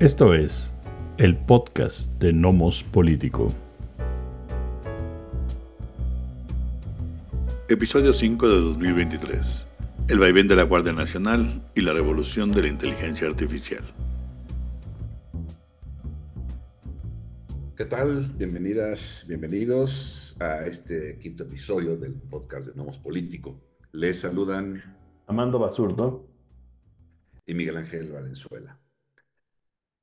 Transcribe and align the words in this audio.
Esto 0.00 0.32
es 0.32 0.72
el 1.18 1.36
podcast 1.36 2.10
de 2.12 2.32
Nomos 2.32 2.82
Político. 2.82 3.54
Episodio 7.68 8.14
5 8.14 8.48
de 8.48 8.60
2023. 8.62 9.68
El 10.08 10.18
vaivén 10.18 10.48
de 10.48 10.56
la 10.56 10.62
Guardia 10.62 10.94
Nacional 10.94 11.70
y 11.74 11.82
la 11.82 11.92
revolución 11.92 12.50
de 12.50 12.62
la 12.62 12.68
inteligencia 12.68 13.28
artificial. 13.28 13.84
¿Qué 17.76 17.84
tal? 17.84 18.32
Bienvenidas, 18.38 19.26
bienvenidos 19.28 20.34
a 20.40 20.64
este 20.64 21.18
quinto 21.18 21.42
episodio 21.42 21.98
del 21.98 22.14
podcast 22.14 22.68
de 22.68 22.74
Nomos 22.74 22.96
Político. 22.96 23.60
Les 23.92 24.18
saludan 24.18 24.82
Amando 25.26 25.58
Basurdo 25.58 26.26
y 27.44 27.52
Miguel 27.52 27.76
Ángel 27.76 28.10
Valenzuela. 28.10 28.80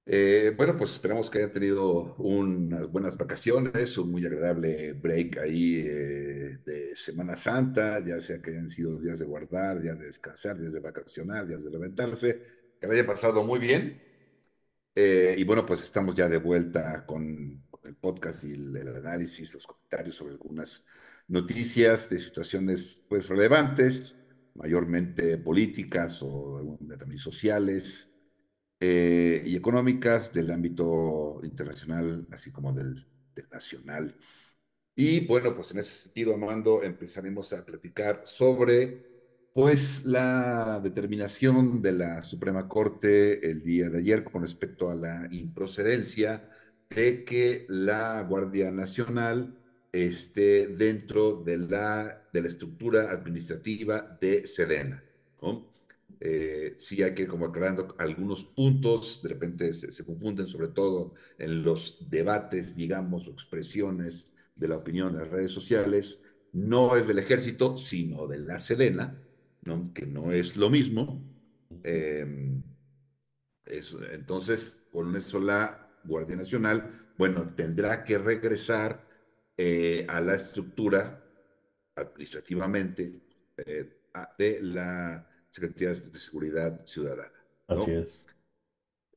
Eh, 0.10 0.54
bueno, 0.56 0.78
pues 0.78 0.92
esperamos 0.92 1.30
que 1.30 1.40
hayan 1.40 1.52
tenido 1.52 2.16
unas 2.20 2.88
buenas 2.90 3.18
vacaciones, 3.18 3.98
un 3.98 4.10
muy 4.10 4.26
agradable 4.26 4.94
break 4.94 5.38
ahí 5.38 5.82
eh, 5.86 6.60
de 6.66 6.96
Semana 6.96 7.36
Santa, 7.36 8.00
ya 8.06 8.22
sea 8.22 8.42
que 8.42 8.52
hayan 8.52 8.70
sido 8.70 8.98
días 9.00 9.20
de 9.20 9.26
guardar, 9.26 9.82
días 9.82 10.00
de 10.00 10.06
descansar, 10.06 10.58
días 10.58 10.72
de 10.72 10.80
vacacionar, 10.80 11.46
días 11.46 11.62
de 11.62 11.72
levantarse, 11.72 12.42
que 12.80 12.88
haya 12.88 13.06
pasado 13.06 13.44
muy 13.44 13.60
bien. 13.60 14.02
Eh, 14.96 15.36
y 15.38 15.44
bueno, 15.44 15.66
pues 15.66 15.84
estamos 15.84 16.16
ya 16.16 16.30
de 16.30 16.38
vuelta 16.38 17.06
con 17.06 17.62
el 17.84 17.96
podcast 17.98 18.46
y 18.46 18.54
el, 18.54 18.78
el, 18.78 18.96
análisis, 18.96 19.54
los 19.54 19.68
comentarios 19.68 20.16
sobre 20.16 20.34
algunas 20.34 20.86
noticias 21.28 22.10
de 22.10 22.20
situaciones 22.20 23.06
pues 23.10 23.28
relevantes, 23.28 24.16
mayormente 24.56 25.38
políticas 25.38 26.20
o 26.22 26.78
también 26.98 27.20
sociales 27.20 28.10
eh, 28.80 29.42
y 29.46 29.56
económicas 29.56 30.32
del 30.34 30.52
ámbito 30.52 31.40
internacional, 31.44 32.28
así 32.32 32.52
como 32.52 32.74
del, 32.74 33.06
del, 33.36 33.50
nacional. 33.50 34.16
Y 34.96 35.26
bueno, 35.28 35.56
pues 35.56 35.72
en 35.72 35.80
ese 35.80 36.04
sentido, 36.04 36.36
Amando, 36.36 36.84
empezaremos 36.84 37.54
a 37.54 37.66
platicar 37.66 38.22
sobre 38.26 39.06
pues 39.54 40.06
la 40.06 40.80
determinación 40.84 41.82
de 41.82 41.92
la 41.94 42.24
Suprema 42.24 42.68
Corte 42.68 43.50
el 43.50 43.64
día 43.64 43.90
de 43.90 44.00
ayer 44.00 44.24
con 44.24 44.44
respecto 44.44 44.90
a 44.92 44.96
la 44.96 45.28
improcedencia 45.32 46.48
de 46.90 47.24
que 47.26 47.66
la 47.70 48.22
Guardia 48.24 48.72
Nacional 48.72 49.58
esté 49.92 50.68
dentro 50.68 51.44
de 51.44 51.58
la, 51.58 52.28
de 52.32 52.42
la 52.42 52.48
estructura 52.48 53.12
administrativa 53.12 54.18
de 54.22 54.46
Sedena. 54.46 55.04
¿no? 55.42 55.77
Eh, 56.20 56.76
sí 56.80 57.04
hay 57.04 57.14
que 57.14 57.24
ir 57.24 57.28
como 57.28 57.46
aclarando 57.46 57.96
algunos 58.00 58.44
puntos, 58.44 59.22
de 59.22 59.30
repente 59.30 59.74
se, 59.74 59.92
se, 59.92 60.06
confunden 60.06 60.48
sobre 60.48 60.70
todo 60.70 61.14
en 61.38 61.64
los 61.64 62.10
debates, 62.10 62.76
digamos, 62.76 63.28
o 63.28 63.32
expresiones 63.32 64.36
de 64.56 64.68
la 64.68 64.78
opinión 64.78 65.10
en 65.10 65.20
las 65.20 65.30
redes 65.30 65.52
sociales, 65.52 66.20
no 66.54 66.96
es 66.96 67.08
del 67.08 67.20
ejército, 67.20 67.78
sino 67.78 68.28
de 68.28 68.40
la 68.40 68.60
Sedena, 68.60 69.22
¿no? 69.64 69.94
que 69.94 70.06
no 70.06 70.32
es 70.32 70.56
lo 70.56 70.70
mismo. 70.70 71.24
Eh, 71.84 72.62
es, 73.66 73.96
entonces, 74.12 74.88
con 74.92 75.16
eso 75.16 75.40
la 75.40 75.88
Guardia 76.04 76.36
Nacional, 76.36 76.90
bueno, 77.18 77.54
tendrá 77.56 78.04
que 78.04 78.18
regresar 78.18 79.06
eh, 79.58 80.06
a 80.08 80.22
la 80.22 80.36
estructura 80.36 81.24
administrativamente 81.96 83.22
eh, 83.58 84.00
de 84.38 84.60
la 84.62 85.28
Secretaría 85.58 85.90
de 85.90 86.20
Seguridad 86.20 86.86
Ciudadana. 86.86 87.34
¿no? 87.70 87.82
Así 87.82 87.92
es. 87.92 88.22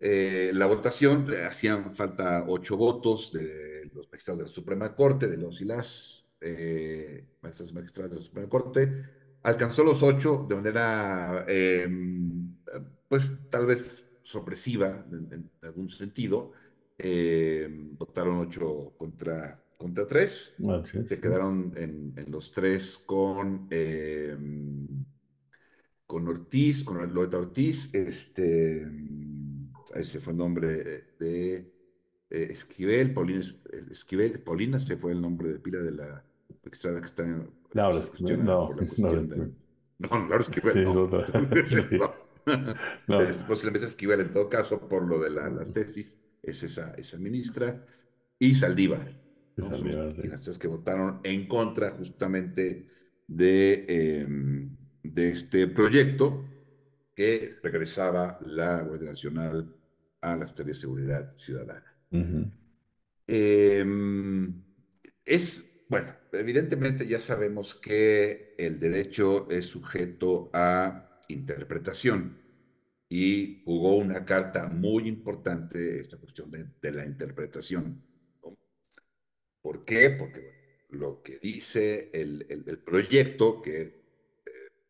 Eh, 0.02 0.50
la 0.54 0.64
votación, 0.64 1.26
hacían 1.46 1.92
falta 1.94 2.46
ocho 2.48 2.78
votos 2.78 3.32
de 3.32 3.90
los 3.94 4.10
magistrados 4.10 4.38
de 4.38 4.44
la 4.46 4.50
Suprema 4.50 4.94
Corte, 4.96 5.28
de 5.28 5.36
los 5.36 5.60
y 5.60 5.66
las 5.66 6.24
eh, 6.40 7.26
magistrados 7.42 7.72
y 7.72 7.74
magistradas 7.74 8.10
de 8.10 8.16
la 8.16 8.22
Suprema 8.22 8.48
Corte, 8.48 9.04
alcanzó 9.42 9.84
los 9.84 10.02
ocho 10.02 10.46
de 10.48 10.54
manera, 10.54 11.44
eh, 11.46 11.86
pues 13.08 13.30
tal 13.50 13.66
vez 13.66 14.06
sorpresiva 14.22 15.04
en, 15.12 15.28
en 15.32 15.50
algún 15.60 15.90
sentido, 15.90 16.52
votaron 17.98 18.38
ocho 18.38 18.94
contra, 18.96 19.62
contra 19.76 20.06
tres, 20.06 20.54
Así 20.82 20.98
es. 20.98 21.08
se 21.08 21.20
quedaron 21.20 21.74
en, 21.76 22.14
en 22.16 22.30
los 22.30 22.50
tres 22.52 22.96
con 23.04 23.68
con 26.10 26.26
Ortiz, 26.26 26.82
con 26.82 27.14
Loreta 27.14 27.38
Ortiz, 27.38 27.94
este, 27.94 28.84
ese 29.94 30.18
fue 30.18 30.32
el 30.32 30.38
nombre 30.40 31.12
de 31.20 31.72
eh, 32.28 32.48
Esquivel, 32.50 33.14
Paulina 33.14 33.44
Esquivel, 33.92 34.40
Paulina, 34.40 34.80
se 34.80 34.96
fue 34.96 35.12
el 35.12 35.20
nombre 35.20 35.52
de 35.52 35.60
pila 35.60 35.78
de 35.78 35.92
la 35.92 36.24
extrada 36.64 37.00
que 37.00 37.06
está 37.06 37.22
en 37.22 37.48
Laura, 37.74 38.00
no, 38.18 38.36
no, 38.36 38.74
de, 38.74 39.52
no, 39.98 40.28
Laura 40.28 40.42
Esquivel, 40.42 40.84
sí, 41.68 41.96
no. 41.96 42.12
no. 42.44 42.74
no. 43.06 43.20
Es, 43.20 43.44
posiblemente 43.44 43.86
Esquivel 43.86 44.18
en 44.18 44.30
todo 44.30 44.48
caso, 44.48 44.88
por 44.88 45.06
lo 45.06 45.20
de 45.20 45.30
la, 45.30 45.48
las 45.48 45.72
tesis, 45.72 46.18
es 46.42 46.60
esa, 46.64 46.92
esa 46.94 47.18
ministra, 47.18 47.86
y 48.36 48.56
Saldívar, 48.56 49.16
¿no? 49.54 49.70
Saldívar 49.70 50.12
sí. 50.12 50.26
las 50.26 50.42
tres 50.42 50.58
que 50.58 50.66
votaron 50.66 51.20
en 51.22 51.46
contra 51.46 51.92
justamente 51.92 52.88
de... 53.28 53.86
Eh, 53.88 54.26
de 55.02 55.30
este 55.30 55.66
proyecto 55.66 56.44
que 57.14 57.58
regresaba 57.62 58.38
la 58.46 58.82
Guardia 58.82 59.10
Nacional 59.10 59.74
a 60.20 60.36
la 60.36 60.46
Secretaría 60.46 60.74
de 60.74 60.80
Seguridad 60.80 61.36
Ciudadana. 61.36 61.96
Uh 62.10 62.18
-huh. 62.18 62.52
eh, 63.26 63.84
es, 65.24 65.64
bueno, 65.88 66.14
evidentemente 66.32 67.06
ya 67.06 67.20
sabemos 67.20 67.74
que 67.74 68.54
el 68.58 68.80
derecho 68.80 69.48
es 69.50 69.66
sujeto 69.66 70.50
a 70.52 71.20
interpretación 71.28 72.38
y 73.08 73.62
jugó 73.64 73.96
una 73.96 74.24
carta 74.24 74.68
muy 74.68 75.08
importante 75.08 76.00
esta 76.00 76.16
cuestión 76.16 76.50
de, 76.50 76.66
de 76.80 76.92
la 76.92 77.04
interpretación. 77.04 78.02
¿no? 78.42 78.56
¿Por 79.62 79.84
qué? 79.84 80.10
Porque 80.10 80.40
bueno, 80.40 80.60
lo 80.90 81.22
que 81.22 81.38
dice 81.38 82.10
el, 82.12 82.46
el, 82.48 82.64
el 82.66 82.78
proyecto 82.78 83.62
que 83.62 83.99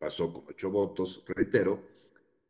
pasó 0.01 0.33
con 0.33 0.45
ocho 0.49 0.71
votos, 0.71 1.23
reitero, 1.27 1.83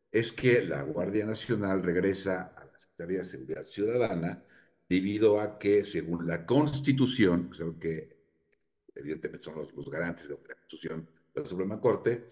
es 0.10 0.32
que 0.32 0.64
la 0.64 0.84
Guardia 0.84 1.26
Nacional 1.26 1.84
regresa 1.84 2.54
a 2.56 2.66
la 2.66 2.80
Secretaría 2.80 3.20
de 3.20 3.26
Seguridad 3.26 3.66
Ciudadana 3.66 4.42
debido 4.88 5.42
a 5.42 5.60
que, 5.60 5.84
según 5.84 6.26
la 6.26 6.46
Constitución, 6.46 7.52
que 7.78 8.18
evidentemente 8.96 9.44
son 9.44 9.56
los, 9.56 9.74
los 9.74 9.90
garantes 9.90 10.30
de 10.30 10.36
la 10.36 10.40
Constitución 10.40 11.10
de 11.36 11.42
la 11.42 11.48
Suprema 11.48 11.82
Corte, 11.82 12.24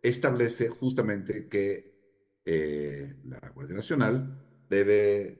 establece 0.00 0.68
justamente 0.68 1.48
que 1.48 1.98
eh, 2.44 3.16
la 3.24 3.40
Guardia 3.50 3.74
Nacional 3.74 4.64
debe 4.70 5.38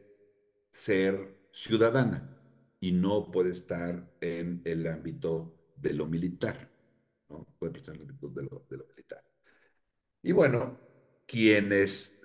ser 0.72 1.48
ciudadana 1.52 2.36
y 2.80 2.90
no 2.90 3.30
puede 3.30 3.50
estar 3.50 4.16
en 4.20 4.62
el 4.64 4.84
ámbito 4.88 5.54
de 5.76 5.94
lo 5.94 6.06
militar, 6.06 6.68
¿no? 7.28 7.46
Puede 7.56 7.78
estar 7.78 7.94
en 7.94 8.02
el 8.02 8.08
ámbito 8.08 8.28
de 8.30 8.42
lo, 8.42 8.66
de 8.68 8.76
lo 8.78 8.86
militar. 8.88 9.27
Y 10.22 10.32
bueno, 10.32 10.78
quienes 11.26 12.18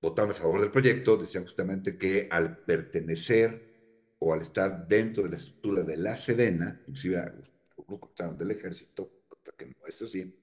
votaron 0.00 0.32
a 0.32 0.34
favor 0.34 0.60
del 0.60 0.70
proyecto 0.70 1.16
decían 1.16 1.44
justamente 1.44 1.96
que 1.96 2.28
al 2.30 2.58
pertenecer 2.58 4.16
o 4.18 4.32
al 4.32 4.42
estar 4.42 4.86
dentro 4.86 5.22
de 5.22 5.30
la 5.30 5.36
estructura 5.36 5.82
de 5.82 5.96
la 5.96 6.14
Sedena, 6.14 6.78
inclusive 6.80 7.18
algunos 7.18 8.38
del 8.38 8.50
ejército, 8.50 9.10
que 9.56 9.66
no 9.66 9.86
es 9.86 10.00
así, 10.02 10.34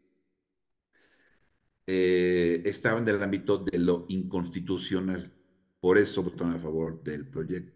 eh, 1.88 2.62
estaban 2.66 3.04
en 3.08 3.16
el 3.16 3.24
ámbito 3.24 3.58
de 3.58 3.80
lo 3.80 4.06
inconstitucional. 4.10 5.34
Por 5.80 5.98
eso 5.98 6.24
votaron 6.24 6.54
a 6.54 6.60
favor 6.60 7.04
del 7.04 7.28
proyecto. 7.28 7.76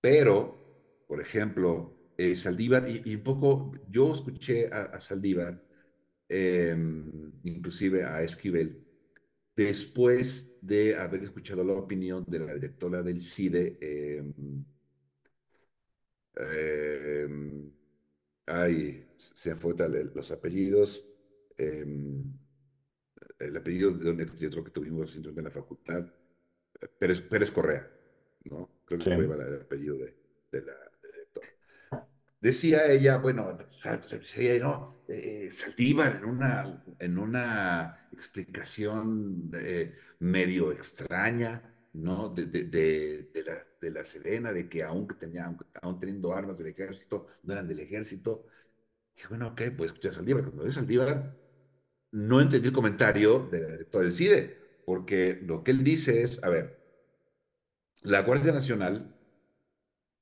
Pero, 0.00 1.04
por 1.06 1.20
ejemplo, 1.20 2.12
eh, 2.16 2.34
Saldívar, 2.34 2.88
y, 2.88 3.02
y, 3.04 3.14
un 3.14 3.22
poco, 3.22 3.72
yo 3.88 4.14
escuché 4.14 4.68
a, 4.72 4.82
a 4.84 5.00
Saldívar 5.00 5.65
eh, 6.28 6.76
inclusive 7.44 8.04
a 8.04 8.22
Esquivel, 8.22 8.84
después 9.54 10.52
de 10.60 10.96
haber 10.96 11.22
escuchado 11.22 11.64
la 11.64 11.74
opinión 11.74 12.24
de 12.26 12.38
la 12.40 12.54
directora 12.54 13.02
del 13.02 13.20
CIDE, 13.20 13.78
eh, 13.80 14.32
eh, 16.38 17.28
ay, 18.46 19.06
se 19.16 19.56
fue 19.56 19.74
tal, 19.74 20.12
los 20.14 20.30
apellidos, 20.30 21.04
el 21.56 23.56
apellido 23.56 23.92
de 23.92 24.10
un 24.10 24.20
exdirector 24.20 24.64
que 24.64 24.70
tuvimos 24.70 25.16
en 25.16 25.44
la 25.44 25.50
facultad, 25.50 26.12
Pérez, 26.98 27.22
Pérez 27.22 27.50
Correa, 27.50 27.90
¿no? 28.44 28.68
Creo 28.84 28.98
que 28.98 29.04
sí. 29.04 29.16
fue 29.16 29.24
el 29.24 29.62
apellido 29.62 29.96
de, 29.96 30.14
de 30.52 30.62
la 30.62 30.85
decía 32.40 32.86
ella, 32.90 33.18
bueno, 33.18 33.56
decía, 34.10 34.58
¿no? 34.60 35.04
Eh, 35.08 35.48
Saldívar 35.50 36.16
en 36.16 36.24
una, 36.24 36.84
en 36.98 37.18
una 37.18 38.08
explicación 38.12 39.50
eh, 39.54 39.94
medio 40.20 40.72
extraña, 40.72 41.62
¿no? 41.92 42.28
De, 42.30 42.46
de, 42.46 43.30
de, 43.32 43.44
la, 43.44 43.66
de 43.80 43.90
la 43.90 44.04
Serena, 44.04 44.52
de 44.52 44.68
que 44.68 44.82
aún, 44.82 45.06
tenía, 45.18 45.54
aún 45.82 45.98
teniendo 46.00 46.34
armas 46.34 46.58
del 46.58 46.68
ejército, 46.68 47.26
no 47.42 47.52
eran 47.52 47.68
del 47.68 47.80
ejército. 47.80 48.46
Y 49.16 49.26
bueno, 49.28 49.48
ok, 49.48 49.62
pues 49.76 49.88
escuchar 49.90 50.12
a 50.12 50.14
Saldívar. 50.16 50.44
Cuando 50.44 50.66
es 50.66 50.74
Saldívar, 50.74 51.36
no 52.12 52.40
entendí 52.40 52.68
el 52.68 52.74
comentario 52.74 53.48
del 53.50 53.70
director 53.72 54.02
del 54.04 54.14
CIDE, 54.14 54.58
porque 54.84 55.40
lo 55.42 55.62
que 55.64 55.70
él 55.72 55.84
dice 55.84 56.22
es, 56.22 56.42
a 56.44 56.48
ver, 56.50 56.78
la 58.02 58.22
Guardia 58.22 58.52
Nacional 58.52 59.14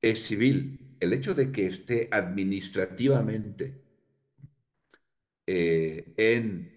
es 0.02 0.22
civil. 0.24 0.83
El 1.00 1.12
hecho 1.12 1.34
de 1.34 1.52
que 1.52 1.66
esté 1.66 2.08
administrativamente 2.10 3.82
eh, 5.46 6.14
en 6.16 6.72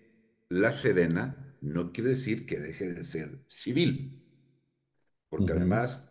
la 0.49 0.71
Serena 0.71 1.55
no 1.61 1.91
quiere 1.91 2.11
decir 2.11 2.45
que 2.45 2.59
deje 2.59 2.93
de 2.93 3.03
ser 3.03 3.39
civil, 3.47 4.21
porque 5.29 5.53
además 5.53 6.03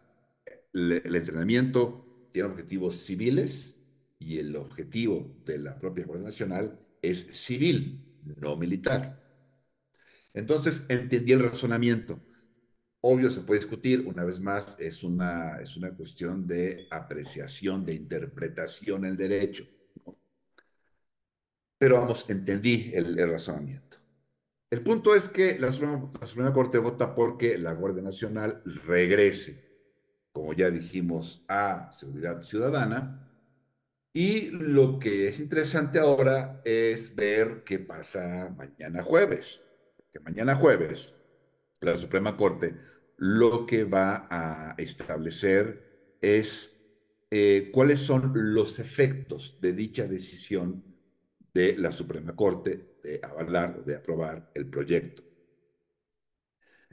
el 0.73 1.15
entrenamiento 1.15 2.29
tiene 2.33 2.49
objetivos 2.49 2.97
civiles 2.97 3.77
y 4.19 4.39
el 4.39 4.57
objetivo 4.57 5.41
de 5.45 5.59
la 5.59 5.79
propia 5.79 6.05
Guardia 6.05 6.27
Nacional 6.27 6.79
es 7.01 7.27
civil, 7.33 8.05
no 8.37 8.57
militar. 8.57 9.23
Entonces 10.35 10.85
entendí 10.89 11.33
el 11.33 11.43
razonamiento. 11.43 12.21
Obvio 13.09 13.31
se 13.31 13.43
puede 13.43 13.61
discutir, 13.61 14.05
una 14.05 14.25
vez 14.25 14.41
más, 14.41 14.77
es 14.81 15.05
una, 15.05 15.61
es 15.61 15.77
una 15.77 15.95
cuestión 15.95 16.45
de 16.45 16.89
apreciación, 16.91 17.87
de 17.87 17.95
interpretación 17.95 19.03
del 19.03 19.17
derecho. 19.17 19.65
Pero 21.79 22.01
vamos, 22.01 22.25
entendí 22.29 22.91
el, 22.93 23.17
razonamiento. 23.31 23.99
El 24.69 24.83
punto 24.83 25.15
es 25.15 25.29
que 25.29 25.57
la 25.57 25.71
Suprema, 25.71 26.11
la 26.21 26.27
Suprema 26.27 26.53
Corte 26.53 26.79
vota 26.79 27.15
porque 27.15 27.57
la 27.59 27.75
Guardia 27.75 28.03
Nacional 28.03 28.61
regrese, 28.65 29.63
como 30.33 30.53
ya 30.53 30.69
dijimos, 30.69 31.45
a 31.47 31.93
seguridad 31.93 32.43
ciudadana 32.43 33.25
y 34.13 34.51
lo 34.51 34.99
que 34.99 35.29
es 35.29 35.39
interesante 35.39 36.01
ahora 36.01 36.61
es 36.65 37.15
ver 37.15 37.63
qué 37.65 37.79
pasa 37.79 38.53
mañana 38.57 39.05
jueves. 39.05 39.61
Que 40.13 40.19
mañana 40.19 40.57
jueves 40.57 41.15
la 41.81 41.97
Suprema 41.97 42.37
Corte 42.37 42.75
lo 43.17 43.67
que 43.67 43.85
va 43.85 44.27
a 44.31 44.75
establecer 44.79 46.17
es 46.21 46.77
eh, 47.31 47.71
cuáles 47.73 48.01
son 48.01 48.33
los 48.55 48.79
efectos 48.79 49.59
de 49.61 49.73
dicha 49.73 50.07
decisión 50.07 50.85
de 51.53 51.77
la 51.77 51.91
Suprema 51.91 52.37
Corte 52.37 52.99
de 53.03 53.21
avalar 53.23 53.79
o 53.81 53.83
de 53.83 53.97
aprobar 53.97 54.51
el 54.55 54.69
proyecto. 54.69 55.23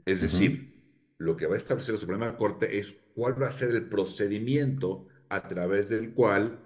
Es 0.06 0.22
decir, 0.22 1.16
lo 1.18 1.36
que 1.36 1.48
va 1.48 1.56
a 1.56 1.58
establecer 1.58 1.96
la 1.96 2.02
Suprema 2.02 2.38
Corte 2.38 2.78
es 2.78 2.94
cuál 3.14 3.42
va 3.42 3.48
a 3.48 3.52
ser 3.52 3.72
el 3.72 3.88
procedimiento 3.88 5.08
a 5.30 5.48
través 5.48 5.90
del 5.90 6.14
cual 6.14 6.60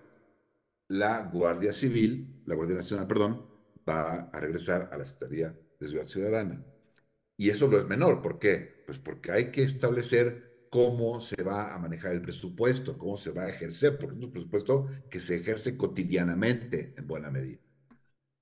la 0.88 1.24
Guardia 1.24 1.74
Civil, 1.74 2.42
la 2.45 2.56
Guardia 2.56 2.77
Nacional, 2.77 3.07
perdón, 3.07 3.45
va 3.88 4.30
a 4.31 4.39
regresar 4.39 4.89
a 4.92 4.98
la 4.98 5.06
Secretaría 5.06 5.50
de 5.80 5.88
Seguridad 5.88 6.09
Ciudadana. 6.09 6.65
Y 7.38 7.50
eso 7.50 7.68
no 7.68 7.78
es 7.78 7.86
menor. 7.86 8.22
¿Por 8.22 8.39
qué? 8.39 8.84
Pues 8.86 8.98
porque 9.00 9.31
hay 9.31 9.51
que 9.51 9.63
establecer 9.63 10.68
cómo 10.69 11.22
se 11.22 11.44
va 11.44 11.74
a 11.74 11.80
manejar 11.80 12.13
el 12.13 12.22
presupuesto, 12.22 12.98
cómo 12.98 13.18
se 13.18 13.31
va 13.31 13.44
a 13.44 13.50
ejercer, 13.50 13.98
porque 13.98 14.18
es 14.18 14.24
un 14.24 14.31
presupuesto 14.31 14.88
que 15.10 15.19
se 15.19 15.36
ejerce 15.38 15.78
cotidianamente 15.78 16.94
en 16.98 17.07
buena 17.07 17.31
medida. 17.31 17.60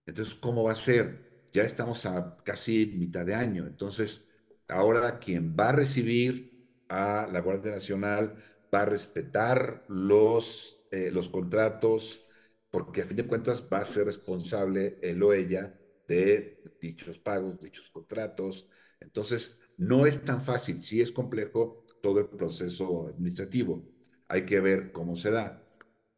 Entonces, 0.05 0.35
¿cómo 0.35 0.63
va 0.63 0.73
a 0.73 0.75
ser? 0.75 1.49
Ya 1.53 1.63
estamos 1.63 2.05
a 2.05 2.37
casi 2.43 2.93
mitad 2.97 3.25
de 3.25 3.35
año. 3.35 3.65
Entonces, 3.65 4.27
ahora 4.67 5.19
quien 5.19 5.55
va 5.59 5.69
a 5.69 5.71
recibir 5.73 6.83
a 6.89 7.27
la 7.31 7.41
Guardia 7.41 7.71
Nacional 7.73 8.35
va 8.73 8.81
a 8.81 8.85
respetar 8.85 9.85
los, 9.87 10.79
eh, 10.91 11.11
los 11.11 11.29
contratos, 11.29 12.21
porque 12.69 13.01
a 13.01 13.05
fin 13.05 13.17
de 13.17 13.27
cuentas 13.27 13.67
va 13.71 13.79
a 13.79 13.85
ser 13.85 14.05
responsable 14.05 14.99
él 15.01 15.23
o 15.23 15.33
ella 15.33 15.79
de 16.07 16.61
dichos 16.81 17.19
pagos, 17.19 17.59
dichos 17.61 17.89
contratos. 17.89 18.67
Entonces, 18.99 19.57
no 19.77 20.05
es 20.05 20.23
tan 20.23 20.41
fácil, 20.41 20.81
sí 20.81 21.01
es 21.01 21.11
complejo 21.11 21.85
todo 22.01 22.19
el 22.19 22.27
proceso 22.27 23.07
administrativo. 23.07 23.83
Hay 24.27 24.45
que 24.45 24.59
ver 24.59 24.91
cómo 24.91 25.15
se 25.15 25.31
da. 25.31 25.61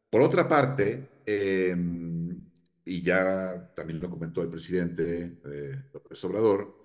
Por 0.09 0.21
otra 0.21 0.47
parte, 0.47 1.09
em, 1.25 2.41
y 2.85 3.01
ya 3.01 3.73
también 3.75 3.99
lo 3.99 4.09
comentó 4.09 4.41
el 4.41 4.49
presidente 4.49 5.39
eh, 5.45 5.83
López 5.93 6.23
Obrador, 6.25 6.77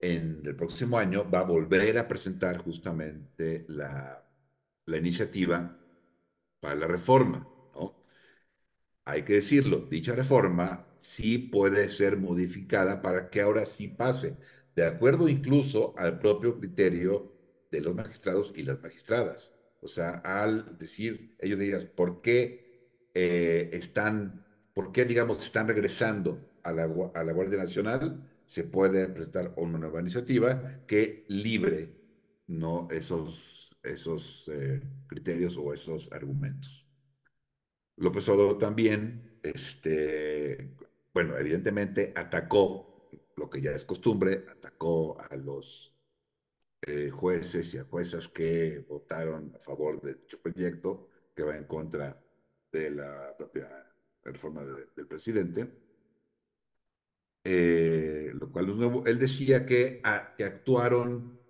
en 0.00 0.42
el 0.44 0.56
próximo 0.56 0.98
año 0.98 1.28
va 1.30 1.40
a 1.40 1.42
volver 1.44 1.98
a 1.98 2.08
presentar 2.08 2.58
justamente 2.58 3.64
la, 3.68 4.24
la 4.86 4.96
iniciativa 4.96 5.78
para 6.60 6.74
la 6.76 6.86
reforma 6.86 7.48
hay 9.04 9.24
que 9.24 9.34
decirlo, 9.34 9.86
dicha 9.90 10.14
reforma 10.14 10.86
sí 10.98 11.38
puede 11.38 11.88
ser 11.88 12.16
modificada 12.16 13.02
para 13.02 13.30
que 13.30 13.40
ahora 13.40 13.66
sí 13.66 13.88
pase, 13.88 14.36
de 14.74 14.86
acuerdo 14.86 15.28
incluso 15.28 15.94
al 15.98 16.18
propio 16.18 16.58
criterio 16.58 17.32
de 17.70 17.80
los 17.80 17.94
magistrados 17.94 18.52
y 18.56 18.62
las 18.62 18.80
magistradas. 18.82 19.52
O 19.80 19.88
sea, 19.88 20.22
al 20.24 20.78
decir, 20.78 21.34
ellos 21.38 21.58
digan, 21.58 21.90
¿por 21.94 22.22
qué 22.22 23.08
eh, 23.14 23.70
están, 23.72 24.44
por 24.74 24.92
qué, 24.92 25.04
digamos, 25.04 25.44
están 25.44 25.68
regresando 25.68 26.38
a 26.62 26.72
la, 26.72 26.84
a 27.14 27.24
la 27.24 27.32
Guardia 27.32 27.58
Nacional? 27.58 28.28
Se 28.46 28.64
puede 28.64 29.08
presentar 29.08 29.52
una 29.56 29.78
nueva 29.78 30.00
iniciativa 30.00 30.82
que 30.86 31.24
libre 31.28 32.02
¿no? 32.46 32.88
esos, 32.90 33.70
esos 33.82 34.48
eh, 34.52 34.80
criterios 35.06 35.56
o 35.56 35.72
esos 35.72 36.10
argumentos. 36.12 36.86
López 37.96 38.28
Obrador 38.28 38.58
también, 38.58 39.38
este, 39.42 40.74
bueno, 41.12 41.36
evidentemente 41.36 42.12
atacó, 42.16 42.91
lo 43.42 43.50
que 43.50 43.60
ya 43.60 43.72
es 43.72 43.84
costumbre, 43.84 44.44
atacó 44.48 45.20
a 45.20 45.34
los 45.34 45.92
eh, 46.80 47.10
jueces 47.10 47.74
y 47.74 47.78
a 47.78 47.84
juezas 47.84 48.28
que 48.28 48.84
votaron 48.88 49.52
a 49.56 49.58
favor 49.58 50.00
de 50.00 50.14
dicho 50.14 50.40
proyecto, 50.40 51.08
que 51.34 51.42
va 51.42 51.56
en 51.56 51.64
contra 51.64 52.22
de 52.70 52.90
la 52.92 53.34
propia 53.36 53.68
reforma 54.22 54.62
del 54.62 55.08
presidente. 55.08 55.68
Eh, 57.42 58.30
lo 58.32 58.52
cual 58.52 58.70
es 58.70 58.76
nuevo. 58.76 59.04
Él 59.06 59.18
decía 59.18 59.66
que, 59.66 60.00
que 60.36 60.44
actuaron 60.44 61.40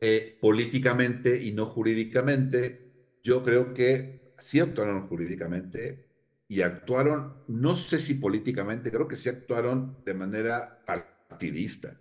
eh, 0.00 0.36
políticamente 0.40 1.40
y 1.40 1.52
no 1.52 1.66
jurídicamente. 1.66 3.18
Yo 3.22 3.44
creo 3.44 3.72
que 3.72 4.34
sí 4.36 4.58
actuaron 4.58 5.06
jurídicamente 5.06 6.11
y 6.52 6.62
actuaron, 6.62 7.34
no 7.48 7.76
sé 7.76 7.98
si 7.98 8.14
políticamente, 8.14 8.90
creo 8.92 9.08
que 9.08 9.16
sí 9.16 9.28
actuaron 9.30 9.96
de 10.04 10.14
manera 10.14 10.82
partidista. 10.86 11.98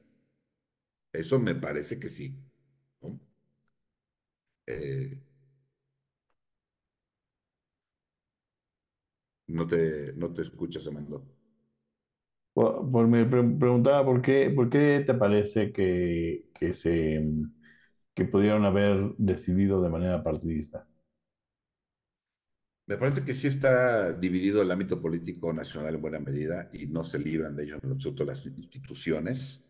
Eso 1.14 1.40
me 1.40 1.56
parece 1.56 1.98
que 1.98 2.10
sí. 2.10 2.36
¿no? 3.02 3.20
Eh, 4.68 5.18
te, 9.68 10.14
no 10.16 10.34
te 10.34 10.42
escuchas, 10.42 10.88
Amando. 10.88 11.24
Por, 12.54 13.08
me 13.08 13.26
preguntaba 13.26 14.04
por 14.06 14.22
qué, 14.22 14.50
por 14.54 14.70
qué 14.70 15.04
te 15.08 15.14
parece 15.14 15.72
que, 15.72 16.50
que, 16.60 16.74
se, 16.74 17.24
que 18.16 18.26
pudieron 18.26 18.66
haber 18.66 19.16
decidido 19.18 19.82
de 19.82 19.90
manera 19.90 20.24
partidista. 20.24 20.88
Me 22.92 22.98
parece 22.98 23.24
que 23.24 23.34
sí 23.34 23.48
está 23.48 24.12
dividido 24.12 24.62
el 24.62 24.70
ámbito 24.70 25.02
político 25.02 25.54
nacional 25.54 25.96
en 25.96 26.02
buena 26.02 26.20
medida 26.20 26.70
y 26.74 26.88
no 26.88 27.06
se 27.06 27.20
libran 27.20 27.56
de 27.56 27.64
ello 27.64 27.78
en 27.82 27.90
absoluto 27.90 28.26
las 28.26 28.46
instituciones, 28.46 29.64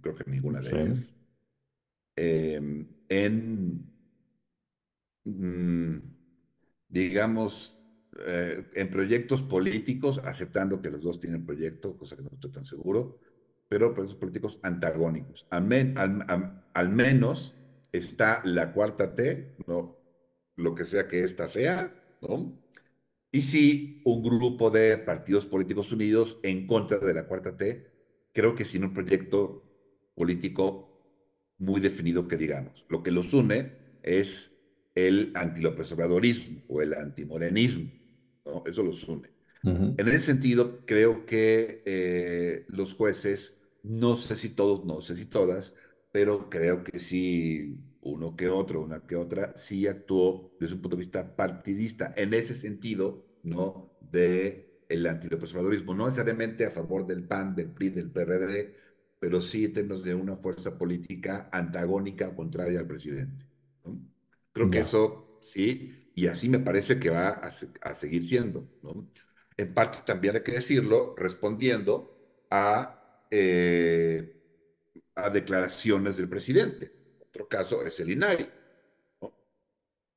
creo 0.00 0.14
que 0.14 0.24
ninguna 0.30 0.62
de 0.62 0.70
ellas, 0.70 1.14
em, 2.16 2.88
en, 3.10 3.84
mm, 5.24 5.96
digamos, 6.88 7.78
eh, 8.26 8.64
en 8.72 8.88
proyectos 8.88 9.42
políticos, 9.42 10.22
aceptando 10.24 10.80
que 10.80 10.90
los 10.90 11.02
dos 11.02 11.20
tienen 11.20 11.44
proyecto, 11.44 11.98
cosa 11.98 12.16
que 12.16 12.22
no 12.22 12.30
estoy 12.32 12.52
tan 12.52 12.64
seguro, 12.64 13.20
pero 13.68 13.92
proyectos 13.92 14.18
políticos 14.18 14.58
antagónicos. 14.62 15.46
Al, 15.50 16.64
al 16.72 16.88
menos 16.88 17.54
está 17.92 18.40
la 18.46 18.72
cuarta 18.72 19.14
T, 19.14 19.56
no, 19.66 19.98
lo 20.56 20.74
que 20.74 20.86
sea 20.86 21.06
que 21.06 21.22
ésta 21.22 21.48
sea, 21.48 21.94
¿no? 22.22 22.61
Y 23.34 23.40
sí, 23.40 24.02
un 24.04 24.22
grupo 24.22 24.70
de 24.70 24.98
partidos 24.98 25.46
políticos 25.46 25.90
unidos 25.90 26.38
en 26.42 26.66
contra 26.66 26.98
de 26.98 27.14
la 27.14 27.26
cuarta 27.26 27.56
T, 27.56 27.90
creo 28.32 28.54
que 28.54 28.66
sin 28.66 28.84
un 28.84 28.92
proyecto 28.92 29.64
político 30.14 30.92
muy 31.56 31.80
definido 31.80 32.28
que 32.28 32.36
digamos. 32.36 32.84
Lo 32.90 33.02
que 33.02 33.10
los 33.10 33.32
une 33.32 33.72
es 34.02 34.52
el 34.94 35.32
antilópez 35.34 35.94
o 36.68 36.82
el 36.82 36.92
antimorenismo, 36.92 37.90
¿no? 38.44 38.64
Eso 38.66 38.82
los 38.82 39.02
une. 39.08 39.30
En 39.64 40.08
ese 40.08 40.18
sentido, 40.18 40.84
creo 40.84 41.24
que 41.24 41.82
eh, 41.86 42.66
los 42.68 42.94
jueces, 42.94 43.56
no 43.82 44.16
sé 44.16 44.36
si 44.36 44.50
todos, 44.50 44.84
no 44.84 45.00
sé 45.00 45.16
si 45.16 45.24
todas, 45.24 45.74
pero 46.10 46.50
creo 46.50 46.82
que 46.82 46.98
sí 46.98 47.78
uno 48.02 48.36
que 48.36 48.48
otro, 48.48 48.82
una 48.82 49.06
que 49.06 49.16
otra, 49.16 49.56
sí 49.56 49.86
actuó 49.86 50.52
desde 50.60 50.74
un 50.74 50.82
punto 50.82 50.96
de 50.96 51.02
vista 51.02 51.36
partidista. 51.36 52.12
En 52.16 52.34
ese 52.34 52.54
sentido, 52.54 53.24
¿no? 53.42 53.92
De 54.00 54.84
el 54.88 55.04
no 55.04 56.04
necesariamente 56.06 56.66
a 56.66 56.70
favor 56.70 57.06
del 57.06 57.24
PAN, 57.26 57.54
del 57.54 57.70
PRI, 57.70 57.90
del 57.90 58.10
PRD, 58.10 58.74
pero 59.18 59.40
sí 59.40 59.64
en 59.64 59.72
términos 59.72 60.02
de 60.04 60.14
una 60.14 60.36
fuerza 60.36 60.76
política 60.76 61.48
antagónica, 61.52 62.34
contraria 62.34 62.80
al 62.80 62.86
presidente. 62.86 63.46
Creo 64.52 64.70
que 64.70 64.80
eso, 64.80 65.38
sí, 65.42 66.10
y 66.14 66.26
así 66.26 66.48
me 66.48 66.58
parece 66.58 66.98
que 66.98 67.10
va 67.10 67.28
a, 67.28 67.50
a 67.82 67.94
seguir 67.94 68.24
siendo. 68.24 68.68
¿no? 68.82 69.08
En 69.56 69.72
parte 69.74 69.98
también 70.04 70.36
hay 70.36 70.42
que 70.42 70.52
decirlo, 70.52 71.14
respondiendo 71.16 72.44
a, 72.50 73.26
eh, 73.30 74.42
a 75.14 75.30
declaraciones 75.30 76.16
del 76.16 76.28
presidente. 76.28 76.92
Otro 77.32 77.48
caso 77.48 77.82
es 77.82 77.98
el 78.00 78.10
INAI. 78.10 78.46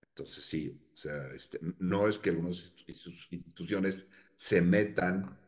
Entonces, 0.10 0.44
sí, 0.44 0.82
o 0.94 0.98
sea, 0.98 1.30
este, 1.34 1.60
no 1.80 2.10
es 2.10 2.20
que 2.20 2.32
algunas 2.32 2.74
instituciones 3.32 4.08
se 4.36 4.62
metan 4.62 5.40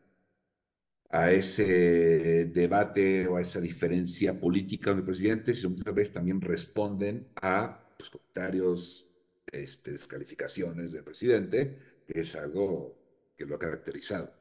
a 1.10 1.30
ese 1.30 2.46
debate 2.46 3.26
o 3.26 3.36
a 3.36 3.42
esa 3.42 3.60
diferencia 3.60 4.38
política 4.40 4.92
con 4.92 5.00
el 5.00 5.04
presidente, 5.04 5.54
sino 5.54 5.70
muchas 5.70 5.94
veces 5.94 6.14
también 6.14 6.40
responden 6.40 7.28
a 7.36 7.94
pues, 7.98 8.08
comentarios, 8.08 9.06
este, 9.52 9.92
descalificaciones 9.92 10.94
del 10.94 11.04
presidente, 11.04 12.02
que 12.06 12.20
es 12.20 12.34
algo 12.34 13.34
que 13.36 13.44
lo 13.44 13.56
ha 13.56 13.58
caracterizado. 13.58 14.32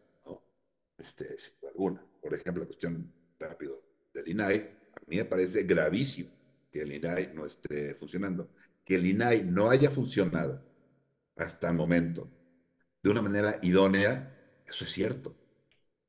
Este, 0.98 1.36
alguna. 1.68 2.06
Por 2.22 2.34
ejemplo, 2.34 2.64
la 2.64 2.68
cuestión 2.68 3.14
rápido 3.38 3.82
del 4.14 4.30
INAI, 4.30 4.60
a 4.94 5.00
mí 5.08 5.18
me 5.18 5.26
parece 5.26 5.64
gravísimo 5.64 6.37
que 6.72 6.82
el 6.82 6.94
INAI 6.94 7.34
no 7.34 7.46
esté 7.46 7.96
funcionando. 7.96 8.50
Que 8.86 8.96
el 8.96 9.06
INAI 9.06 9.44
no 9.44 9.70
haya 9.70 9.90
funcionado 9.90 10.64
hasta 11.36 11.70
el 11.70 11.76
momento 11.76 12.30
de 13.04 13.10
una 13.10 13.22
manera 13.22 13.60
idónea, 13.62 14.36
eso 14.68 14.84
es 14.84 14.92
cierto, 14.92 15.36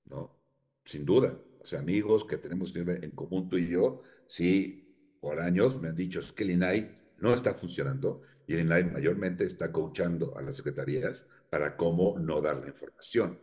¿no? 0.07 0.37
Sin 0.85 1.05
duda. 1.05 1.39
O 1.61 1.67
sea, 1.67 1.81
amigos 1.81 2.25
que 2.25 2.39
tenemos 2.39 2.75
en 2.75 3.11
común 3.13 3.49
tú 3.49 3.59
y 3.59 3.69
yo, 3.69 4.03
sí, 4.27 5.17
por 5.21 5.41
años 5.41 5.81
me 5.81 5.89
han 5.89 5.97
dicho 5.97 6.21
es 6.21 6.33
que 6.33 6.45
el 6.45 6.53
INAI 6.53 6.99
no 7.19 7.35
está 7.35 7.55
funcionando 7.55 8.23
y 8.47 8.55
el 8.55 8.61
INAI 8.61 8.85
mayormente 8.85 9.45
está 9.45 9.71
coachando 9.71 10.37
a 10.37 10.43
las 10.43 10.57
secretarías 10.57 11.27
para 11.51 11.77
cómo 11.77 12.19
no 12.19 12.41
dar 12.41 12.57
la 12.59 12.69
información. 12.69 13.39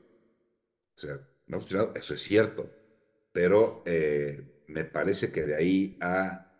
O 0.96 1.00
sea, 1.00 1.20
no 1.48 1.58
ha 1.58 1.60
funcionado, 1.60 1.94
eso 1.96 2.14
es 2.14 2.22
cierto, 2.24 2.72
pero 3.32 3.84
eh, 3.86 4.64
me 4.68 4.86
parece 4.86 5.32
que 5.32 5.46
de 5.46 5.56
ahí 5.56 5.98
a 6.02 6.55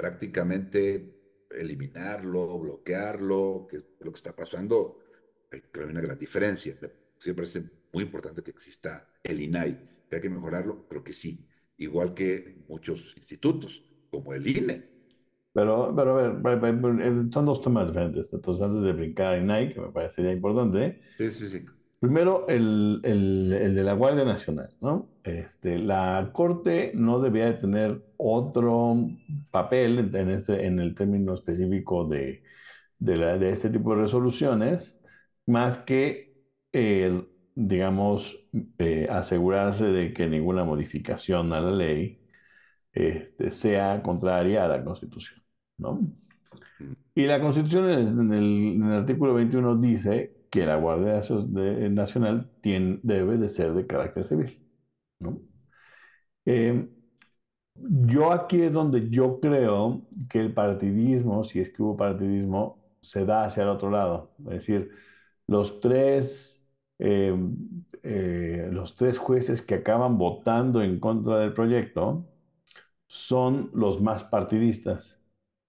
prácticamente 0.00 1.46
eliminarlo, 1.50 2.58
bloquearlo, 2.58 3.66
que 3.68 3.76
es 3.76 3.84
lo 4.00 4.10
que 4.10 4.16
está 4.16 4.34
pasando, 4.34 4.98
hay, 5.52 5.60
creo 5.70 5.84
hay 5.84 5.92
una 5.92 6.00
gran 6.00 6.18
diferencia. 6.18 6.74
Siempre 7.18 7.44
es 7.44 7.60
muy 7.92 8.04
importante 8.04 8.42
que 8.42 8.50
exista 8.50 9.06
el 9.22 9.42
INAI, 9.42 9.78
hay 10.10 10.20
que 10.22 10.30
mejorarlo, 10.30 10.88
creo 10.88 11.04
que 11.04 11.12
sí, 11.12 11.46
igual 11.76 12.14
que 12.14 12.64
muchos 12.66 13.14
institutos, 13.18 13.84
como 14.10 14.32
el 14.32 14.46
INE, 14.46 14.88
pero, 15.52 15.92
pero 15.94 16.18
a 16.18 16.54
ver, 16.54 17.32
son 17.32 17.44
dos 17.44 17.60
temas 17.60 17.88
diferentes. 17.88 18.32
Entonces, 18.32 18.64
antes 18.64 18.82
de 18.82 18.92
brincar 18.92 19.34
en 19.34 19.48
Nike, 19.48 19.74
que 19.74 19.80
me 19.80 19.92
parecería 19.92 20.32
importante. 20.32 21.00
Sí, 21.18 21.30
sí, 21.30 21.48
sí. 21.48 21.66
Primero, 21.98 22.48
el, 22.48 23.00
el, 23.02 23.52
el, 23.52 23.74
de 23.74 23.82
la 23.82 23.92
Guardia 23.92 24.24
Nacional, 24.24 24.74
¿no? 24.80 25.09
Este, 25.24 25.78
la 25.78 26.30
Corte 26.32 26.92
no 26.94 27.20
debía 27.20 27.46
de 27.46 27.54
tener 27.54 28.02
otro 28.16 28.96
papel 29.50 30.14
en, 30.14 30.30
este, 30.30 30.66
en 30.66 30.78
el 30.78 30.94
término 30.94 31.34
específico 31.34 32.06
de, 32.06 32.42
de, 32.98 33.16
la, 33.16 33.38
de 33.38 33.50
este 33.52 33.70
tipo 33.70 33.94
de 33.94 34.02
resoluciones, 34.02 34.98
más 35.46 35.78
que, 35.78 36.34
eh, 36.72 37.24
digamos, 37.54 38.38
eh, 38.78 39.08
asegurarse 39.10 39.86
de 39.86 40.14
que 40.14 40.28
ninguna 40.28 40.64
modificación 40.64 41.52
a 41.52 41.60
la 41.60 41.72
ley 41.72 42.20
este, 42.92 43.52
sea 43.52 44.02
contraria 44.02 44.64
a 44.64 44.68
la 44.68 44.84
Constitución. 44.84 45.42
¿no? 45.78 46.00
Y 47.14 47.24
la 47.26 47.40
Constitución 47.40 47.90
en 47.90 48.32
el, 48.32 48.92
artículo 48.92 49.34
21 49.34 49.76
dice 49.76 50.46
que 50.50 50.66
la 50.66 50.76
Guardia 50.76 51.22
Nacional 51.90 52.50
tiene, 52.62 53.00
debe 53.02 53.36
de 53.38 53.48
ser 53.48 53.74
de 53.74 53.86
carácter 53.86 54.24
civil. 54.24 54.59
Eh, 56.44 56.88
yo 57.76 58.32
aquí 58.32 58.62
es 58.62 58.72
donde 58.72 59.08
yo 59.10 59.40
creo 59.40 60.02
que 60.28 60.40
el 60.40 60.54
partidismo, 60.54 61.44
si 61.44 61.60
es 61.60 61.70
que 61.72 61.82
hubo 61.82 61.96
partidismo, 61.96 62.78
se 63.00 63.24
da 63.24 63.44
hacia 63.44 63.62
el 63.64 63.70
otro 63.70 63.90
lado. 63.90 64.32
Es 64.46 64.50
decir, 64.66 64.90
los 65.46 65.80
tres, 65.80 66.66
eh, 66.98 67.34
eh, 68.02 68.68
los 68.72 68.94
tres 68.96 69.18
jueces 69.18 69.62
que 69.62 69.76
acaban 69.76 70.18
votando 70.18 70.82
en 70.82 71.00
contra 71.00 71.38
del 71.40 71.54
proyecto, 71.54 72.26
son 73.08 73.70
los 73.74 74.00
más 74.00 74.24
partidistas, 74.24 75.22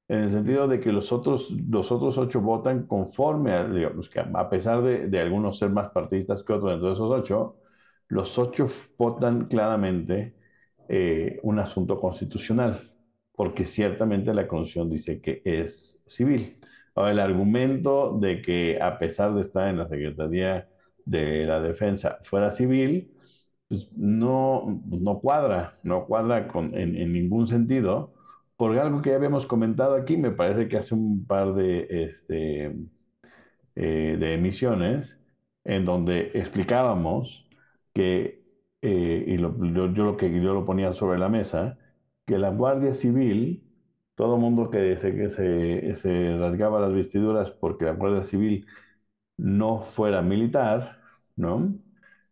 en 0.08 0.20
el 0.22 0.32
sentido 0.32 0.68
de 0.68 0.80
que 0.80 0.92
los 0.92 1.12
otros, 1.12 1.52
los 1.52 1.92
otros 1.92 2.18
ocho 2.18 2.42
votan 2.42 2.86
conforme, 2.88 3.54
a, 3.54 3.68
digamos, 3.68 4.10
que 4.10 4.20
a 4.22 4.50
pesar 4.50 4.84
de, 4.84 5.08
de, 5.10 5.20
algunos 5.22 5.58
ser 5.60 5.70
más 5.72 5.90
partidistas 5.92 6.44
que 6.44 6.54
otros 6.54 6.72
dentro 6.72 6.90
de 6.90 6.94
esos 6.96 7.12
ocho, 7.12 7.58
los 8.12 8.38
ocho 8.38 8.68
votan 8.98 9.48
claramente 9.48 10.36
eh, 10.90 11.40
un 11.44 11.60
asunto 11.60 12.00
constitucional, 12.00 12.92
porque 13.34 13.66
ciertamente 13.66 14.34
la 14.34 14.48
Constitución 14.48 14.90
dice 14.90 15.22
que 15.22 15.42
es 15.46 16.02
civil. 16.06 16.58
Ahora, 16.94 17.12
el 17.12 17.20
argumento 17.20 18.18
de 18.20 18.42
que 18.42 18.82
a 18.82 19.00
pesar 19.00 19.34
de 19.34 19.42
estar 19.42 19.70
en 19.70 19.78
la 19.78 19.88
Secretaría 19.88 20.68
de 21.06 21.46
la 21.46 21.62
Defensa 21.62 22.20
fuera 22.24 22.52
civil, 22.52 23.14
pues 23.70 23.90
no, 23.96 24.84
no 24.88 25.20
cuadra, 25.20 25.80
no 25.84 26.06
cuadra 26.06 26.48
con, 26.50 26.76
en, 26.78 27.14
ningún 27.14 27.48
sentido, 27.48 28.14
por 28.58 28.78
algo 28.78 29.02
que 29.02 29.12
ya 29.12 29.16
habíamos 29.16 29.46
comentado 29.46 29.96
aquí, 29.96 30.18
me 30.18 30.32
parece 30.32 30.68
que 30.68 30.78
hace 30.78 30.94
un 30.96 31.26
par 31.26 31.54
de, 31.54 31.88
este, 31.90 32.76
eh, 33.76 34.18
de 34.20 34.34
emisiones, 34.34 35.18
en 35.64 35.86
donde 35.86 36.32
explicábamos 36.34 37.41
que, 37.94 38.44
eh, 38.82 39.26
y 39.28 39.38
lo, 39.38 39.56
yo, 39.66 39.94
yo, 39.94 40.04
lo 40.06 40.18
que 40.18 40.32
yo 40.42 40.54
lo 40.54 40.66
ponía 40.66 40.94
sobre 40.94 41.20
la 41.20 41.30
mesa, 41.30 41.78
que 42.26 42.38
la 42.38 42.50
Guardia 42.52 42.94
Civil, 42.94 43.64
todo 44.16 44.38
mundo 44.38 44.70
que, 44.70 44.98
se, 44.98 45.16
que 45.16 45.30
se, 45.30 45.96
se 45.98 46.38
rasgaba 46.38 46.80
las 46.82 46.94
vestiduras 46.94 47.52
porque 47.52 47.86
la 47.86 47.94
Guardia 47.94 48.24
Civil 48.24 48.66
no 49.38 49.82
fuera 49.82 50.22
militar, 50.22 51.00
¿no? 51.36 51.74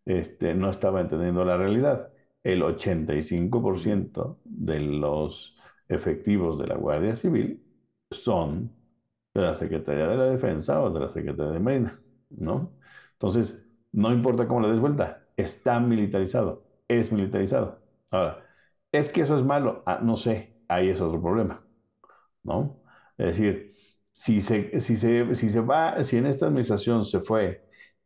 este, 0.05 0.55
no 0.55 0.69
estaba 0.69 1.01
entendiendo 1.01 1.45
la 1.45 1.57
realidad. 1.57 2.11
El 2.43 2.63
85% 2.63 4.39
de 4.45 4.79
los 4.79 5.55
efectivos 5.89 6.59
de 6.59 6.67
la 6.67 6.75
Guardia 6.75 7.15
Civil 7.15 7.63
son 8.11 8.71
de 9.33 9.41
la 9.41 9.55
Secretaría 9.55 10.07
de 10.07 10.17
la 10.17 10.25
Defensa 10.25 10.81
o 10.81 10.89
de 10.91 10.99
la 10.99 11.09
Secretaría 11.09 11.53
de 11.53 11.59
Marina, 11.59 12.01
¿no? 12.29 12.71
Entonces, 13.13 13.57
no 13.91 14.11
importa 14.11 14.47
cómo 14.47 14.61
le 14.61 14.69
des 14.69 14.79
vuelta, 14.79 15.23
está 15.41 15.79
militarizado, 15.79 16.63
es 16.87 17.11
militarizado. 17.11 17.79
Ahora, 18.11 18.45
¿es 18.91 19.09
que 19.09 19.21
eso 19.21 19.37
es 19.37 19.45
malo? 19.45 19.83
Ah, 19.85 19.99
no 20.01 20.17
sé, 20.17 20.55
ahí 20.67 20.89
es 20.89 21.01
otro 21.01 21.21
problema, 21.21 21.63
¿no? 22.43 22.81
Es 23.17 23.27
decir, 23.37 23.75
si 24.11 24.41
se, 24.41 24.79
si 24.81 24.97
se, 24.97 25.35
si 25.35 25.49
se 25.49 25.59
va, 25.61 26.03
si 26.03 26.17
en 26.17 26.25
esta 26.27 26.47
administración 26.47 27.05
se 27.05 27.19
fue 27.21 27.65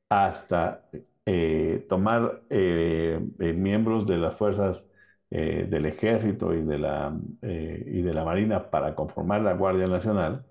hasta 0.09 0.89
eh, 1.25 1.85
tomar 1.89 2.43
eh, 2.49 3.19
eh, 3.39 3.53
miembros 3.53 4.05
de 4.07 4.17
las 4.17 4.35
fuerzas 4.35 4.85
del 5.29 5.87
ejército 5.87 6.53
y 6.53 6.61
de, 6.61 6.77
la, 6.77 7.11
y 7.41 8.01
de 8.03 8.13
la 8.13 8.23
marina 8.23 8.69
para 8.69 8.93
conformar 8.93 9.41
la 9.41 9.53
Guardia 9.53 9.87
Nacional 9.87 10.45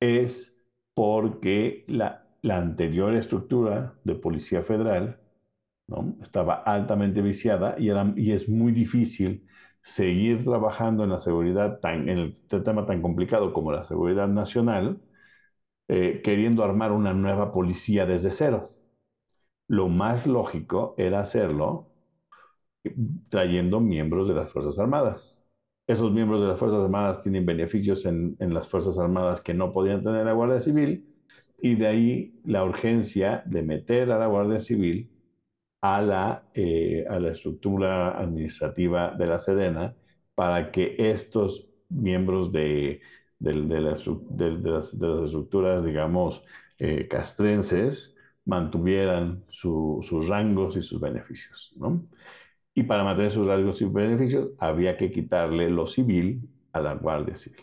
es 0.00 0.54
porque 0.94 1.84
la, 1.88 2.26
la 2.42 2.58
anterior 2.58 3.14
estructura 3.14 3.94
de 4.04 4.14
Policía 4.16 4.62
Federal 4.62 5.18
¿no? 5.88 6.16
estaba 6.22 6.54
altamente 6.54 7.22
viciada 7.22 7.76
y, 7.78 7.88
era, 7.90 8.12
y 8.16 8.32
es 8.32 8.48
muy 8.48 8.72
difícil 8.72 9.46
seguir 9.82 10.44
trabajando 10.44 11.04
en 11.04 11.10
la 11.10 11.20
seguridad, 11.20 11.80
tan, 11.80 12.08
en 12.08 12.18
el 12.18 12.34
tema 12.64 12.86
tan 12.86 13.02
complicado 13.02 13.52
como 13.52 13.72
la 13.72 13.84
seguridad 13.84 14.28
nacional, 14.28 15.00
queriendo 15.88 16.64
armar 16.64 16.90
una 16.92 17.12
nueva 17.12 17.52
policía 17.52 18.06
desde 18.06 18.30
cero 18.30 18.72
lo 19.72 19.88
más 19.88 20.26
lógico 20.26 20.94
era 20.98 21.20
hacerlo 21.20 21.88
trayendo 23.30 23.80
miembros 23.80 24.28
de 24.28 24.34
las 24.34 24.50
Fuerzas 24.50 24.78
Armadas. 24.78 25.42
Esos 25.86 26.12
miembros 26.12 26.40
de 26.40 26.48
las 26.48 26.58
Fuerzas 26.58 26.82
Armadas 26.82 27.22
tienen 27.22 27.46
beneficios 27.46 28.04
en, 28.04 28.36
en, 28.38 28.54
las 28.54 28.68
Fuerzas 28.68 28.98
Armadas 28.98 29.40
que 29.40 29.54
no 29.54 29.72
podían 29.72 30.02
tener 30.04 30.26
la 30.26 30.32
Guardia 30.32 30.60
Civil 30.60 31.06
y 31.60 31.76
de 31.76 31.86
ahí 31.86 32.40
la 32.44 32.64
urgencia 32.64 33.42
de 33.46 33.62
meter 33.62 34.10
a 34.12 34.18
la 34.18 34.26
Guardia 34.26 34.60
Civil 34.60 35.10
a 35.82 36.00
la, 36.02 36.44
eh, 36.54 37.04
a 37.10 37.18
la 37.20 37.32
estructura 37.32 38.18
administrativa 38.18 39.12
de 39.12 39.26
la 39.26 39.38
Sedena 39.40 39.94
para 40.34 40.72
que 40.72 40.96
estos 40.98 41.68
miembros 41.90 42.52
de, 42.52 43.00
de, 43.38 43.54
las, 43.80 44.06
estructuras, 44.94 45.84
digamos, 45.84 46.42
eh, 46.78 47.08
castrenses 47.08 48.16
mantuvieran 48.44 49.44
sus 49.50 50.28
rangos 50.28 50.76
y 50.76 50.82
sus 50.82 51.00
beneficios, 51.00 51.72
¿no? 51.76 52.02
Y 52.74 52.84
para 52.84 53.04
mantener 53.04 53.30
sus 53.32 53.46
rasgos 53.46 53.80
y 53.82 53.84
beneficios 53.86 54.50
había 54.58 54.96
que 54.96 55.12
quitarle 55.12 55.68
lo 55.70 55.86
civil 55.86 56.48
a 56.72 56.80
la 56.80 56.94
Guardia 56.94 57.36
Civil. 57.36 57.60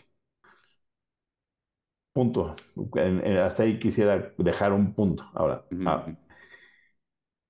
Punto. 2.12 2.56
hasta 3.44 3.62
ahí 3.62 3.78
quisiera 3.78 4.32
dejar 4.36 4.72
un 4.72 4.92
punto. 4.94 5.24
Ahora, 5.32 5.64
ah, 5.86 6.06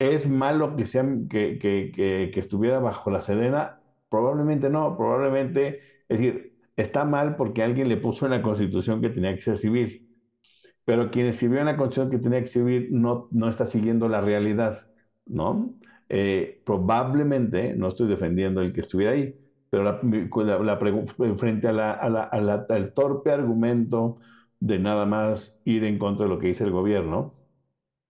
¿es 0.00 0.28
malo 0.28 0.76
que, 0.76 2.32
estuviera 2.34 2.80
bajo 2.80 3.10
la 3.10 3.22
Sedena? 3.22 3.80
Probablemente 4.08 4.70
no, 4.70 4.96
probablemente, 4.96 5.80
es 6.08 6.18
decir, 6.18 6.58
está 6.76 7.04
mal 7.04 7.36
porque 7.36 7.62
alguien 7.62 7.88
le 7.88 7.98
puso 7.98 8.26
en 8.26 8.32
la 8.32 8.42
Constitución 8.42 9.00
que 9.00 9.10
tenía 9.10 9.34
que 9.36 9.42
ser 9.42 9.58
civil, 9.58 10.08
pero 10.84 11.10
quien 11.10 11.26
escribió 11.26 11.60
en 11.60 11.66
la 11.66 11.76
Constitución 11.76 12.10
que 12.10 12.18
tenía 12.18 12.40
que 12.40 12.48
ser 12.48 12.62
civil 12.62 12.88
no, 12.92 13.28
no 13.32 13.48
está 13.48 13.66
siguiendo 13.66 14.08
la 14.08 14.20
realidad, 14.20 14.86
¿no? 15.26 15.74
Eh, 16.08 16.62
probablemente, 16.66 17.74
no 17.76 17.88
estoy 17.88 18.08
defendiendo 18.08 18.62
el 18.62 18.72
que 18.72 18.80
estuviera 18.82 19.12
ahí, 19.12 19.34
pero 19.70 20.00
frente 21.38 21.68
al 21.68 22.92
torpe 22.94 23.30
argumento 23.32 24.18
de 24.58 24.78
nada 24.78 25.06
más 25.06 25.60
ir 25.64 25.84
en 25.84 25.98
contra 25.98 26.24
de 26.24 26.30
lo 26.30 26.38
que 26.38 26.48
dice 26.48 26.64
el 26.64 26.70
gobierno, 26.72 27.34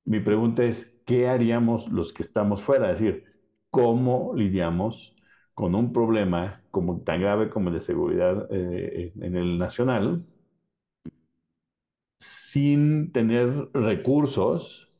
mi 0.04 0.20
pregunta 0.20 0.64
es, 0.64 0.89
¿qué 1.10 1.28
haríamos 1.28 1.88
los 1.90 2.12
que 2.12 2.22
estamos 2.22 2.62
fuera? 2.62 2.92
Es 2.92 3.00
decir, 3.00 3.24
¿cómo 3.70 4.32
lidiamos 4.36 5.16
con 5.54 5.74
un 5.74 5.92
problema 5.92 6.62
como, 6.70 7.00
tan 7.02 7.20
grave 7.20 7.50
como 7.50 7.70
el 7.70 7.74
de 7.76 7.80
seguridad 7.80 8.46
eh, 8.52 9.12
en 9.20 9.36
el 9.36 9.58
nacional 9.58 10.24
sin 12.18 13.10
tener 13.12 13.70
recursos 13.72 14.92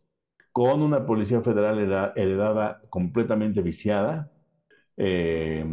con 0.52 0.82
una 0.82 1.06
policía 1.06 1.42
federal 1.42 1.78
heredada 2.16 2.82
completamente 2.90 3.62
viciada, 3.62 4.32
eh, 4.96 5.64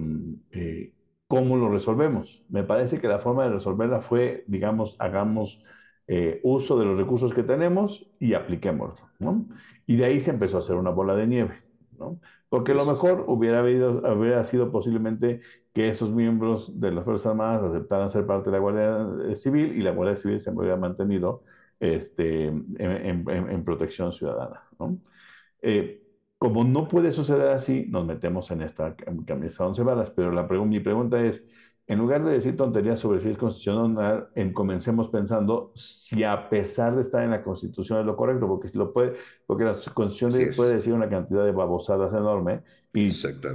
eh, 0.51 0.94
¿cómo 1.27 1.58
lo 1.58 1.70
resolvemos? 1.70 2.44
Me 2.50 2.63
parece 2.63 3.00
que 3.01 3.08
la 3.08 3.20
forma 3.20 3.46
de 3.46 3.51
resolverla 3.53 4.01
fue, 4.01 4.44
digamos, 4.48 4.96
hagamos 5.00 5.63
eh, 6.08 6.39
uso 6.44 6.79
de 6.79 6.86
los 6.86 6.98
recursos 6.98 7.34
que 7.34 7.44
tenemos 7.44 8.08
y 8.20 8.34
apliquémoslo, 8.34 9.10
¿no? 9.20 9.46
Y 9.88 9.96
de 9.98 10.06
ahí 10.06 10.22
se 10.22 10.32
empezó 10.32 10.58
a 10.58 10.60
hacer 10.60 10.75
una 10.75 10.91
bola 10.91 11.15
de 11.15 11.25
nieve, 11.27 11.63
¿no? 11.98 12.20
Porque 12.50 12.74
lo 12.74 12.86
mejor 12.86 13.25
hubiera, 13.27 13.60
habido, 13.60 14.00
hubiera 14.15 14.44
sido 14.44 14.72
posiblemente 14.72 15.41
que 15.74 15.89
esos 15.89 16.12
miembros 16.12 16.79
de 16.79 16.91
las 16.91 17.03
Fuerzas 17.03 17.27
Armadas 17.27 17.63
aceptaran 17.63 18.12
ser 18.12 18.25
parte 18.25 18.50
de 18.50 18.58
la 18.58 18.60
Guardia 18.60 19.36
Civil 19.36 19.75
y 19.77 19.82
la 19.82 19.91
Guardia 19.91 20.17
Civil 20.17 20.41
se 20.41 20.51
hubiera 20.51 20.77
mantenido 20.77 21.44
este, 21.79 22.46
en, 22.46 23.63
protección 23.65 24.13
ciudadana. 24.13 24.63
¿no? 24.79 24.98
Eh, 25.62 26.03
como 26.38 26.63
no 26.63 26.88
puede 26.88 27.12
suceder 27.12 27.50
así, 27.50 27.86
nos 27.89 28.06
metemos 28.06 28.51
en 28.51 28.62
esta 28.62 28.96
camisa 29.25 29.65
once 29.65 29.84
balas, 29.84 30.12
pero 30.12 30.32
la 30.32 30.44
mi 30.44 30.79
pregunta 30.79 31.20
es, 31.24 31.44
en 31.88 32.00
lugar 32.00 32.24
de 32.24 32.34
decir 32.34 32.58
tonterías 32.58 33.00
sobre 33.00 33.22
si 33.22 33.29
es 33.29 33.38
constitucional, 33.38 34.27
en, 34.36 34.53
comencemos 34.53 35.10
pensando 35.10 35.72
si 35.74 36.24
a 36.24 36.50
pesar 36.50 36.96
de 36.96 37.01
estar 37.01 37.24
en 37.24 37.32
la 37.32 37.41
Constitución 37.44 38.00
es 38.00 38.06
lo 38.06 38.17
correcto, 38.17 38.48
porque 38.48 38.67
si 38.67 38.77
lo 38.77 38.91
puede, 38.91 39.13
porque 39.46 39.63
la 39.63 39.74
Constitución 39.94 40.34
puede 40.56 40.75
decir 40.75 40.94
una 40.94 41.10
cantidad 41.10 41.46
de 41.46 41.53
babosadas 41.53 42.12
enorme 42.13 42.62
y, 42.94 43.08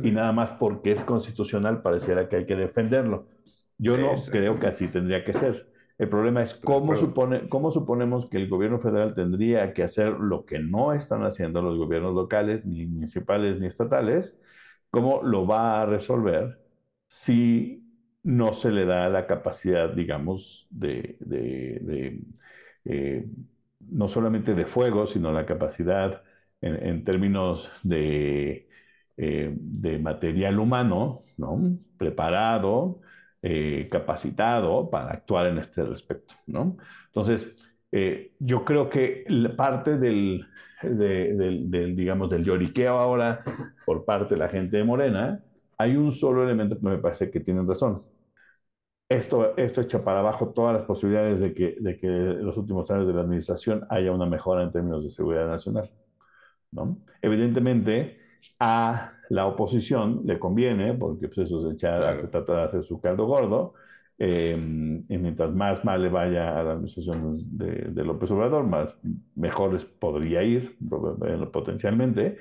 y 0.03 0.11
nada 0.13 0.33
más 0.33 0.53
porque 0.53 0.93
es 0.93 1.03
constitucional 1.03 1.83
pareciera 1.83 2.29
que 2.29 2.37
hay 2.37 2.47
que 2.47 2.57
defenderlo. 2.57 3.27
Yo 3.77 3.99
no 3.99 4.13
creo 4.31 4.59
que 4.59 4.67
así 4.69 4.89
tendría 4.89 5.25
que 5.25 5.35
ser. 5.35 5.71
El 5.99 6.09
problema 6.09 6.43
es 6.43 6.55
cómo, 6.55 6.97
supone, 6.97 7.49
cómo 7.49 7.71
suponemos 7.71 8.27
que 8.27 8.39
el 8.39 8.49
gobierno 8.49 8.79
federal 8.81 9.15
tendría 9.15 9.73
que 9.75 9.83
hacer 9.83 10.13
lo 10.19 10.47
que 10.47 10.59
no 10.59 10.93
están 10.95 11.23
haciendo 11.25 11.61
los 11.63 11.77
gobiernos 11.77 12.15
locales, 12.15 12.65
ni 12.65 12.87
municipales, 12.87 13.61
ni 13.61 13.67
estatales, 13.67 14.39
cómo 14.91 15.23
lo 15.23 15.47
va 15.47 15.83
a 15.83 15.87
resolver 15.87 16.61
si 17.09 17.82
no 18.25 18.53
se 18.55 18.71
le 18.71 18.85
da 18.85 19.09
la 19.09 19.27
capacidad, 19.27 19.91
digamos, 19.91 20.67
de, 20.71 21.17
eh, 22.85 23.27
no 23.81 24.09
solamente 24.09 24.55
de 24.55 24.67
fuego, 24.67 25.07
sino 25.07 25.33
la 25.33 25.47
capacidad 25.47 26.23
en, 26.61 27.05
términos 27.05 27.71
de, 27.83 28.69
eh, 29.17 29.51
de 29.53 29.99
material 29.99 30.59
humano, 30.61 31.25
¿no? 31.37 31.79
Preparado, 31.99 33.01
eh, 33.43 33.89
capacitado 33.91 34.89
para 34.91 35.13
actuar 35.13 35.49
en 35.49 35.59
este 35.59 35.83
respecto, 35.83 36.35
¿no? 36.47 36.77
Entonces, 37.07 37.57
yo 38.39 38.65
creo 38.65 38.89
que 38.89 39.27
parte 39.57 39.99
del, 39.99 40.47
del, 40.83 41.95
digamos, 41.97 42.31
del 42.31 42.45
lloriqueo 42.45 42.99
ahora 42.99 43.43
por 43.85 44.05
parte 44.05 44.35
de 44.35 44.39
la 44.39 44.49
gente 44.49 44.79
de 44.79 44.85
Morena, 44.85 45.43
hay 45.83 45.97
un 45.97 46.11
solo 46.11 46.45
elemento 46.45 46.79
que 46.79 46.87
me 46.87 46.99
parece 46.99 47.31
que 47.31 47.41
tienen 47.41 47.67
razón. 47.69 48.03
Esto, 49.09 49.57
esto 49.59 49.83
echa 49.83 50.03
para 50.03 50.21
abajo 50.21 50.53
todas 50.55 50.75
las 50.75 50.85
posibilidades 50.85 51.39
de 51.41 51.53
que, 51.53 51.77
de 51.79 51.99
que 51.99 52.07
en 52.07 52.47
los 52.47 52.57
últimos 52.57 52.91
años 52.91 53.07
de 53.07 53.13
la 53.13 53.21
administración 53.23 53.85
haya 53.91 54.11
una 54.11 54.27
mejora 54.27 54.63
en 54.63 54.73
términos 54.73 55.05
de 55.05 55.11
seguridad 55.11 55.47
nacional. 55.49 55.91
¿no? 56.71 56.99
Evidentemente, 57.21 58.19
a 58.59 59.13
la 59.29 59.47
oposición 59.47 60.23
le 60.25 60.39
conviene, 60.39 60.95
porque 60.95 61.29
pues, 61.29 61.47
eso 61.49 61.71
se, 61.71 61.79
se 61.79 62.29
trata 62.29 62.55
de 62.55 62.63
hacer 62.63 62.83
su 62.83 63.01
caldo 63.01 63.27
gordo, 63.27 63.75
eh, 64.19 64.53
y 65.09 65.19
mientras 65.19 65.53
más 65.53 65.85
mal 65.85 66.03
le 66.03 66.09
vaya 66.09 66.59
a 66.59 66.63
la 66.63 66.73
administración 66.73 67.43
de, 67.59 68.05
López 68.05 68.31
Obrador, 68.31 68.65
más 68.65 68.95
mejor 69.35 69.79
podría 69.99 70.43
ir 70.43 70.77
potencialmente. 71.53 72.39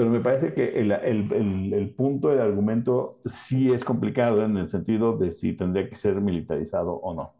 Pero 0.00 0.10
me 0.12 0.20
parece 0.20 0.54
que 0.54 0.80
el, 0.80 0.92
el, 0.92 1.74
el, 1.74 1.90
punto 1.94 2.30
del 2.30 2.40
argumento 2.40 3.20
sí 3.26 3.70
es 3.70 3.84
complicado 3.84 4.42
en 4.42 4.56
el 4.56 4.66
sentido 4.70 5.18
de 5.18 5.30
si 5.30 5.52
tendría 5.52 5.86
que 5.90 5.94
ser 5.94 6.22
militarizado 6.22 6.92
o 6.94 7.12
no. 7.14 7.34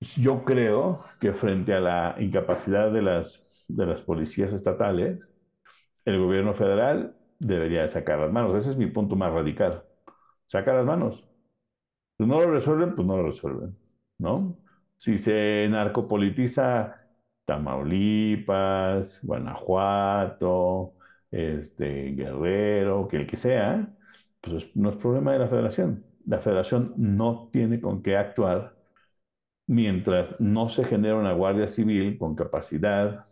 Yo 0.00 0.44
creo 0.44 1.04
que 1.20 1.32
frente 1.32 1.74
a 1.74 1.80
la 1.80 2.16
incapacidad 2.18 2.90
de 2.90 3.02
las, 3.02 3.46
de 3.68 3.86
las 3.86 4.00
policías 4.02 4.52
estatales, 4.52 5.20
el 6.04 6.18
gobierno 6.18 6.54
federal 6.54 7.16
debería 7.38 7.86
sacar 7.86 8.18
las 8.18 8.32
manos. 8.32 8.56
Ese 8.56 8.72
es 8.72 8.76
mi 8.76 8.86
punto 8.86 9.14
más 9.14 9.32
radical. 9.32 9.84
Saca 10.46 10.74
las 10.74 10.86
manos. 10.86 11.24
Si 12.18 12.26
no 12.26 12.40
lo 12.40 12.50
resuelven, 12.50 12.96
pues 12.96 13.06
no 13.06 13.16
lo 13.16 13.26
resuelven, 13.26 13.78
¿no? 14.18 14.58
Si 14.96 15.18
se 15.18 15.68
narcopolitiza 15.70 17.05
Tamaulipas, 17.46 19.20
Guanajuato, 19.24 20.94
este, 21.32 22.12
Guerrero, 22.14 23.08
que 23.08 23.18
el 23.18 23.28
que 23.28 23.38
sea, 23.38 23.88
pues 24.42 24.66
no 24.76 24.90
es 24.90 24.96
problema 24.98 25.32
de 25.34 25.40
la 25.40 25.48
federación. 25.48 26.04
La 26.26 26.40
federación 26.40 26.94
no 26.98 27.50
tiene 27.52 27.80
con 27.80 28.02
qué 28.02 28.16
actuar 28.18 28.76
mientras 29.66 30.28
no 30.40 30.68
se 30.68 30.84
genera 30.84 31.16
una 31.16 31.32
guardia 31.32 31.68
civil 31.68 32.18
con 32.18 32.34
capacidad 32.36 33.26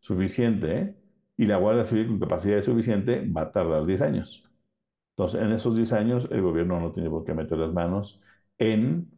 suficiente 0.00 0.96
y 1.38 1.46
la 1.46 1.58
Guardia 1.58 1.84
Civil 1.84 2.08
con 2.08 2.20
capacidad 2.20 2.62
suficiente 2.62 3.26
va 3.30 3.42
a 3.42 3.52
tardar 3.52 3.86
10 3.86 4.02
años. 4.02 4.44
Entonces, 5.12 5.42
en 5.42 5.52
esos 5.52 5.76
10 5.76 5.92
años, 5.94 6.28
el 6.32 6.42
gobierno 6.42 6.80
no 6.80 6.92
tiene 6.92 7.10
por 7.10 7.24
qué 7.24 7.34
meter 7.34 7.58
las 7.58 7.72
manos 7.74 8.20
en... 8.58 9.11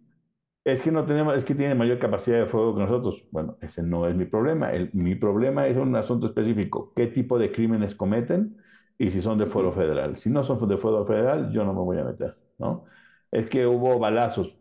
Es 0.64 0.80
que 0.80 0.90
no 0.90 1.04
tenemos, 1.04 1.36
es 1.36 1.44
que 1.44 1.54
tiene 1.54 1.74
mayor 1.74 1.98
capacidad 1.98 2.38
de 2.38 2.46
fuego 2.46 2.74
que 2.74 2.80
nosotros. 2.82 3.24
Bueno, 3.30 3.56
ese 3.60 3.82
no 3.82 4.08
es 4.08 4.16
mi 4.16 4.24
problema. 4.24 4.70
mi 4.92 5.14
problema 5.14 5.66
es 5.66 5.76
un 5.76 5.94
asunto 5.96 6.26
específico. 6.26 6.92
¿Qué 6.96 7.06
tipo 7.08 7.38
de 7.38 7.52
crímenes 7.52 7.94
cometen? 7.94 8.56
Y 8.96 9.10
si 9.10 9.20
son 9.20 9.38
de 9.38 9.46
fuero 9.46 9.72
federal. 9.72 10.16
Si 10.16 10.30
no 10.30 10.42
son 10.42 10.66
de 10.68 10.78
fuero 10.78 11.04
federal, 11.04 11.50
yo 11.50 11.64
no 11.64 11.74
me 11.74 11.80
voy 11.80 11.98
a 11.98 12.04
meter, 12.04 12.36
¿no? 12.58 12.84
Es 13.30 13.46
que 13.48 13.66
hubo 13.66 13.98
balazos. 13.98 14.56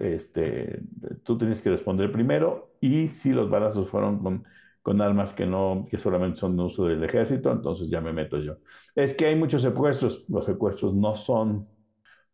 Este, 0.00 0.80
tú 1.22 1.38
tienes 1.38 1.62
que 1.62 1.70
responder 1.70 2.10
primero. 2.10 2.72
Y 2.80 3.08
si 3.08 3.32
los 3.32 3.48
balazos 3.50 3.88
fueron 3.88 4.18
con 4.20 4.44
con 4.88 5.02
armas 5.02 5.34
que, 5.34 5.44
no, 5.44 5.84
que 5.90 5.98
solamente 5.98 6.38
son 6.40 6.56
de 6.56 6.62
uso 6.62 6.86
del 6.86 7.04
ejército, 7.04 7.52
entonces 7.52 7.90
ya 7.90 8.00
me 8.00 8.10
meto 8.10 8.38
yo. 8.38 8.56
Es 8.94 9.12
que 9.12 9.26
hay 9.26 9.36
muchos 9.36 9.60
secuestros, 9.60 10.24
los 10.30 10.46
secuestros 10.46 10.94
no 10.94 11.14
son, 11.14 11.68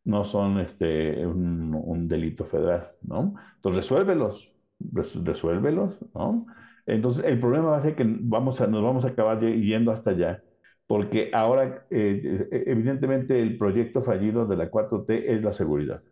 no 0.05 0.25
son 0.25 0.61
este, 0.61 1.27
un, 1.27 2.09
delito 2.09 2.45
federal, 2.45 2.93
¿no? 3.03 3.35
Entonces 3.57 3.85
resuélvelos, 3.85 4.53
resuélvelos, 4.79 5.99
¿no? 6.15 6.47
Entonces 6.87 7.25
el 7.25 7.41
problema 7.41 7.71
va 7.71 7.79
a 7.79 7.83
ser 7.83 7.97
que 7.97 8.05
vamos 8.07 8.61
a, 8.61 8.67
nos 8.67 8.83
vamos 8.83 9.05
a 9.05 9.09
acabar 9.09 9.41
yendo 9.41 9.91
hasta 9.91 10.11
allá, 10.11 10.43
porque 10.87 11.31
ahora 11.33 11.87
eh, 11.91 12.49
evidentemente 12.67 13.41
el 13.41 13.57
proyecto 13.59 14.03
fallido 14.03 14.47
de 14.47 14.57
la 14.57 14.71
4T 14.71 15.25
es 15.29 15.43
la 15.43 15.53
seguridad, 15.53 16.03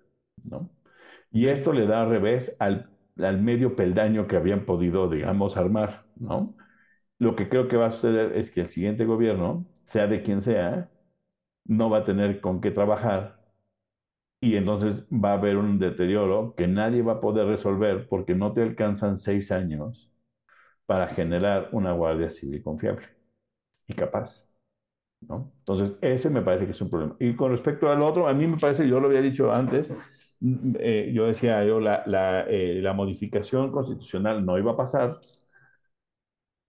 ¿no? 0.50 0.70
Y 1.30 1.48
esto 1.48 1.72
le 1.72 1.86
da 1.86 2.04
revés 2.04 2.56
al 2.58 2.92
al 3.18 3.40
medio 3.42 3.76
peldaño 3.76 4.26
que 4.26 4.36
habían 4.36 4.64
podido, 4.66 5.08
digamos, 5.08 5.56
armar, 5.56 6.04
¿no? 6.16 6.56
Lo 7.18 7.36
que 7.36 7.48
creo 7.48 7.68
que 7.68 7.76
va 7.76 7.86
a 7.86 7.90
suceder 7.92 8.36
es 8.36 8.50
que 8.50 8.62
el 8.62 8.68
siguiente 8.68 9.04
gobierno, 9.04 9.66
sea 9.86 10.06
de 10.06 10.22
quien 10.22 10.42
sea, 10.42 10.90
no 11.64 11.90
va 11.90 11.98
a 11.98 12.04
tener 12.04 12.40
con 12.40 12.60
qué 12.60 12.70
trabajar 12.70 13.41
y 14.42 14.56
entonces 14.56 15.06
va 15.12 15.30
a 15.32 15.34
haber 15.34 15.56
un 15.58 15.78
deterioro 15.80 16.54
que 16.56 16.68
nadie 16.68 17.02
va 17.02 17.14
a 17.14 17.20
poder 17.20 17.46
resolver 17.48 18.08
porque 18.08 18.34
no 18.36 18.52
te 18.54 18.62
alcanzan 18.62 19.18
seis 19.18 19.52
años 19.52 20.12
para 20.86 21.08
generar 21.08 21.70
una 21.72 21.92
Guardia 21.92 22.30
Civil 22.30 22.62
confiable 22.62 23.06
y 23.88 23.94
capaz. 23.94 24.48
¿no? 25.22 25.52
Entonces, 25.60 25.96
ese 26.02 26.30
me 26.30 26.42
parece 26.42 26.66
que 26.66 26.72
es 26.72 26.80
un 26.82 26.90
problema. 26.90 27.16
Y 27.20 27.36
con 27.36 27.50
respecto 27.52 27.90
al 27.90 28.02
otro, 28.02 28.28
a 28.28 28.34
mí 28.34 28.46
me 28.48 28.58
parece, 28.58 28.88
yo 28.88 29.00
lo 29.00 29.08
había 29.08 29.22
dicho 29.22 29.52
antes, 29.52 29.92
mm, 30.40 30.74
eh, 30.80 31.12
yo 31.14 31.26
decía, 31.26 31.64
yo, 31.64 31.80
la, 31.80 32.02
la, 32.06 32.42
eh, 32.48 32.80
la 32.82 32.92
modificación 32.94 33.72
constitucional 33.72 34.44
no 34.46 34.58
iba 34.58 34.72
a 34.72 34.76
pasar 34.76 35.20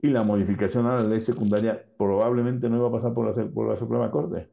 y 0.01 0.09
la 0.09 0.21
modificación 0.23 0.85
a 0.85 0.97
la 0.97 1.03
ley 1.03 1.19
secundaria 1.21 1.83
probablemente 1.97 2.69
no 2.69 2.77
iba 2.77 2.87
a 2.89 2.91
pasar 2.91 3.13
por 3.15 3.25
la, 3.35 3.51
por 3.51 3.67
la 3.69 3.75
Suprema 3.77 4.11
Corte. 4.11 4.49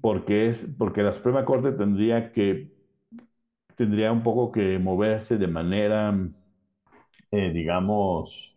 Porque, 0.00 0.48
es, 0.48 0.66
porque 0.78 1.02
la 1.02 1.12
Suprema 1.12 1.44
Corte 1.44 1.72
tendría 1.72 2.30
que, 2.30 2.70
tendría 3.74 4.12
un 4.12 4.22
poco 4.22 4.52
que 4.52 4.78
moverse 4.78 5.38
de 5.38 5.46
manera, 5.48 6.14
eh, 7.30 7.50
digamos, 7.50 8.56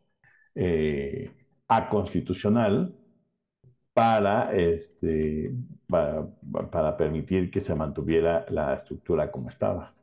eh, 0.55 1.31
aconstitucional 1.67 2.93
para, 3.93 4.53
este, 4.53 5.53
para, 5.87 6.25
para, 6.71 6.97
permitir 6.97 7.51
que 7.51 7.61
se 7.61 7.75
mantuviera 7.75 8.45
la 8.49 8.73
estructura 8.73 9.31
como 9.31 9.49
estaba. 9.49 9.93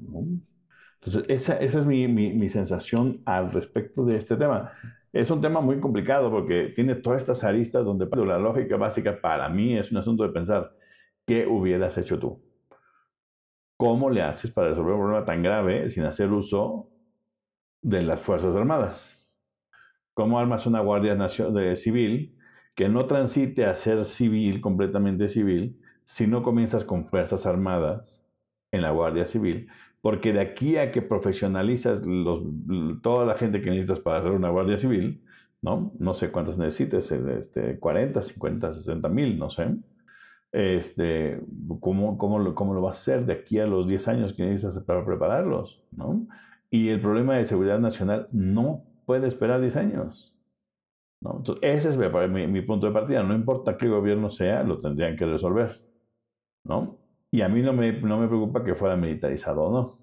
Entonces, 1.00 1.24
esa, 1.28 1.56
esa 1.58 1.78
es 1.78 1.86
mi, 1.86 2.08
mi, 2.08 2.32
mi, 2.32 2.48
sensación 2.48 3.22
al 3.24 3.52
respecto 3.52 4.04
de 4.04 4.16
este 4.16 4.36
tema. 4.36 4.72
Es 5.12 5.30
un 5.30 5.40
tema 5.40 5.60
muy 5.60 5.80
complicado 5.80 6.30
porque 6.30 6.72
tiene 6.74 6.94
todas 6.96 7.20
estas 7.20 7.42
aristas 7.44 7.84
donde 7.84 8.06
la 8.26 8.38
lógica 8.38 8.76
básica 8.76 9.20
para 9.20 9.48
mí 9.48 9.76
es 9.78 9.90
un 9.90 9.98
asunto 9.98 10.24
de 10.24 10.30
pensar, 10.30 10.72
¿qué 11.26 11.46
hubieras 11.46 11.98
hecho 11.98 12.18
tú? 12.18 12.40
¿Cómo 13.76 14.08
le 14.08 14.22
haces 14.22 14.50
para 14.50 14.68
resolver 14.68 14.94
un 14.94 15.00
problema 15.00 15.24
tan 15.26 15.42
grave 15.42 15.90
sin 15.90 16.04
hacer 16.04 16.32
uso 16.32 16.88
de 17.82 18.02
las 18.02 18.20
Fuerzas 18.20 18.56
Armadas? 18.56 19.20
¿Cómo 20.14 20.38
armas 20.38 20.66
una 20.66 20.80
Guardia 20.80 21.16
Civil 21.76 22.38
que 22.74 22.88
no 22.88 23.04
transite 23.06 23.66
a 23.66 23.74
ser 23.74 24.04
civil, 24.06 24.60
completamente 24.60 25.28
civil, 25.28 25.78
si 26.04 26.26
no 26.26 26.42
comienzas 26.42 26.84
con 26.84 27.04
Fuerzas 27.04 27.44
Armadas 27.44 28.24
en 28.70 28.80
la 28.80 28.92
Guardia 28.92 29.26
Civil? 29.26 29.68
Porque 30.00 30.32
de 30.32 30.40
aquí 30.40 30.78
a 30.78 30.90
que 30.90 31.02
profesionalizas 31.02 32.02
los, 32.06 32.44
toda 33.02 33.26
la 33.26 33.36
gente 33.36 33.60
que 33.60 33.70
necesitas 33.70 34.00
para 34.00 34.20
hacer 34.20 34.30
una 34.30 34.48
Guardia 34.48 34.78
Civil, 34.78 35.22
¿no? 35.60 35.92
No 35.98 36.14
sé 36.14 36.30
cuántas 36.30 36.56
necesites, 36.56 37.12
este, 37.12 37.78
40, 37.78 38.22
50, 38.22 38.72
60 38.72 39.08
mil, 39.08 39.38
no 39.38 39.50
sé 39.50 39.74
este, 40.56 41.38
¿cómo, 41.80 42.16
cómo, 42.16 42.38
lo, 42.38 42.54
¿cómo 42.54 42.72
lo 42.72 42.80
va 42.80 42.88
a 42.88 42.92
hacer 42.92 43.26
de 43.26 43.34
aquí 43.34 43.60
a 43.60 43.66
los 43.66 43.86
10 43.86 44.08
años 44.08 44.32
que 44.32 44.42
necesitas 44.42 44.82
para 44.84 45.04
prepararlos? 45.04 45.82
¿no? 45.92 46.26
Y 46.70 46.88
el 46.88 46.98
problema 46.98 47.36
de 47.36 47.44
seguridad 47.44 47.78
nacional 47.78 48.28
no 48.32 48.82
puede 49.04 49.26
esperar 49.26 49.60
10 49.60 49.76
años. 49.76 50.34
¿no? 51.20 51.36
Entonces, 51.36 51.62
ese 51.62 51.90
es 51.90 52.30
mi, 52.30 52.46
mi, 52.46 52.62
punto 52.62 52.86
de 52.86 52.92
partida. 52.92 53.22
No 53.22 53.34
importa 53.34 53.76
qué 53.76 53.86
gobierno 53.86 54.30
sea, 54.30 54.62
lo 54.62 54.80
tendrían 54.80 55.14
que 55.14 55.26
resolver. 55.26 55.82
¿no? 56.64 56.96
Y 57.30 57.42
a 57.42 57.50
mí 57.50 57.60
no 57.60 57.74
me, 57.74 57.92
no 58.00 58.18
me 58.18 58.26
preocupa 58.26 58.64
que 58.64 58.74
fuera 58.74 58.96
militarizado 58.96 59.62
o 59.62 59.70
no. 59.70 59.98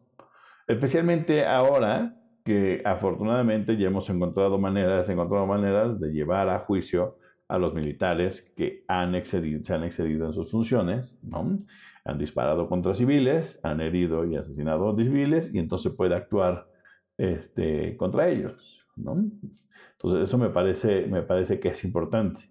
Especialmente 0.67 1.47
ahora 1.47 2.15
que 2.45 2.83
afortunadamente 2.85 3.75
ya 3.75 3.87
hemos 3.87 4.07
encontrado 4.11 4.59
maneras, 4.59 5.09
encontrado 5.09 5.47
maneras 5.47 5.99
de 5.99 6.11
llevar 6.11 6.47
a 6.49 6.59
juicio 6.59 7.17
a 7.53 7.59
los 7.59 7.75
militares 7.75 8.41
que 8.57 8.83
han 8.87 9.13
excedido, 9.13 9.63
se 9.63 9.75
han 9.75 9.83
excedido 9.83 10.25
en 10.25 10.33
sus 10.33 10.49
funciones, 10.49 11.19
¿no? 11.21 11.59
han 12.03 12.17
disparado 12.17 12.67
contra 12.67 12.95
civiles, 12.95 13.59
han 13.61 13.79
herido 13.79 14.25
y 14.25 14.35
asesinado 14.35 14.89
a 14.89 14.97
civiles 14.97 15.53
y 15.53 15.59
entonces 15.59 15.93
puede 15.93 16.15
actuar 16.15 16.67
este, 17.15 17.95
contra 17.95 18.27
ellos. 18.27 18.83
¿no? 18.95 19.23
Entonces 19.91 20.27
eso 20.27 20.39
me 20.39 20.49
parece, 20.49 21.05
me 21.05 21.21
parece 21.21 21.59
que 21.59 21.67
es 21.67 21.83
importante. 21.83 22.49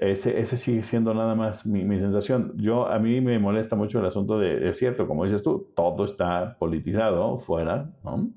Ese, 0.00 0.38
ese 0.38 0.56
sigue 0.56 0.84
siendo 0.84 1.12
nada 1.12 1.34
más 1.34 1.66
mi, 1.66 1.84
mi, 1.84 1.98
sensación. 1.98 2.54
Yo, 2.56 2.86
a 2.86 2.98
mí 2.98 3.20
me 3.20 3.38
molesta 3.38 3.76
mucho 3.76 4.00
el 4.00 4.06
asunto 4.06 4.38
de, 4.38 4.70
es 4.70 4.78
cierto, 4.78 5.06
como 5.06 5.24
dices 5.24 5.42
tú, 5.42 5.70
todo 5.76 6.06
está 6.06 6.56
politizado 6.58 7.36
fuera, 7.36 7.92
¿no? 8.02 8.32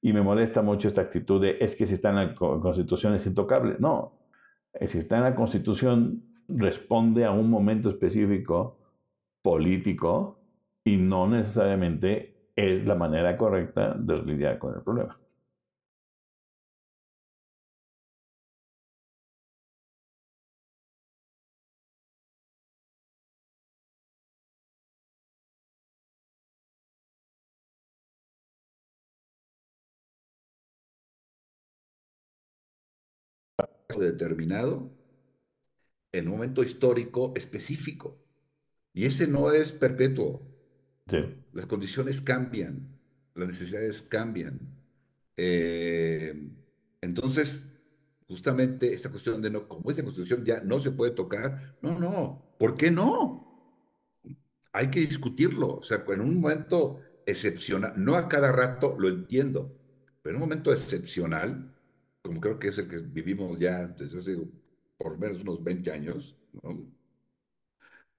Y 0.00 0.12
me 0.12 0.22
molesta 0.22 0.62
mucho 0.62 0.86
esta 0.86 1.00
actitud 1.00 1.42
de, 1.42 1.56
es 1.60 1.74
que 1.74 1.84
si 1.84 1.94
está 1.94 2.10
en 2.10 2.16
la 2.16 2.34
Constitución 2.36 3.14
es 3.14 3.26
intocable. 3.26 3.74
No, 3.80 4.23
si 4.86 4.98
está 4.98 5.16
en 5.16 5.22
la 5.24 5.34
Constitución, 5.34 6.22
responde 6.48 7.24
a 7.24 7.30
un 7.30 7.50
momento 7.50 7.88
específico 7.88 8.78
político 9.42 10.38
y 10.84 10.96
no 10.96 11.26
necesariamente 11.26 12.50
es 12.56 12.86
la 12.86 12.94
manera 12.94 13.36
correcta 13.36 13.94
de 13.94 14.22
lidiar 14.22 14.58
con 14.58 14.74
el 14.74 14.82
problema. 14.82 15.18
Determinado 34.00 34.90
en 36.12 36.26
un 36.26 36.34
momento 36.34 36.62
histórico 36.62 37.32
específico. 37.36 38.16
Y 38.92 39.06
ese 39.06 39.26
no 39.26 39.50
es 39.50 39.72
perpetuo. 39.72 40.42
Las 41.52 41.66
condiciones 41.66 42.20
cambian, 42.20 42.98
las 43.34 43.48
necesidades 43.48 44.02
cambian. 44.02 44.60
Eh, 45.36 46.50
entonces, 47.00 47.66
justamente 48.28 48.94
esta 48.94 49.10
cuestión 49.10 49.42
de 49.42 49.50
no, 49.50 49.68
como 49.68 49.90
esa 49.90 50.02
constitución 50.02 50.44
ya 50.44 50.60
no 50.60 50.78
se 50.78 50.92
puede 50.92 51.12
tocar, 51.12 51.76
no, 51.82 51.98
no, 51.98 52.54
¿por 52.58 52.76
qué 52.76 52.90
no? 52.90 53.42
Hay 54.72 54.90
que 54.90 55.00
discutirlo. 55.00 55.78
O 55.78 55.82
sea, 55.82 56.04
en 56.08 56.20
un 56.20 56.40
momento 56.40 57.00
excepcional, 57.26 57.92
no 57.96 58.14
a 58.14 58.28
cada 58.28 58.52
rato 58.52 58.96
lo 58.98 59.08
entiendo, 59.08 59.76
pero 60.22 60.36
en 60.36 60.42
un 60.42 60.48
momento 60.48 60.72
excepcional, 60.72 61.73
como 62.24 62.40
creo 62.40 62.58
que 62.58 62.68
es 62.68 62.78
el 62.78 62.88
que 62.88 62.98
vivimos 62.98 63.58
ya 63.58 63.86
desde 63.86 64.16
hace 64.16 64.38
por 64.96 65.18
menos 65.18 65.42
unos 65.42 65.62
20 65.62 65.92
años, 65.92 66.34
¿no? 66.62 66.90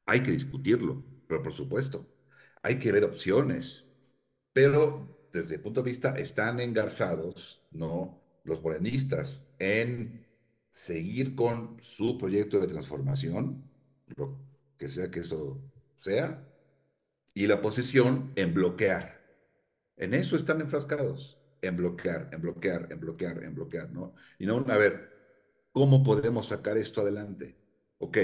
hay 0.06 0.22
que 0.22 0.32
discutirlo, 0.32 1.04
pero 1.28 1.41
por 1.41 1.54
supuesto, 1.54 2.06
hay 2.62 2.78
que 2.78 2.91
ver 2.91 3.04
opciones, 3.04 3.84
pero 4.54 5.28
desde 5.32 5.56
el 5.56 5.62
punto 5.62 5.82
de 5.82 5.89
vista 5.89 6.12
están 6.18 6.60
engarzados, 6.60 7.63
¿no? 7.72 8.22
Los 8.44 8.62
morenistas 8.62 9.41
en 9.58 10.28
seguir 10.70 11.36
con 11.36 11.78
su 11.82 12.18
proyecto 12.20 12.60
de 12.60 12.68
transformación, 12.68 13.63
lo 14.15 14.38
que 14.78 14.89
sea 14.89 15.10
que 15.10 15.22
eso 15.22 15.60
sea, 15.98 16.48
y 17.34 17.48
la 17.48 17.56
oposición 17.56 18.32
en 18.36 18.54
bloquear. 18.54 19.20
En 19.98 20.13
eso 20.13 20.36
están 20.36 20.62
enfrascados 20.62 21.35
en 21.65 21.78
bloquear, 21.78 22.30
en 22.32 22.41
bloquear, 22.41 22.88
en 22.91 22.99
bloquear, 22.99 23.43
en 23.43 23.56
bloquear, 23.56 23.91
¿no? 23.91 24.15
Y 24.39 24.45
no, 24.45 24.65
a 24.67 24.78
ver, 24.78 25.10
¿cómo 25.71 26.04
podemos 26.04 26.47
sacar 26.47 26.78
esto 26.78 27.01
adelante? 27.01 27.56
Ok, 27.99 28.17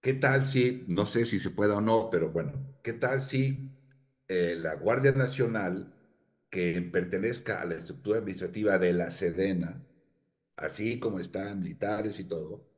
¿qué 0.00 0.14
tal 0.14 0.42
si, 0.44 0.84
no 0.88 1.06
sé 1.06 1.24
si 1.24 1.38
se 1.38 1.50
pueda 1.50 1.76
o 1.76 1.80
no, 1.80 2.08
pero 2.10 2.30
bueno, 2.30 2.78
¿qué 2.82 2.92
tal 2.94 3.22
si 3.22 3.70
eh, 4.28 4.56
la 4.58 4.74
Guardia 4.74 5.12
Nacional, 5.12 5.94
que 6.50 6.80
pertenezca 6.82 7.60
a 7.60 7.64
la 7.66 7.76
estructura 7.76 8.18
administrativa 8.18 8.78
de 8.78 8.92
la 8.92 9.10
Sedena, 9.10 9.84
así 10.56 10.98
como 10.98 11.18
están 11.20 11.60
militares 11.60 12.20
y 12.20 12.24
todo, 12.24 12.68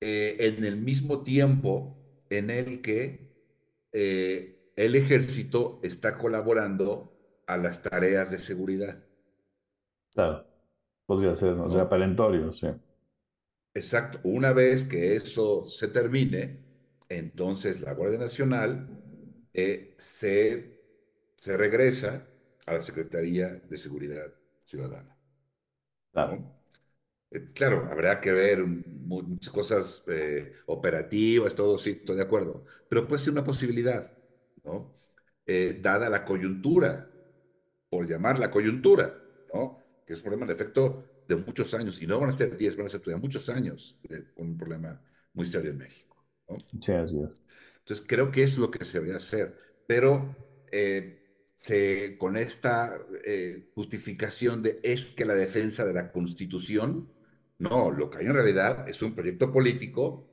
eh, 0.00 0.36
en 0.40 0.64
el 0.64 0.76
mismo 0.76 1.22
tiempo 1.22 1.96
en 2.30 2.50
el 2.50 2.82
que 2.82 3.34
eh, 3.92 4.72
el 4.76 4.94
ejército 4.94 5.80
está 5.82 6.18
colaborando 6.18 7.15
a 7.46 7.56
las 7.56 7.82
tareas 7.82 8.30
de 8.30 8.38
seguridad. 8.38 8.98
Claro, 10.14 10.44
podría 11.06 11.36
ser, 11.36 11.54
o 11.60 11.70
sea, 11.70 11.88
perentorio, 11.88 12.52
sí. 12.52 12.66
Exacto, 13.74 14.20
una 14.24 14.52
vez 14.52 14.84
que 14.84 15.14
eso 15.14 15.68
se 15.68 15.88
termine, 15.88 16.58
entonces 17.08 17.80
la 17.80 17.92
Guardia 17.92 18.18
Nacional 18.18 18.88
eh, 19.52 19.94
se, 19.98 20.80
se 21.36 21.56
regresa 21.56 22.26
a 22.66 22.72
la 22.74 22.80
Secretaría 22.80 23.48
de 23.50 23.78
Seguridad 23.78 24.32
Ciudadana. 24.64 25.14
Claro. 26.12 26.56
Eh, 27.30 27.52
claro, 27.52 27.88
habrá 27.90 28.20
que 28.20 28.32
ver 28.32 28.64
muchas 28.64 29.52
cosas 29.52 30.04
eh, 30.08 30.52
operativas, 30.66 31.54
todo, 31.54 31.76
sí, 31.78 31.90
estoy 32.00 32.16
de 32.16 32.22
acuerdo, 32.22 32.64
pero 32.88 33.06
puede 33.06 33.22
ser 33.22 33.32
una 33.32 33.44
posibilidad, 33.44 34.12
¿no? 34.64 34.94
dada 35.80 36.08
la 36.10 36.24
coyuntura 36.24 37.08
por 37.88 38.08
llamar 38.08 38.38
la 38.38 38.50
coyuntura, 38.50 39.18
¿no? 39.52 39.78
que 40.06 40.12
es 40.12 40.18
un 40.18 40.24
problema 40.24 40.46
de 40.46 40.54
efecto 40.54 41.04
de 41.28 41.36
muchos 41.36 41.74
años, 41.74 42.00
y 42.00 42.06
no 42.06 42.20
van 42.20 42.30
a 42.30 42.32
ser 42.32 42.56
10, 42.56 42.76
van 42.76 42.86
a 42.86 42.90
ser 42.90 43.00
todavía 43.00 43.22
muchos 43.22 43.48
años, 43.48 44.00
con 44.34 44.48
un 44.48 44.56
problema 44.56 45.02
muy 45.32 45.46
serio 45.46 45.70
en 45.70 45.78
México. 45.78 46.24
¿no? 46.48 46.58
Sí, 46.80 46.92
así 46.92 47.18
es. 47.18 47.30
Entonces, 47.78 48.04
creo 48.08 48.30
que 48.32 48.42
es 48.42 48.58
lo 48.58 48.70
que 48.70 48.84
se 48.84 48.98
debería 48.98 49.16
hacer. 49.16 49.56
Pero 49.86 50.34
eh, 50.72 51.22
se, 51.56 52.18
con 52.18 52.36
esta 52.36 52.98
eh, 53.24 53.70
justificación 53.74 54.62
de 54.62 54.80
es 54.82 55.06
que 55.06 55.24
la 55.24 55.34
defensa 55.34 55.84
de 55.84 55.94
la 55.94 56.10
Constitución, 56.10 57.08
no, 57.58 57.92
lo 57.92 58.10
que 58.10 58.18
hay 58.18 58.26
en 58.26 58.34
realidad 58.34 58.88
es 58.88 59.02
un 59.02 59.14
proyecto 59.14 59.52
político, 59.52 60.28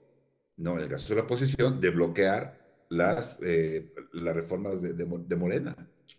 no, 0.57 0.73
en 0.73 0.83
el 0.83 0.89
caso 0.89 1.09
de 1.09 1.15
la 1.15 1.25
oposición, 1.25 1.79
de 1.79 1.91
bloquear 1.91 2.85
las, 2.89 3.39
eh, 3.43 3.93
las 4.13 4.35
reformas 4.35 4.81
de, 4.81 4.93
de, 4.93 5.35
Morena. 5.35 5.75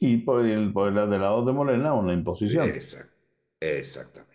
Y 0.07 0.19
por 0.19 0.45
el, 0.45 0.73
por 0.73 0.89
el 0.89 1.11
del 1.11 1.21
lado 1.21 1.45
de 1.45 1.53
Morena, 1.53 1.95
una 1.95 2.13
imposición. 2.13 2.65
exactamente. 3.61 4.35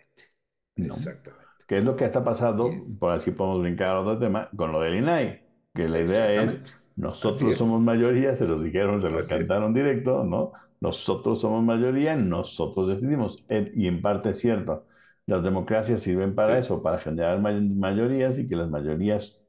Exactamente. 0.76 1.46
¿Qué 1.66 1.78
es 1.78 1.84
lo 1.84 1.94
que 1.94 2.04
está 2.04 2.24
pasando? 2.24 2.68
Por 2.98 3.12
así 3.12 3.30
podemos 3.30 3.62
brincar 3.62 3.90
a 3.90 4.00
otro 4.00 4.18
tema, 4.18 4.48
con 4.56 4.72
lo 4.72 4.80
del 4.80 4.96
INAI, 4.96 5.42
que 5.72 5.88
la 5.88 6.00
idea 6.00 6.42
es 6.42 6.80
nosotros 6.96 7.56
somos 7.56 7.80
mayoría, 7.80 8.36
se 8.36 8.46
los 8.46 8.62
dijeron, 8.62 9.00
se 9.00 9.08
los 9.08 9.26
cantaron 9.26 9.72
directo, 9.72 10.24
¿no? 10.24 10.52
Nosotros 10.80 11.40
somos 11.40 11.62
mayoría, 11.64 12.16
nosotros 12.16 12.88
decidimos. 12.88 13.44
Y 13.74 13.86
en 13.86 14.02
parte 14.02 14.30
es 14.30 14.38
cierto. 14.38 14.86
Las 15.26 15.42
democracias 15.42 16.02
sirven 16.02 16.34
para 16.34 16.58
eso, 16.58 16.82
para 16.82 16.98
generar 16.98 17.40
mayorías 17.40 18.38
y 18.38 18.48
que 18.48 18.56
las 18.56 18.68
mayorías 18.68 19.40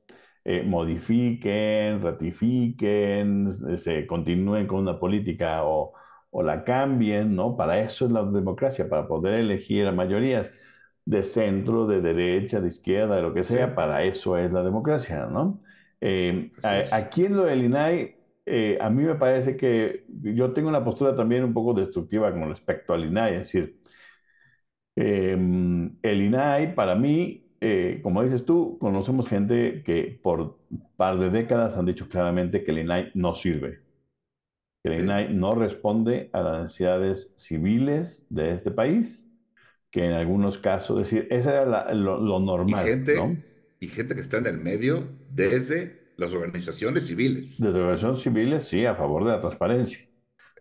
eh, 0.46 0.64
modifiquen, 0.64 2.02
ratifiquen, 2.02 3.78
se 3.80 4.06
continúen 4.08 4.68
con 4.68 4.80
una 4.80 5.00
política 5.00 5.64
o, 5.64 5.94
o, 6.32 6.44
la 6.44 6.64
cambien, 6.64 7.36
¿no? 7.36 7.56
Para 7.58 7.80
eso 7.82 8.06
es 8.06 8.12
la 8.12 8.24
democracia, 8.24 8.90
para 8.90 9.08
poder 9.08 9.36
elegir 9.36 9.88
a 9.88 9.92
mayorías 9.92 10.52
de 11.06 11.24
centro, 11.24 11.88
de 11.88 12.02
derecha, 12.02 12.62
de 12.62 12.68
izquierda, 12.68 13.16
de 13.18 13.22
lo 13.24 13.34
que 13.34 13.44
sea, 13.44 13.76
para 13.76 14.04
eso 14.04 14.38
es 14.38 14.52
la 14.52 14.64
democracia, 14.64 15.28
¿no? 15.28 15.62
Eh, 16.02 16.52
aquí 16.92 17.26
en 17.26 17.38
lo 17.38 17.46
del 17.46 17.64
INAI, 17.64 18.16
eh, 18.46 18.78
a 18.82 18.90
mí 18.90 19.04
me 19.04 19.16
parece 19.16 19.56
que 19.58 20.06
yo 20.10 20.52
tengo 20.54 20.70
una 20.70 20.84
postura 20.84 21.16
también 21.16 21.44
un 21.44 21.54
poco 21.54 21.74
destructiva 21.74 22.32
con 22.32 22.50
respecto 22.50 22.94
al 22.94 23.06
INAI, 23.06 23.34
es 23.34 23.40
decir, 23.40 23.80
em, 24.96 25.98
el 26.02 26.22
INAI 26.22 26.76
para 26.76 26.96
mí, 26.96 27.46
eh, 27.62 28.00
como 28.04 28.24
dices 28.24 28.46
tú, 28.46 28.78
conocemos 28.80 29.28
gente 29.28 29.84
que 29.84 30.20
por 30.22 30.42
un 30.42 30.88
par 30.98 31.20
de 31.20 31.30
décadas 31.30 31.78
han 31.78 31.86
dicho 31.86 32.08
claramente 32.10 32.64
que 32.64 32.72
el 32.72 32.80
INAI 32.80 33.12
no 33.14 33.34
sirve, 33.34 33.80
que 34.84 34.90
el 34.90 35.04
INAI 35.04 35.34
no 35.34 35.56
responde 35.56 36.30
a 36.34 36.42
las 36.42 36.64
necesidades 36.64 37.32
civiles 37.36 38.22
de 38.30 38.54
este 38.54 38.72
país, 38.72 39.24
que 39.92 40.06
en 40.06 40.14
algunos 40.14 40.58
casos, 40.58 41.02
es 41.02 41.12
decir, 41.12 41.28
eso 41.30 41.50
era 41.50 41.94
lo, 41.94 42.40
normal. 42.40 42.86
Y 42.86 42.90
gente, 42.90 43.44
y 43.80 43.88
gente 43.88 44.16
que 44.16 44.22
está 44.22 44.38
en 44.38 44.48
el 44.48 44.58
medio 44.58 45.08
desde 45.30 46.14
las 46.18 46.34
organizaciones 46.34 47.06
civiles. 47.06 47.58
Desde 47.60 47.80
organizaciones 47.80 48.22
civiles, 48.22 48.68
sí, 48.68 48.86
a 48.86 48.96
favor 48.96 49.26
de 49.26 49.32
la 49.32 49.42
transparencia, 49.42 50.00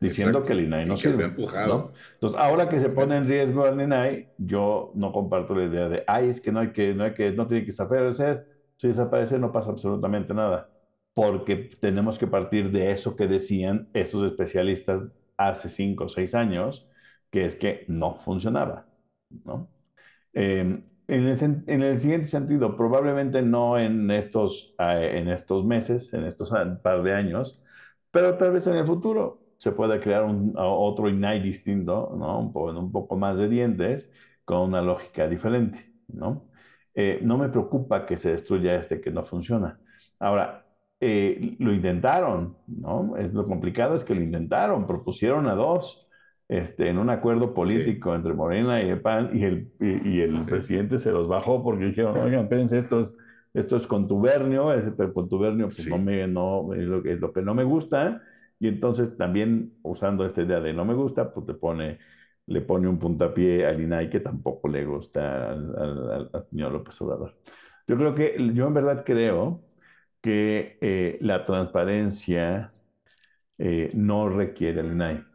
diciendo 0.00 0.42
que 0.42 0.52
el 0.52 0.60
INAI 0.60 0.86
no 0.86 0.96
sirve. 0.96 1.24
Empujado. 1.24 1.92
Entonces, 2.14 2.38
ahora 2.38 2.68
que 2.68 2.80
se 2.80 2.90
pone 2.90 3.16
en 3.16 3.26
riesgo 3.26 3.66
el 3.66 3.80
INAI, 3.80 4.30
yo 4.36 4.92
no 4.94 5.12
comparto 5.12 5.54
la 5.54 5.64
idea 5.64 5.88
de, 5.88 6.04
ay, 6.06 6.28
es 6.28 6.40
que 6.40 6.52
no 6.52 6.60
hay 6.60 6.72
que, 6.72 6.92
no 6.92 7.04
hay 7.04 7.14
que, 7.14 7.30
no 7.32 7.46
tiene 7.46 7.62
que 7.62 7.70
desaparecer. 7.70 8.46
Si 8.76 8.88
desaparece 8.88 9.38
no 9.38 9.52
pasa 9.52 9.70
absolutamente 9.70 10.34
nada, 10.34 10.70
porque 11.20 11.54
tenemos 11.82 12.18
que 12.18 12.26
partir 12.26 12.70
de 12.72 12.92
eso 12.92 13.14
que 13.14 13.26
decían 13.26 13.90
estos 13.92 14.24
especialistas 14.24 15.02
hace 15.36 15.68
cinco 15.68 16.04
o 16.04 16.08
seis 16.08 16.34
años, 16.34 16.88
que 17.30 17.44
es 17.44 17.56
que 17.56 17.84
no 17.88 18.14
funcionaba, 18.16 18.86
¿no? 19.44 19.68
Eh, 20.32 20.82
en 21.08 21.26
el, 21.82 22.00
siguiente 22.00 22.26
sentido, 22.26 22.74
probablemente 22.74 23.42
no 23.42 23.78
en 23.78 24.10
estos, 24.10 24.74
eh, 24.78 25.18
en 25.18 25.28
estos 25.28 25.62
meses, 25.66 26.10
en 26.14 26.24
estos 26.24 26.54
par 26.82 27.02
de 27.02 27.12
años, 27.14 27.62
pero 28.10 28.38
tal 28.38 28.52
vez 28.52 28.66
en 28.66 28.76
el 28.76 28.86
futuro 28.86 29.42
se 29.58 29.72
pueda 29.72 30.00
crear 30.00 30.24
un, 30.24 30.54
otro 30.56 31.10
INAI 31.10 31.42
distinto, 31.42 32.16
¿no? 32.18 32.40
Un, 32.40 32.50
poco, 32.50 32.70
un 32.70 32.92
poco 32.92 33.16
más 33.18 33.36
de 33.36 33.46
dientes, 33.48 34.10
con 34.46 34.60
una 34.60 34.80
lógica 34.80 35.28
diferente, 35.28 35.92
¿no? 36.08 36.48
Eh, 36.94 37.20
no 37.22 37.36
me 37.36 37.50
preocupa 37.50 38.06
que 38.06 38.16
se 38.16 38.30
destruya 38.30 38.76
este 38.76 39.02
que 39.02 39.10
no 39.10 39.22
funciona. 39.22 39.78
Ahora, 40.18 40.64
eh, 41.00 41.56
lo 41.58 41.72
intentaron, 41.72 42.56
¿no? 42.66 43.16
Es 43.16 43.32
lo 43.32 43.46
complicado 43.46 43.96
es 43.96 44.04
que 44.04 44.14
lo 44.14 44.20
intentaron, 44.20 44.86
propusieron 44.86 45.48
a 45.48 45.54
dos, 45.54 46.06
este, 46.46 46.88
en 46.90 46.98
un 46.98 47.08
acuerdo 47.08 47.54
político 47.54 48.14
entre 48.14 48.34
Morena 48.34 48.82
y 48.82 48.90
el 48.90 49.00
PAN, 49.00 49.30
y 49.32 49.44
el, 49.44 49.72
y, 49.80 50.20
el 50.20 50.44
presidente 50.44 50.98
se 50.98 51.10
los 51.10 51.26
bajó 51.26 51.62
porque 51.62 51.86
dijeron, 51.86 52.18
oigan, 52.18 52.42
espérense, 52.42 52.76
esto 52.76 53.00
es, 53.00 53.16
esto 53.54 53.76
es 53.76 53.86
contubernio, 53.86 54.72
ese 54.74 54.94
contubernio 55.12 55.68
pues 55.68 55.86
no 55.86 55.96
me, 55.98 56.26
no, 56.26 56.74
es, 56.74 56.82
lo, 56.82 57.04
es 57.04 57.18
lo 57.18 57.32
que 57.32 57.40
no 57.40 57.54
me 57.54 57.64
gusta, 57.64 58.20
y 58.58 58.68
entonces 58.68 59.16
también 59.16 59.72
usando 59.82 60.26
esta 60.26 60.42
idea 60.42 60.60
de 60.60 60.74
no 60.74 60.84
me 60.84 60.94
gusta, 60.94 61.32
pues 61.32 61.46
le 61.46 61.54
pone, 61.54 61.98
le 62.46 62.60
pone 62.60 62.88
un 62.88 62.98
puntapié 62.98 63.64
al 63.66 63.80
INAI 63.80 64.10
que 64.10 64.20
tampoco 64.20 64.68
le 64.68 64.84
gusta 64.84 65.52
al, 65.52 66.30
al, 66.32 66.44
señor 66.44 66.72
López 66.72 67.00
Obrador. 67.00 67.36
Yo 67.86 67.96
creo 67.96 68.14
que, 68.14 68.36
yo 68.54 68.66
en 68.66 68.74
verdad 68.74 69.02
creo 69.04 69.62
que 70.20 70.78
eh, 70.80 71.18
la 71.20 71.44
transparencia 71.44 72.72
eh, 73.58 73.90
no 73.94 74.28
requiere 74.28 74.80
al 74.80 74.92
INAI 74.92 75.30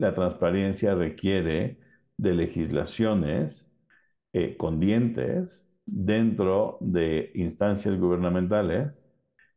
la 0.00 0.14
transparencia 0.14 0.94
requiere 0.94 1.78
de 2.16 2.32
legislaciones 2.32 3.70
eh, 4.32 4.56
con 4.56 4.80
dientes 4.80 5.68
dentro 5.84 6.78
de 6.80 7.30
instancias 7.34 8.00
gubernamentales 8.00 9.02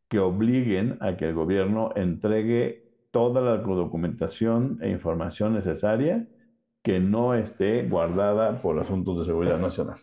que 0.09 0.19
obliguen 0.19 0.97
a 0.99 1.15
que 1.15 1.29
el 1.29 1.33
gobierno 1.33 1.91
entregue 1.95 3.07
toda 3.11 3.39
la 3.39 3.55
documentación 3.55 4.79
e 4.81 4.89
información 4.89 5.53
necesaria 5.53 6.27
que 6.81 6.99
no 6.99 7.35
esté 7.35 7.87
guardada 7.87 8.61
por 8.61 8.77
asuntos 8.79 9.19
de 9.19 9.23
seguridad 9.23 9.59
nacional. 9.59 9.95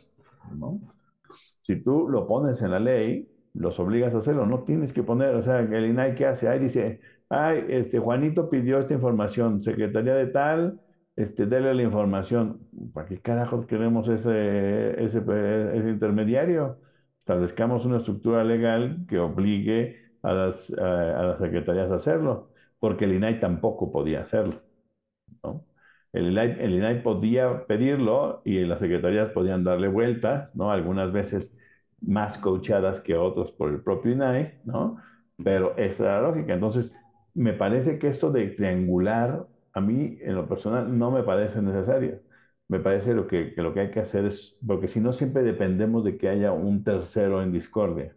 Si 1.60 1.76
tú 1.82 2.08
lo 2.08 2.26
pones 2.26 2.62
en 2.62 2.70
la 2.70 2.80
ley, 2.80 3.30
los 3.54 3.80
obligas 3.80 4.14
a 4.14 4.18
hacerlo, 4.18 4.46
no 4.46 4.62
tienes 4.64 4.92
que 4.92 5.02
poner, 5.02 5.34
o 5.34 5.42
sea, 5.42 5.60
el 5.60 5.86
INAI 5.86 6.14
¿qué 6.14 6.26
hace? 6.26 6.48
Ahí 6.48 6.58
dice, 6.58 7.00
ay, 7.28 7.64
este, 7.68 7.98
Juanito 7.98 8.48
pidió 8.48 8.78
esta 8.78 8.94
información, 8.94 9.62
secretaría 9.62 10.14
de 10.14 10.26
tal, 10.26 10.80
este, 11.16 11.46
dele 11.46 11.74
la 11.74 11.82
información. 11.82 12.60
¿Para 12.92 13.06
qué 13.06 13.20
carajos 13.20 13.66
queremos 13.66 14.08
ese, 14.08 15.02
ese, 15.02 15.18
ese 15.74 15.88
intermediario? 15.90 16.80
Establezcamos 17.18 17.84
una 17.86 17.98
estructura 17.98 18.44
legal 18.44 19.04
que 19.08 19.18
obligue 19.18 19.96
a 20.22 20.32
las, 20.32 20.70
a, 20.78 21.22
las 21.24 21.38
secretarías 21.38 21.90
a 21.90 21.96
hacerlo, 21.96 22.50
porque 22.78 23.04
el 23.04 23.14
INAI 23.14 23.40
tampoco 23.40 23.90
podía 23.90 24.20
hacerlo. 24.20 24.62
¿no? 25.42 25.66
El 26.12 26.30
INAI, 26.32 26.56
el 26.60 26.74
INAI 26.74 27.02
podía 27.02 27.66
pedirlo 27.66 28.42
y 28.44 28.64
las 28.64 28.80
secretarías 28.80 29.28
podían 29.30 29.64
darle 29.64 29.88
vueltas, 29.88 30.56
¿no? 30.56 30.70
Algunas 30.72 31.12
veces 31.12 31.54
más 32.02 32.38
coachadas 32.38 33.00
que 33.00 33.16
otros 33.16 33.52
por 33.52 33.70
el 33.70 33.82
propio 33.82 34.12
INAI, 34.12 34.60
¿no? 34.64 34.96
Pero 35.42 35.76
esa 35.76 36.04
era 36.04 36.22
la 36.22 36.28
lógica. 36.28 36.54
Entonces, 36.54 36.94
me 37.34 37.52
parece 37.52 37.98
que 37.98 38.08
esto 38.08 38.30
de 38.30 38.48
triangular, 38.48 39.46
a 39.72 39.80
mí 39.80 40.18
en 40.22 40.34
lo 40.34 40.48
personal 40.48 40.96
no 40.98 41.10
me 41.10 41.22
parece 41.22 41.62
necesario. 41.62 42.20
Me 42.68 42.78
parece 42.80 43.14
lo 43.14 43.26
que, 43.26 43.52
lo 43.56 43.74
que 43.74 43.80
hay 43.80 43.90
que 43.90 44.00
hacer 44.00 44.24
es, 44.26 44.56
porque 44.66 44.88
si 44.88 45.00
no 45.00 45.12
siempre 45.12 45.42
dependemos 45.42 46.04
de 46.04 46.16
que 46.16 46.28
haya 46.28 46.52
un 46.52 46.84
tercero 46.84 47.42
en 47.42 47.52
discordia. 47.52 48.14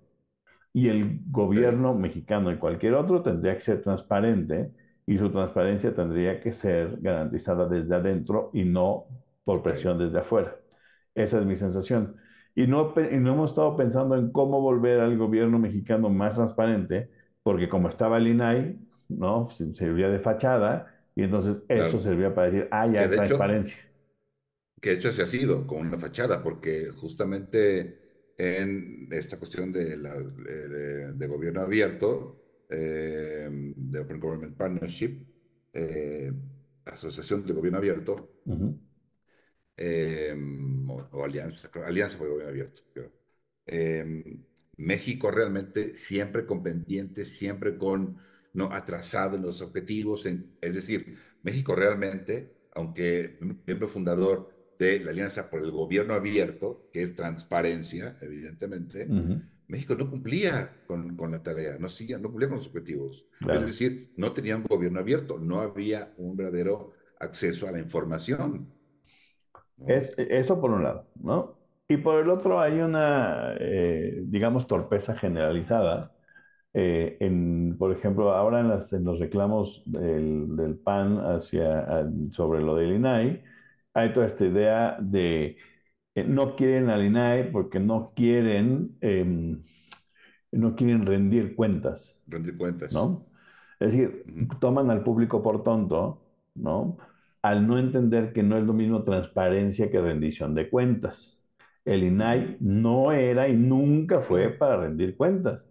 Y 0.74 0.90
el 0.90 1.22
gobierno 1.30 1.94
mexicano 1.94 2.52
y 2.52 2.58
cualquier 2.58 2.96
otro 2.96 3.22
tendría 3.22 3.54
que 3.56 3.62
ser 3.62 3.82
transparente 3.82 4.72
y 5.06 5.18
su 5.18 5.32
transparencia 5.32 5.94
tendría 5.94 6.40
que 6.42 6.52
ser 6.54 6.98
garantizada 7.02 7.68
desde 7.68 7.96
adentro 7.96 8.50
y 8.54 8.64
no 8.66 9.06
por 9.44 9.62
presión 9.62 9.98
desde 10.00 10.20
afuera. 10.20 10.56
Esa 11.16 11.40
es 11.40 11.46
mi 11.46 11.56
sensación. 11.56 12.16
Y 12.56 12.68
no, 12.68 12.94
y 12.96 13.18
no 13.18 13.34
hemos 13.34 13.52
estado 13.52 13.76
pensando 13.76 14.16
en 14.16 14.32
cómo 14.32 14.62
volver 14.62 15.00
al 15.00 15.18
gobierno 15.18 15.58
mexicano 15.60 16.10
más 16.10 16.36
transparente, 16.36 17.10
porque 17.42 17.68
como 17.68 17.90
estaba 17.90 18.18
el 18.18 18.28
INAI, 18.28 18.78
¿no? 19.10 19.50
Servía 19.50 20.10
de 20.10 20.20
fachada 20.20 20.94
y 21.16 21.24
entonces 21.24 21.64
eso 21.68 22.00
servía 22.00 22.34
para 22.34 22.52
decir, 22.52 22.68
ah, 22.72 22.88
ya 22.88 23.04
es 23.04 23.12
transparencia. 23.12 23.78
que 24.82 24.92
de 24.92 24.96
hecho 24.98 25.14
se 25.14 25.24
ha 25.24 25.26
sido 25.26 25.66
como 25.66 25.82
una 25.82 25.98
fachada, 25.98 26.44
porque 26.44 26.90
justamente 26.90 28.00
en 28.38 29.08
esta 29.12 29.38
cuestión 29.38 29.72
de, 29.72 29.98
la, 29.98 30.14
de, 30.16 31.28
gobierno 31.28 31.62
abierto, 31.62 32.42
eh, 32.70 33.48
de 33.50 34.00
Open 34.00 34.20
Government 34.20 34.58
Partnership, 34.58 35.20
eh, 35.74 36.32
Asociación 36.86 37.46
de 37.46 37.54
Gobierno 37.54 37.78
Abierto, 37.78 38.42
eh, 39.78 40.36
o, 40.88 41.24
Alianza, 41.24 41.70
Alianza 41.86 42.18
por 42.18 42.30
Gobierno 42.30 42.52
Abierto, 42.52 42.82
México 44.78 45.32
realmente 45.32 45.96
siempre 45.96 46.46
con 46.46 46.64
pendientes, 46.64 47.38
siempre 47.38 47.78
con 47.78 48.18
no 48.54 48.72
atrasado 48.72 49.36
en 49.36 49.44
los 49.44 49.62
objetivos. 49.62 50.26
es 50.26 50.74
decir, 50.74 51.18
México 51.42 51.76
realmente, 51.76 52.54
aunque 52.76 53.38
miembro 53.66 53.88
fundador 53.88 54.50
de 54.80 55.00
la 55.00 55.12
Alianza 55.12 55.50
por 55.50 55.62
el 55.62 55.72
Gobierno 55.72 56.14
Abierto, 56.14 56.90
que 56.92 57.04
es 57.04 57.16
transparencia, 57.16 58.18
evidentemente, 58.22 59.08
México 59.68 59.96
no 59.96 60.10
cumplía 60.10 60.84
con, 60.86 61.16
con 61.16 61.32
la 61.32 61.42
tarea, 61.42 61.78
no, 61.80 61.90
sigue, 61.90 62.18
no 62.18 62.30
cumplía 62.30 62.50
con 62.50 62.58
los 62.58 62.68
objetivos. 62.68 63.26
Es 63.50 63.66
decir, 63.66 64.12
no 64.18 64.34
tenía 64.34 64.56
un 64.56 64.64
gobierno 64.64 65.00
abierto, 65.00 65.40
no 65.40 65.62
había 65.62 66.14
un 66.18 66.36
verdadero 66.36 66.94
acceso 67.20 67.68
a 67.68 67.72
la 67.72 67.80
información. 67.80 68.72
Es, 69.88 70.16
eso 70.18 70.62
por 70.62 70.72
un 70.72 70.84
lado, 70.84 71.08
¿no? 71.22 71.58
Y 71.88 71.98
por 71.98 72.20
el 72.22 72.30
otro 72.30 72.60
hay 72.62 72.80
una, 72.80 73.56
eh, 73.60 74.22
digamos, 74.26 74.68
torpeza 74.68 75.16
generalizada. 75.16 76.14
Eh, 76.74 77.18
en, 77.20 77.76
por 77.78 77.92
ejemplo, 77.92 78.32
ahora 78.34 78.62
en, 78.62 78.70
las, 78.70 78.94
en 78.94 79.04
los 79.04 79.20
reclamos 79.20 79.84
del, 79.86 80.56
del, 80.56 80.76
PAN 80.78 81.20
hacia, 81.20 82.06
sobre 82.32 82.62
lo 82.62 82.76
del 82.76 82.94
INAI, 82.96 83.44
hay 83.94 84.14
toda 84.14 84.26
esta 84.26 84.46
idea 84.46 84.98
de 85.00 85.58
no 86.16 86.56
quieren 86.56 86.90
al 86.90 87.04
INAI 87.06 87.52
porque 87.52 87.80
no 87.80 88.14
quieren, 88.16 88.98
em, 89.02 89.64
no 90.52 90.76
quieren 90.76 91.06
rendir 91.06 91.56
cuentas. 91.56 92.24
Rendir 92.28 92.58
cuentas. 92.58 92.94
¿no? 92.94 93.26
Es 93.80 93.92
decir, 93.92 94.26
toman 94.60 94.90
al 94.92 95.04
público 95.04 95.42
por 95.42 95.64
tonto, 95.64 96.22
¿no? 96.56 96.98
Al 97.44 97.68
no 97.68 97.78
entender 97.78 98.34
que 98.34 98.42
no 98.44 98.58
es 98.58 98.64
lo 98.64 98.74
mismo 98.74 99.04
transparencia 99.04 99.92
que 99.92 100.02
rendición 100.02 100.56
de 100.56 100.70
cuentas. 100.70 101.46
El 101.86 102.04
INAI 102.04 102.58
no 102.62 103.12
era 103.12 103.48
y 103.50 103.56
nunca 103.56 104.22
fue 104.22 104.50
para 104.50 104.78
rendir 104.78 105.18
cuentas. 105.18 105.68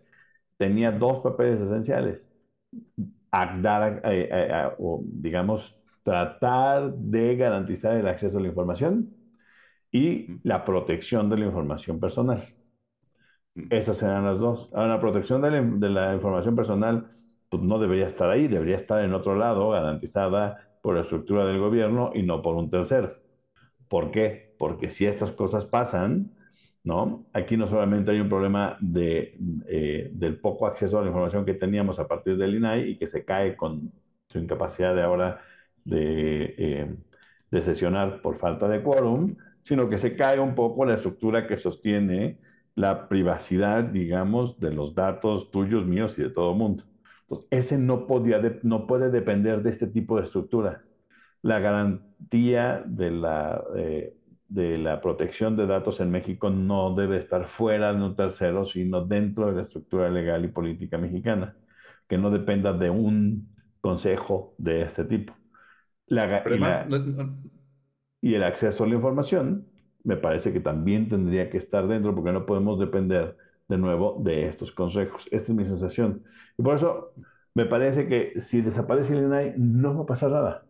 Tenía 0.56 0.92
dos 0.92 1.20
papeles 1.20 1.60
esenciales. 1.60 2.32
Dar, 3.32 4.02
o, 4.78 5.02
digamos, 5.04 5.76
tratar 6.02 6.94
de 6.94 7.36
garantizar 7.36 7.96
el 7.96 8.06
acceso 8.06 8.38
a 8.38 8.42
la 8.42 8.48
información 8.48 9.14
y 9.90 10.40
la 10.42 10.64
protección 10.64 11.30
de 11.30 11.38
la 11.38 11.46
información 11.46 12.00
personal. 12.00 12.44
Esas 13.70 13.98
serán 13.98 14.24
las 14.24 14.38
dos. 14.38 14.70
Ahora, 14.72 14.94
la 14.94 15.00
protección 15.00 15.42
de 15.42 15.90
la, 15.90 16.14
información 16.14 16.56
personal 16.56 17.08
pues 17.48 17.62
no 17.62 17.78
debería 17.78 18.06
estar 18.06 18.30
ahí, 18.30 18.48
debería 18.48 18.76
estar 18.76 19.04
en 19.04 19.12
otro 19.12 19.36
lado, 19.36 19.70
garantizada 19.70 20.71
por 20.82 20.94
la 20.96 21.02
estructura 21.02 21.46
del 21.46 21.58
gobierno 21.60 22.12
y 22.14 22.22
no 22.22 22.42
por 22.42 22.56
un 22.56 22.70
tercero. 22.70 23.16
¿Por 23.88 24.10
qué? 24.10 24.54
Porque 24.58 24.90
si 24.90 25.06
estas 25.06 25.32
cosas 25.32 25.66
pasan, 25.66 26.34
¿no? 26.84 27.26
Aquí 27.32 27.56
no 27.56 27.66
solamente 27.66 28.10
hay 28.12 28.20
un 28.20 28.28
problema 28.28 28.76
de, 28.80 29.38
eh, 29.68 30.10
del 30.12 30.40
poco 30.40 30.66
acceso 30.66 30.98
a 30.98 31.02
la 31.02 31.08
información 31.08 31.44
que 31.44 31.54
teníamos 31.54 31.98
a 31.98 32.08
partir 32.08 32.36
del 32.36 32.54
INAI 32.56 32.90
y 32.90 32.98
que 32.98 33.06
se 33.06 33.24
cae 33.24 33.56
con 33.56 33.92
su 34.28 34.38
incapacidad 34.38 34.94
de 34.94 35.02
ahora 35.02 35.40
de, 35.84 36.54
eh, 36.58 36.96
de 37.50 37.62
sesionar 37.62 38.22
por 38.22 38.36
falta 38.36 38.68
de 38.68 38.82
quórum, 38.82 39.36
sino 39.62 39.88
que 39.88 39.98
se 39.98 40.16
cae 40.16 40.40
un 40.40 40.54
poco 40.54 40.84
la 40.84 40.94
estructura 40.94 41.46
que 41.46 41.56
sostiene 41.58 42.38
la 42.74 43.08
privacidad, 43.08 43.84
digamos, 43.84 44.58
de 44.58 44.72
los 44.72 44.94
datos 44.94 45.50
tuyos, 45.50 45.86
míos 45.86 46.18
y 46.18 46.22
de 46.22 46.30
todo 46.30 46.52
el 46.52 46.58
mundo. 46.58 46.84
Entonces, 47.32 47.48
ese 47.50 47.78
no, 47.78 48.06
podía 48.06 48.40
no 48.62 48.86
puede 48.86 49.10
depender 49.10 49.62
de 49.62 49.70
este 49.70 49.86
tipo 49.86 50.18
de 50.18 50.24
estructuras. 50.24 50.82
La 51.40 51.60
garantía 51.60 52.82
de 52.86 53.10
la, 53.10 53.64
eh, 53.74 54.14
de 54.48 54.76
la 54.76 55.00
protección 55.00 55.56
de 55.56 55.66
datos 55.66 56.00
en 56.00 56.10
México 56.10 56.50
no 56.50 56.94
debe 56.94 57.16
estar 57.16 57.44
fuera 57.44 57.94
de 57.94 58.02
un 58.02 58.14
tercero, 58.16 58.64
sino 58.66 59.04
dentro 59.04 59.46
de 59.46 59.54
la 59.54 59.62
estructura 59.62 60.10
legal 60.10 60.44
y 60.44 60.48
política 60.48 60.98
mexicana, 60.98 61.56
que 62.06 62.18
no 62.18 62.30
dependa 62.30 62.74
de 62.74 62.90
un 62.90 63.48
consejo 63.80 64.54
de 64.58 64.82
este 64.82 65.04
tipo. 65.04 65.34
La, 66.06 66.44
y 68.20 68.34
el 68.34 68.42
acceso 68.44 68.84
a 68.84 68.88
la 68.88 68.94
información, 68.94 69.66
me 70.04 70.16
parece 70.16 70.52
que 70.52 70.60
también 70.60 71.08
tendría 71.08 71.48
que 71.48 71.56
estar 71.56 71.88
dentro 71.88 72.14
porque 72.14 72.32
no 72.32 72.44
podemos 72.44 72.78
depender 72.78 73.36
de 73.72 73.78
nuevo 73.78 74.20
de 74.22 74.46
estos 74.46 74.72
consejos. 74.72 75.26
Esta 75.30 75.52
es 75.52 75.56
mi 75.56 75.64
sensación. 75.64 76.22
Y 76.58 76.62
por 76.62 76.76
eso 76.76 77.14
me 77.54 77.66
parece 77.66 78.06
que 78.08 78.38
si 78.40 78.60
desaparece 78.62 79.14
el 79.14 79.24
INAI 79.24 79.54
no 79.58 79.94
va 79.96 80.02
a 80.02 80.06
pasar 80.06 80.30
nada. 80.30 80.66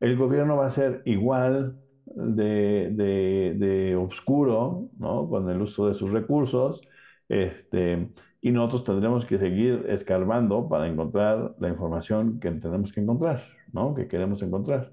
El 0.00 0.16
gobierno 0.16 0.56
va 0.56 0.66
a 0.66 0.70
ser 0.70 1.02
igual 1.04 1.78
de, 2.06 2.90
de, 2.92 3.54
de 3.56 3.96
oscuro 3.96 4.88
¿no? 4.98 5.28
con 5.28 5.48
el 5.50 5.60
uso 5.62 5.88
de 5.88 5.94
sus 5.94 6.12
recursos 6.12 6.82
este, 7.28 8.10
y 8.40 8.50
nosotros 8.52 8.84
tendremos 8.84 9.24
que 9.26 9.38
seguir 9.38 9.84
escarbando 9.88 10.68
para 10.68 10.88
encontrar 10.88 11.54
la 11.58 11.68
información 11.68 12.40
que 12.40 12.50
tenemos 12.52 12.92
que 12.92 13.00
encontrar, 13.00 13.42
¿no? 13.72 13.94
que 13.94 14.08
queremos 14.08 14.42
encontrar. 14.42 14.92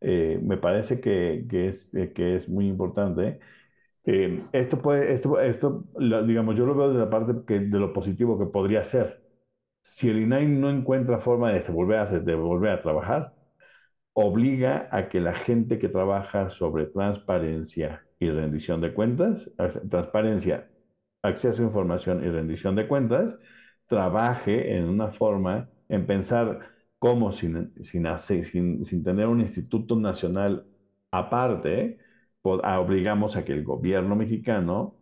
Eh, 0.00 0.40
me 0.42 0.56
parece 0.56 1.00
que, 1.00 1.46
que, 1.48 1.68
es, 1.68 1.90
que 2.14 2.36
es 2.36 2.48
muy 2.48 2.66
importante. 2.68 3.40
Eh, 4.04 4.42
esto 4.52 4.78
puede, 4.78 5.12
esto, 5.12 5.38
esto 5.40 5.84
digamos, 5.98 6.56
yo 6.56 6.66
lo 6.66 6.74
veo 6.74 6.92
de 6.92 6.98
la 6.98 7.10
parte 7.10 7.34
que, 7.46 7.60
de 7.60 7.78
lo 7.78 7.92
positivo 7.92 8.38
que 8.38 8.46
podría 8.46 8.84
ser. 8.84 9.22
Si 9.82 10.08
el 10.08 10.20
INAI 10.20 10.46
no 10.46 10.70
encuentra 10.70 11.18
forma 11.18 11.52
de 11.52 11.60
volver 11.72 11.98
a, 11.98 12.06
de 12.06 12.34
volver 12.34 12.70
a 12.72 12.80
trabajar, 12.80 13.34
obliga 14.14 14.88
a 14.90 15.08
que 15.08 15.20
la 15.20 15.34
gente 15.34 15.78
que 15.78 15.88
trabaja 15.88 16.48
sobre 16.50 16.86
transparencia 16.86 18.06
y 18.18 18.30
rendición 18.30 18.80
de 18.80 18.94
cuentas, 18.94 19.50
transparencia, 19.88 20.70
acceso 21.22 21.62
a 21.62 21.66
información 21.66 22.24
y 22.24 22.30
rendición 22.30 22.74
de 22.76 22.86
cuentas, 22.88 23.38
trabaje 23.86 24.76
en 24.76 24.88
una 24.88 25.08
forma, 25.08 25.70
en 25.88 26.06
pensar 26.06 26.60
cómo 26.98 27.32
sin, 27.32 27.72
sin, 27.82 28.84
sin, 28.84 29.02
tener 29.02 29.26
un 29.26 29.40
instituto 29.40 29.96
nacional 29.96 30.66
aparte, 31.10 31.98
obligamos 32.42 33.36
a 33.36 33.44
que 33.44 33.52
el 33.52 33.64
gobierno 33.64 34.16
mexicano 34.16 34.96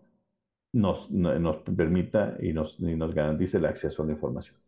nos, 0.72 1.10
nos 1.10 1.56
permita 1.58 2.36
y 2.40 2.52
nos, 2.52 2.80
nos, 2.80 3.14
garantice 3.14 3.58
el 3.58 3.66
acceso 3.66 4.02
a 4.02 4.06
la 4.06 4.12
información. 4.12 4.58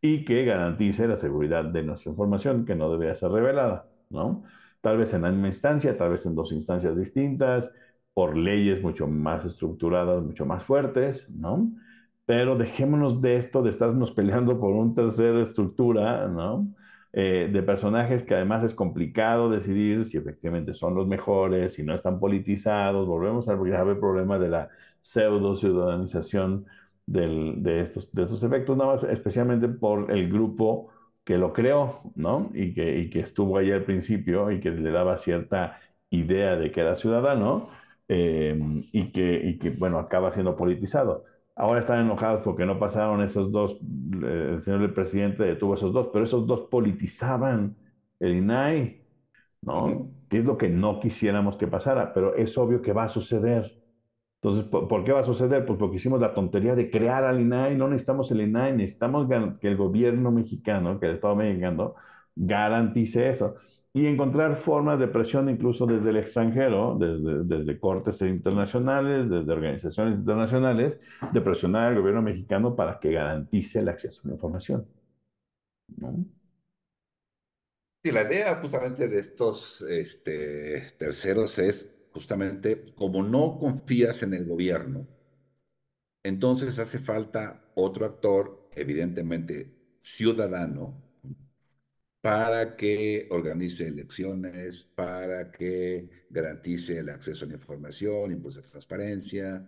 Y 0.00 0.24
que 0.24 0.44
garantice 0.44 1.06
la 1.06 1.16
seguridad 1.16 1.64
de 1.64 1.82
nuestra 1.82 2.10
información, 2.10 2.64
que 2.64 2.74
no 2.74 2.90
debería 2.90 3.14
ser 3.14 3.30
revelada. 3.30 3.88
¿no? 4.08 4.44
Tal 4.80 4.96
vez 4.96 5.12
en 5.14 5.22
la 5.22 5.30
misma 5.30 5.48
instancia, 5.48 5.96
tal 5.96 6.10
vez 6.10 6.24
en 6.26 6.34
dos 6.34 6.52
instancias 6.52 6.96
distintas, 6.96 7.70
por 8.14 8.36
leyes 8.36 8.82
mucho 8.82 9.06
más 9.06 9.44
estructuradas, 9.44 10.22
mucho 10.22 10.46
más 10.46 10.64
fuertes, 10.64 11.28
¿no? 11.30 11.70
pero 12.30 12.54
dejémonos 12.54 13.20
de 13.20 13.34
esto, 13.34 13.60
de 13.60 13.70
estarnos 13.70 14.12
peleando 14.16 14.60
por 14.60 14.70
una 14.70 14.94
tercera 14.94 15.40
estructura, 15.42 16.28
¿no? 16.28 16.72
Eh, 17.12 17.48
de 17.52 17.62
personajes 17.64 18.22
que 18.22 18.34
además 18.36 18.62
es 18.62 18.72
complicado 18.74 19.50
decidir 19.50 20.04
si 20.04 20.16
efectivamente 20.16 20.74
son 20.74 20.94
los 20.94 21.08
mejores, 21.08 21.74
si 21.74 21.82
no 21.82 21.94
están 21.94 22.20
politizados. 22.20 23.06
Volvemos 23.06 23.48
al 23.48 23.58
grave 23.64 23.96
problema 23.96 24.38
de 24.38 24.48
la 24.48 24.68
pseudo 25.00 25.56
ciudadanización 25.56 26.66
de, 27.06 27.80
estos, 27.80 28.12
de 28.12 28.22
estos 28.22 28.42
efectos, 28.44 28.76
nada 28.76 28.94
más, 28.94 29.04
especialmente 29.04 29.68
por 29.68 30.10
el 30.12 30.30
grupo 30.30 30.88
que 31.24 31.38
lo 31.38 31.52
creó, 31.52 32.02
¿no? 32.14 32.50
Y 32.54 32.72
que, 32.72 32.98
y 32.98 33.10
que 33.10 33.20
estuvo 33.20 33.58
ahí 33.58 33.70
al 33.72 33.84
principio 33.84 34.50
y 34.50 34.60
que 34.60 34.70
le 34.70 34.90
daba 34.90 35.16
cierta 35.16 35.80
idea 36.10 36.56
de 36.56 36.70
que 36.70 36.80
era 36.80 36.94
ciudadano 36.96 37.70
eh, 38.08 38.58
y, 38.92 39.12
que, 39.12 39.40
y 39.44 39.58
que, 39.58 39.70
bueno, 39.70 39.98
acaba 39.98 40.30
siendo 40.32 40.56
politizado. 40.56 41.24
Ahora 41.60 41.80
están 41.80 42.00
enojados 42.00 42.40
porque 42.42 42.64
no 42.64 42.78
pasaron 42.78 43.22
esos 43.22 43.52
dos, 43.52 43.78
eh, 44.24 44.52
el 44.54 44.62
señor 44.62 44.80
el 44.80 44.94
presidente 44.94 45.42
detuvo 45.44 45.74
esos 45.74 45.92
dos, 45.92 46.08
pero 46.10 46.24
esos 46.24 46.46
dos 46.46 46.62
politizaban 46.70 47.76
el 48.18 48.36
INAI, 48.36 49.04
¿no? 49.60 50.10
Que 50.30 50.38
es 50.38 50.44
lo 50.46 50.56
que 50.56 50.70
no 50.70 51.00
quisiéramos 51.00 51.56
que 51.58 51.66
pasara, 51.66 52.14
pero 52.14 52.34
es 52.34 52.56
obvio 52.56 52.80
que 52.80 52.94
va 52.94 53.04
a 53.04 53.08
suceder. 53.10 53.78
Entonces, 54.42 54.64
¿por, 54.64 55.04
qué 55.04 55.12
va 55.12 55.20
a 55.20 55.24
suceder? 55.24 55.66
Pues 55.66 55.78
porque 55.78 55.96
hicimos 55.96 56.18
la 56.18 56.32
tontería 56.32 56.74
de 56.74 56.90
crear 56.90 57.24
al 57.24 57.40
INAI, 57.40 57.76
no 57.76 57.88
necesitamos 57.88 58.30
el 58.32 58.40
INAI, 58.40 58.74
necesitamos 58.74 59.28
que 59.60 59.68
el 59.68 59.76
gobierno 59.76 60.30
mexicano, 60.30 60.98
que 60.98 61.06
el 61.06 61.12
Estado 61.12 61.36
mexicano, 61.36 61.94
garantice 62.36 63.28
eso 63.28 63.56
y 63.92 64.06
encontrar 64.06 64.54
formas 64.56 64.98
de 65.00 65.08
presión 65.08 65.48
incluso 65.48 65.84
desde 65.84 66.10
el 66.10 66.16
extranjero, 66.18 66.96
desde, 66.98 67.44
desde 67.44 67.80
cortes 67.80 68.20
internacionales, 68.22 69.28
desde 69.28 69.52
organizaciones 69.52 70.18
internacionales, 70.18 71.00
de 71.32 71.40
presionar 71.40 71.88
al 71.88 71.98
gobierno 71.98 72.22
mexicano 72.22 72.76
para 72.76 73.00
que 73.00 73.12
garantice 73.12 73.80
el 73.80 73.88
acceso 73.88 74.22
a 74.24 74.28
la 74.28 74.34
información. 74.34 74.86
¿no? 75.96 76.24
Y 78.02 78.12
la 78.12 78.22
idea 78.22 78.56
justamente 78.56 79.08
de 79.08 79.18
estos 79.18 79.82
este, 79.82 80.92
terceros 80.98 81.58
es 81.58 81.90
justamente 82.12 82.84
como 82.94 83.22
no 83.22 83.58
confías 83.58 84.22
en 84.22 84.34
el 84.34 84.46
gobierno, 84.46 85.06
entonces 86.22 86.78
hace 86.78 86.98
falta 86.98 87.64
otro 87.74 88.06
actor, 88.06 88.68
evidentemente 88.74 89.74
ciudadano, 90.02 91.09
para 92.20 92.76
que 92.76 93.26
organice 93.30 93.86
elecciones, 93.88 94.84
para 94.84 95.50
que 95.50 96.26
garantice 96.28 96.98
el 96.98 97.08
acceso 97.08 97.44
a 97.44 97.48
la 97.48 97.54
información, 97.54 98.32
impulse 98.32 98.62
transparencia, 98.62 99.66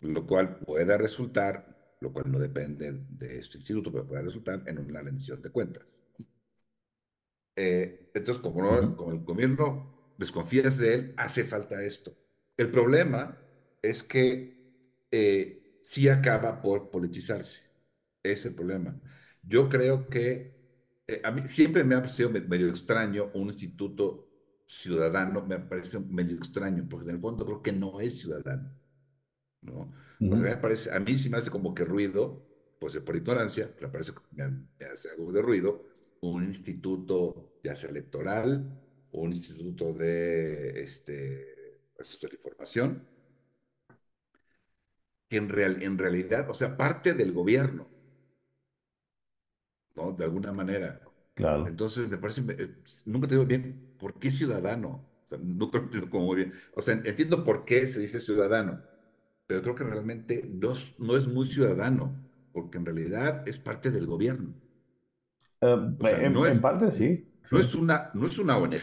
lo 0.00 0.26
cual 0.26 0.58
pueda 0.58 0.98
resultar, 0.98 1.96
lo 2.00 2.12
cual 2.12 2.30
no 2.30 2.38
depende 2.38 2.92
de 3.08 3.38
este 3.38 3.58
instituto, 3.58 3.90
pero 3.90 4.06
puede 4.06 4.22
resultar 4.22 4.62
en 4.66 4.78
una 4.78 5.00
rendición 5.02 5.40
de 5.40 5.50
cuentas. 5.50 6.00
Eh, 7.56 8.10
entonces, 8.14 8.42
como, 8.42 8.62
no, 8.62 9.10
el 9.10 9.20
gobierno 9.20 10.14
desconfías 10.18 10.78
de 10.78 10.94
él, 10.94 11.14
hace 11.16 11.44
falta 11.44 11.82
esto. 11.82 12.16
El 12.56 12.70
problema 12.70 13.38
es 13.82 14.02
que 14.02 14.54
eh, 15.10 15.80
sí 15.82 16.08
acaba 16.08 16.60
por 16.60 16.90
politizarse. 16.90 17.64
Es 18.22 18.44
el 18.46 18.54
problema. 18.54 19.00
Yo 19.42 19.68
creo 19.68 20.08
que 20.08 20.53
a 21.22 21.30
mí 21.30 21.46
siempre 21.46 21.84
me 21.84 21.94
ha 21.94 22.00
parecido 22.02 22.30
medio 22.30 22.68
extraño 22.68 23.30
un 23.34 23.48
instituto 23.48 24.28
ciudadano, 24.66 25.44
me 25.46 25.58
parece 25.58 26.00
medio 26.00 26.36
extraño, 26.36 26.86
porque 26.88 27.10
en 27.10 27.16
el 27.16 27.20
fondo 27.20 27.44
creo 27.44 27.62
que 27.62 27.72
no 27.72 28.00
es 28.00 28.20
ciudadano. 28.20 28.72
¿no? 29.60 29.92
me 30.20 30.56
parece, 30.56 30.92
a 30.92 31.00
mí 31.00 31.16
sí 31.16 31.30
me 31.30 31.38
hace 31.38 31.50
como 31.50 31.74
que 31.74 31.84
ruido, 31.84 32.46
pues 32.78 32.96
por 32.98 33.16
ignorancia, 33.16 33.74
me 33.80 33.88
parece 33.88 34.12
me, 34.32 34.48
me 34.48 34.86
hace 34.86 35.10
algo 35.10 35.32
de 35.32 35.42
ruido, 35.42 35.84
un 36.20 36.44
instituto 36.44 37.58
ya 37.62 37.74
sea 37.74 37.90
electoral 37.90 38.80
o 39.12 39.22
un 39.22 39.32
instituto 39.32 39.92
de, 39.92 40.82
este, 40.82 41.12
de 41.22 42.30
información, 42.32 43.06
que 45.28 45.36
en, 45.36 45.48
real, 45.48 45.82
en 45.82 45.98
realidad, 45.98 46.48
o 46.50 46.54
sea, 46.54 46.76
parte 46.76 47.14
del 47.14 47.32
gobierno, 47.32 47.93
¿no? 49.94 50.12
De 50.12 50.24
alguna 50.24 50.52
manera. 50.52 51.00
Claro. 51.34 51.66
Entonces, 51.66 52.08
me 52.08 52.18
parece, 52.18 52.42
eh, 52.48 52.76
nunca 53.06 53.26
te 53.26 53.34
digo 53.34 53.46
bien, 53.46 53.94
¿por 53.98 54.18
qué 54.18 54.30
ciudadano? 54.30 55.04
O 55.26 55.28
sea, 55.28 55.38
nunca 55.42 55.78
entiendo 55.78 56.10
como 56.10 56.26
muy 56.26 56.36
bien. 56.36 56.52
O 56.74 56.82
sea, 56.82 56.94
entiendo 56.94 57.42
por 57.44 57.64
qué 57.64 57.86
se 57.86 58.00
dice 58.00 58.20
ciudadano, 58.20 58.82
pero 59.46 59.62
creo 59.62 59.74
que 59.74 59.84
realmente 59.84 60.48
no, 60.52 60.74
no 60.98 61.16
es 61.16 61.26
muy 61.26 61.46
ciudadano, 61.46 62.14
porque 62.52 62.78
en 62.78 62.86
realidad 62.86 63.46
es 63.48 63.58
parte 63.58 63.90
del 63.90 64.06
gobierno. 64.06 64.54
Uh, 65.60 65.96
o 65.98 66.08
sea, 66.08 66.22
en, 66.24 66.32
no 66.32 66.46
es, 66.46 66.56
en, 66.56 66.60
parte 66.60 66.92
sí. 66.92 67.26
No, 67.50 67.58
Es 67.58 67.74
una, 67.74 68.10
no 68.14 68.26
es 68.26 68.38
una 68.38 68.56
ONG. 68.58 68.80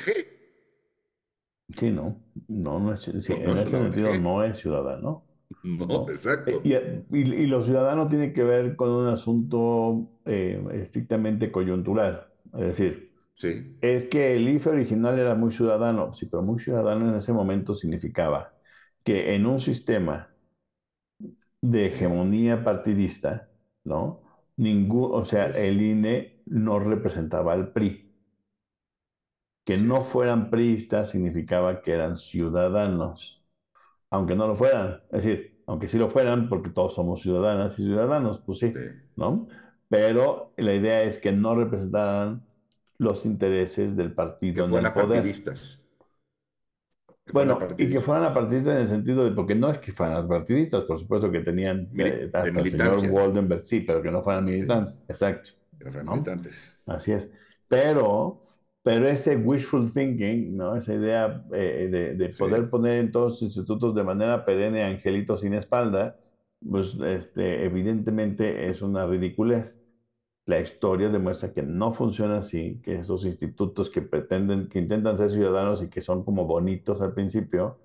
Sí, 1.78 1.90
no. 1.90 2.22
No, 2.48 2.80
no 2.80 2.94
es, 2.94 3.02
sí, 3.02 3.34
no, 3.40 3.54
en 3.54 3.58
ese 3.58 3.78
sentido 3.78 4.10
ONG. 4.10 4.22
no 4.22 4.44
es 4.44 4.58
ciudadano. 4.58 5.26
No, 5.64 6.10
exacto. 6.10 6.62
Y, 6.64 6.74
y, 6.74 7.20
y, 7.20 7.48
lo 7.48 7.64
ciudadano 7.64 8.08
tiene 8.08 8.34
que 8.34 8.44
ver 8.44 8.76
con 8.76 8.90
un 8.90 9.08
asunto 9.08 10.10
eh, 10.26 10.64
estrictamente 10.74 11.52
coyuntural. 11.52 12.28
Es 12.54 12.60
decir, 12.60 13.12
sí. 13.36 13.78
es 13.82 14.06
que 14.06 14.36
el 14.36 14.48
IFE 14.50 14.70
original 14.70 15.20
era 15.20 15.36
muy 15.36 15.52
ciudadano. 15.52 16.14
Sí, 16.14 16.26
pero 16.26 16.44
muy 16.44 16.60
ciudadano 16.60 17.10
en 17.10 17.16
ese 17.16 17.34
momento 17.34 17.74
significaba 17.74 18.54
que 19.04 19.36
en 19.36 19.46
un 19.46 19.60
sistema 19.60 20.30
de 21.62 21.88
hegemonía 21.88 22.64
partidista, 22.64 23.50
¿no? 23.84 24.22
Ningún, 24.58 25.12
o 25.14 25.26
sea, 25.26 25.46
el 25.48 25.82
INE 25.82 26.42
no 26.46 26.80
representaba 26.80 27.54
al 27.54 27.72
PRI. 27.72 28.12
Que 29.66 29.78
no 29.78 30.02
fueran 30.04 30.50
priistas 30.50 31.12
significaba 31.12 31.82
que 31.82 31.92
eran 31.94 32.18
ciudadanos, 32.18 33.41
aunque 34.12 34.36
no 34.36 34.48
lo 34.48 34.56
fueran. 34.56 35.02
Es 35.12 35.24
decir, 35.24 35.62
aunque 35.68 35.88
sí 35.88 35.98
lo 35.98 36.10
fueran, 36.10 36.50
porque 36.50 36.70
todos 36.70 36.94
somos 36.96 37.22
ciudadanas 37.22 37.80
y 37.80 37.84
ciudadanos, 37.84 38.40
pues 38.46 38.60
sí, 38.60 38.72
Sí. 38.72 38.80
¿no? 39.16 39.48
Pero 39.90 40.54
la 40.58 40.74
idea 40.76 41.04
es 41.04 41.18
que 41.18 41.32
no 41.32 41.56
representaran 41.56 42.44
los 43.00 43.26
intereses 43.26 43.96
del 43.98 44.10
Que 44.10 44.16
partido 44.16 44.66
en 44.66 44.66
el 44.66 44.70
fueran 44.70 44.94
partidistas. 44.94 45.82
Que 47.26 47.32
Bueno, 47.34 47.56
fueran 47.58 47.76
y 47.80 47.90
que 47.90 48.00
fueran 48.00 48.24
apartidistas 48.26 48.74
en 48.76 48.82
el 48.82 48.88
sentido 48.88 49.24
de, 49.26 49.32
porque 49.32 49.56
no 49.56 49.70
es 49.70 49.80
que 49.80 49.92
fueran 49.92 50.28
partidistas, 50.28 50.84
por 50.86 51.00
supuesto 51.00 51.32
que 51.32 51.42
tenían 51.42 51.90
eh, 51.98 52.30
hasta 52.34 52.60
el 52.60 52.70
señor. 52.72 53.12
Waldenberg, 53.12 53.66
sí, 53.68 53.82
pero 53.82 54.02
que 54.02 54.12
no 54.12 54.22
fueran 54.24 54.46
Sí. 54.48 54.52
militantes, 54.54 55.04
exacto. 55.08 55.52
Que 55.78 55.86
no 55.86 55.92
fueran 55.92 56.06
¿no? 56.06 56.12
militantes. 56.14 56.78
Así 56.86 57.12
es. 57.12 57.30
Pero, 57.68 58.42
pero 58.84 59.08
ese 59.10 59.38
wishful 59.38 59.92
thinking, 59.94 60.58
¿no? 60.58 60.76
Esa 60.76 60.94
idea 60.96 61.46
eh, 61.54 61.88
de, 61.92 62.16
de 62.16 62.30
Sí. 62.38 62.38
poder 62.38 62.70
poner 62.70 63.00
en 63.00 63.12
todos 63.12 63.34
los 63.34 63.42
institutos 63.44 63.94
de 63.96 64.04
manera 64.04 64.44
perenne 64.46 64.84
angelitos 64.84 65.42
sin 65.42 65.54
espalda, 65.54 66.18
pues 66.70 66.96
este, 66.96 67.66
evidentemente 67.66 68.66
es 68.68 68.82
una 68.82 69.06
ridiculez. 69.06 69.80
La 70.46 70.60
historia 70.60 71.10
demuestra 71.10 71.54
que 71.54 71.62
no 71.64 71.94
funciona 71.94 72.40
así, 72.40 72.82
que 72.84 72.96
esos 73.00 73.26
institutos 73.26 73.90
que 73.90 74.02
pretenden, 74.02 74.68
que 74.70 74.80
intentan 74.80 75.18
ser 75.18 75.30
ciudadanos 75.30 75.84
y 75.84 75.90
que 75.90 76.02
son 76.02 76.24
como 76.26 76.46
bonitos 76.46 77.00
al 77.02 77.14
principio, 77.14 77.80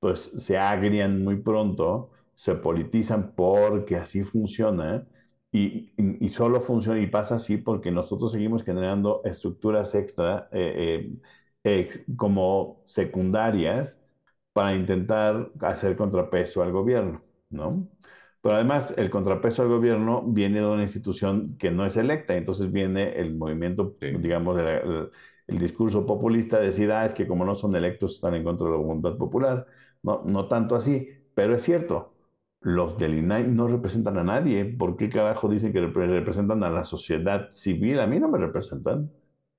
pues 0.00 0.20
se 0.38 0.56
agrian 0.58 1.22
muy 1.22 1.36
pronto, 1.42 2.10
se 2.34 2.54
politizan 2.54 3.34
porque 3.36 3.96
así 3.96 4.22
funciona 4.24 5.06
y, 5.50 5.92
y- 5.96 6.26
y 6.26 6.28
solo 6.30 6.60
funciona 6.60 7.00
y 7.00 7.06
pasa 7.06 7.36
así 7.36 7.56
porque 7.56 7.90
nosotros 7.90 8.32
seguimos 8.32 8.64
generando 8.64 9.22
estructuras 9.24 9.94
extra 9.94 10.48
eh, 10.52 11.10
eh, 11.64 11.80
ex- 11.80 12.00
como 12.16 12.82
secundarias 12.84 13.98
para 14.52 14.74
intentar 14.74 15.50
hacer 15.60 15.96
contrapeso 15.96 16.62
al 16.62 16.72
gobierno, 16.72 17.22
¿no? 17.50 17.88
Pero 18.40 18.54
además 18.56 18.94
el 18.96 19.10
contrapeso 19.10 19.62
al 19.62 19.68
gobierno 19.68 20.22
viene 20.26 20.60
de 20.60 20.66
una 20.66 20.82
institución 20.82 21.56
que 21.58 21.70
no 21.70 21.84
es 21.86 21.96
electa, 21.96 22.36
entonces 22.36 22.70
viene 22.72 23.18
el 23.20 23.34
movimiento, 23.36 23.96
Sí. 24.00 24.06
digamos, 24.18 24.58
el, 24.58 24.66
el- 24.66 25.10
el 25.48 25.58
discurso 25.58 26.04
populista 26.04 26.58
de 26.60 26.66
decir, 26.66 26.92
ah, 26.92 27.06
es 27.06 27.14
que 27.14 27.26
como 27.26 27.44
no 27.44 27.54
son 27.54 27.74
electos 27.74 28.14
están 28.16 28.34
en 28.34 28.44
contra 28.44 28.66
de 28.66 28.72
la 28.72 28.78
voluntad 28.78 29.16
popular. 29.16 29.66
No, 30.02 30.22
no 30.26 30.46
tanto 30.46 30.76
así, 30.76 31.08
pero 31.34 31.54
es 31.56 31.62
cierto, 31.62 32.12
los 32.60 32.98
del 32.98 33.18
INAI 33.18 33.48
no 33.48 33.68
representan 33.68 34.18
a 34.18 34.24
nadie. 34.24 34.64
¿Por 34.64 34.96
qué 34.96 35.08
carajo 35.10 35.48
dicen 35.48 35.72
que 35.72 35.80
repre- 35.82 36.08
representan 36.08 36.62
a 36.64 36.70
la 36.70 36.84
sociedad 36.84 37.50
civil? 37.52 38.00
A 38.00 38.06
mí 38.06 38.18
no 38.20 38.28
me 38.28 38.38
representan, 38.38 39.10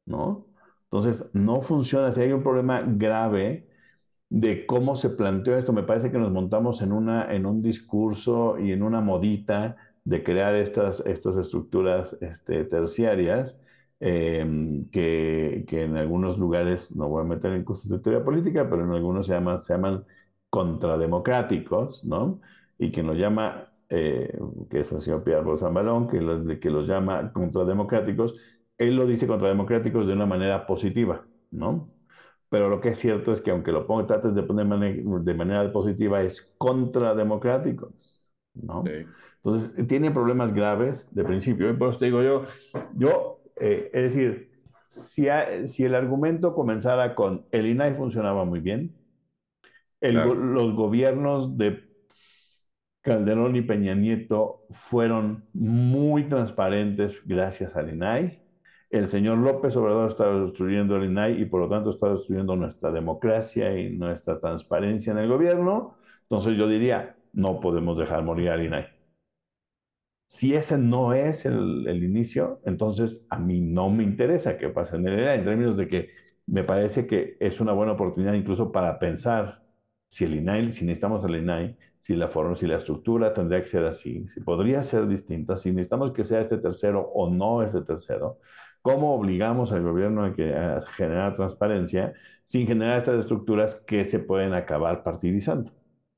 ¿no? 0.06 0.46
Entonces, 0.84 1.26
no 1.34 1.62
funciona. 1.62 2.12
Si 2.12 2.22
hay 2.22 2.32
un 2.34 2.44
problema 2.44 2.82
grave 2.86 3.68
de 4.30 4.66
cómo 4.66 4.96
se 4.96 5.10
planteó 5.10 5.58
esto, 5.58 5.74
me 5.74 5.84
parece 5.84 6.12
que 6.12 6.18
nos 6.20 6.32
montamos 6.32 6.82
en, 6.82 6.92
una, 6.92 7.34
en 7.34 7.46
un 7.46 7.62
discurso 7.62 8.60
y 8.60 8.72
en 8.72 8.84
una 8.84 9.02
modita 9.02 9.78
de 10.04 10.24
crear 10.24 10.56
estas, 10.56 11.02
estas 11.06 11.38
estructuras 11.38 12.18
este, 12.22 12.64
terciarias 12.66 13.60
eh, 14.00 14.46
que, 14.92 15.66
que 15.68 15.84
en 15.84 15.98
algunos 15.98 16.38
lugares, 16.38 16.96
no 16.96 17.10
voy 17.10 17.22
a 17.22 17.26
meter 17.28 17.54
en 17.54 17.64
cosas 17.64 17.90
de 17.90 18.00
teoría 18.00 18.24
política, 18.24 18.70
pero 18.70 18.84
en 18.86 18.92
algunos 18.92 19.26
se 19.28 19.34
llaman, 19.34 19.62
se 19.62 19.74
llaman 19.74 20.06
contrademocráticos, 20.50 22.04
¿no? 22.04 22.40
Y 22.80 22.92
quien 22.92 23.06
los 23.06 23.18
llama, 23.18 23.72
eh, 23.90 24.36
que 24.72 24.80
es 24.80 24.92
el 24.92 25.02
señor 25.02 25.24
Pierre 25.24 25.58
Zambalón, 25.58 26.08
que 26.08 26.20
los, 26.20 26.58
que 26.60 26.70
los 26.72 26.88
llama 26.88 27.32
contrademocráticos, 27.32 28.36
él 28.78 28.96
lo 28.96 29.06
dice 29.06 29.28
contrademocráticos 29.28 30.08
de 30.08 30.14
una 30.14 30.26
manera 30.26 30.66
positiva, 30.66 31.28
¿no? 31.52 31.92
Pero 32.50 32.70
lo 32.70 32.82
que 32.82 32.90
es 32.90 33.00
cierto 33.00 33.32
es 33.34 33.42
que 33.42 33.52
aunque 33.52 33.72
lo 33.72 33.86
pongas, 33.86 34.08
trates 34.08 34.34
de 34.34 34.42
poner 34.42 34.66
de 34.68 35.34
manera 35.36 35.72
positiva, 35.72 36.24
es 36.24 36.52
contrademocráticos, 36.58 38.24
¿no? 38.56 38.84
Sí. 38.86 39.06
Entonces, 39.44 39.88
tiene 39.88 40.12
problemas 40.12 40.54
graves 40.54 41.08
de 41.12 41.24
principio. 41.24 41.70
Y 41.70 41.74
por 41.74 41.90
eso 41.90 42.00
te 42.00 42.06
digo 42.06 42.24
yo, 42.24 42.46
yo 42.96 43.40
eh, 43.60 43.90
es 43.94 44.04
decir, 44.16 44.52
si, 44.88 45.28
si 45.66 45.84
el 45.84 45.96
argumento 45.96 46.54
comenzara 46.56 47.14
con 47.14 47.46
el 47.52 47.68
INAI 47.68 47.94
funcionaba 47.94 48.46
muy 48.46 48.60
bien, 48.62 48.96
el 50.02 50.14
Claro. 50.14 50.34
los 50.34 50.74
gobiernos 50.74 51.58
de 51.58 51.89
Calderón 53.02 53.56
y 53.56 53.62
Peña 53.62 53.96
Nieto 53.96 54.66
fueron 54.70 55.46
muy 55.54 56.26
transparentes 56.26 57.16
gracias 57.26 57.76
al 57.76 57.90
INAI. 57.90 58.42
El 58.90 59.08
señor 59.08 59.38
López 59.38 59.76
Obrador 59.76 60.10
está 60.10 60.32
destruyendo 60.34 60.98
el 60.98 61.06
INAI 61.06 61.42
y 61.42 61.46
por 61.46 61.62
lo 61.62 61.70
tanto 61.70 61.92
está 61.92 62.10
destruyendo 62.10 62.56
nuestra 62.56 62.92
democracia 62.92 63.78
y 63.80 63.96
nuestra 63.96 64.40
transparencia 64.40 65.12
en 65.12 65.20
el 65.20 65.30
gobierno. 65.30 65.96
Entonces 66.24 66.58
yo 66.58 66.68
diría, 66.68 67.16
no 67.34 67.60
podemos 67.60 67.98
dejar 67.98 68.24
morir 68.24 68.50
al 68.50 68.66
INAI. 68.66 68.88
Si 70.28 70.54
ese 70.54 70.78
no 70.78 71.14
es 71.14 71.46
el, 71.46 72.04
inicio, 72.04 72.62
entonces 72.66 73.26
a 73.30 73.40
mí 73.40 73.62
no 73.62 73.90
me 73.90 74.04
interesa 74.04 74.58
que 74.58 74.70
pase 74.70 74.96
en 74.96 75.08
el 75.08 75.20
INAI, 75.20 75.40
en 75.40 75.46
términos 75.46 75.78
de 75.78 75.88
que 75.88 76.10
me 76.46 76.64
parece 76.64 77.08
que 77.08 77.38
es 77.40 77.60
una 77.62 77.74
buena 77.74 77.94
oportunidad 77.94 78.34
incluso 78.34 78.72
para 78.72 79.00
pensar 79.00 79.64
si 80.08 80.26
el 80.26 80.36
INAI, 80.36 80.72
si 80.72 80.86
necesitamos 80.86 81.24
el 81.26 81.38
INAI, 81.38 81.78
si 82.00 82.16
la 82.16 82.28
forma, 82.28 82.56
si 82.56 82.68
la 82.68 82.78
estructura 82.78 83.34
tendría 83.34 83.62
que 83.62 83.68
ser 83.68 83.86
así, 83.86 84.28
si 84.28 84.42
podría 84.42 84.84
ser 84.84 85.08
distinta, 85.08 85.58
si 85.58 85.72
necesitamos 85.72 86.12
que 86.12 86.24
sea 86.24 86.42
este 86.42 86.58
tercero 86.58 87.02
o 87.14 87.30
no 87.30 87.62
este 87.64 87.82
tercero, 87.82 88.40
cómo 88.82 89.14
obligamos 89.16 89.72
al 89.74 89.84
gobierno 89.84 90.24
a, 90.26 90.34
que, 90.34 90.54
a 90.56 90.82
generar 90.82 91.36
transparencia 91.36 92.14
sin 92.46 92.66
generar 92.68 92.98
estas 92.98 93.20
estructuras 93.20 93.76
que 93.76 94.06
se 94.06 94.20
pueden 94.20 94.54
acabar 94.54 95.04
partidizando. 95.04 95.72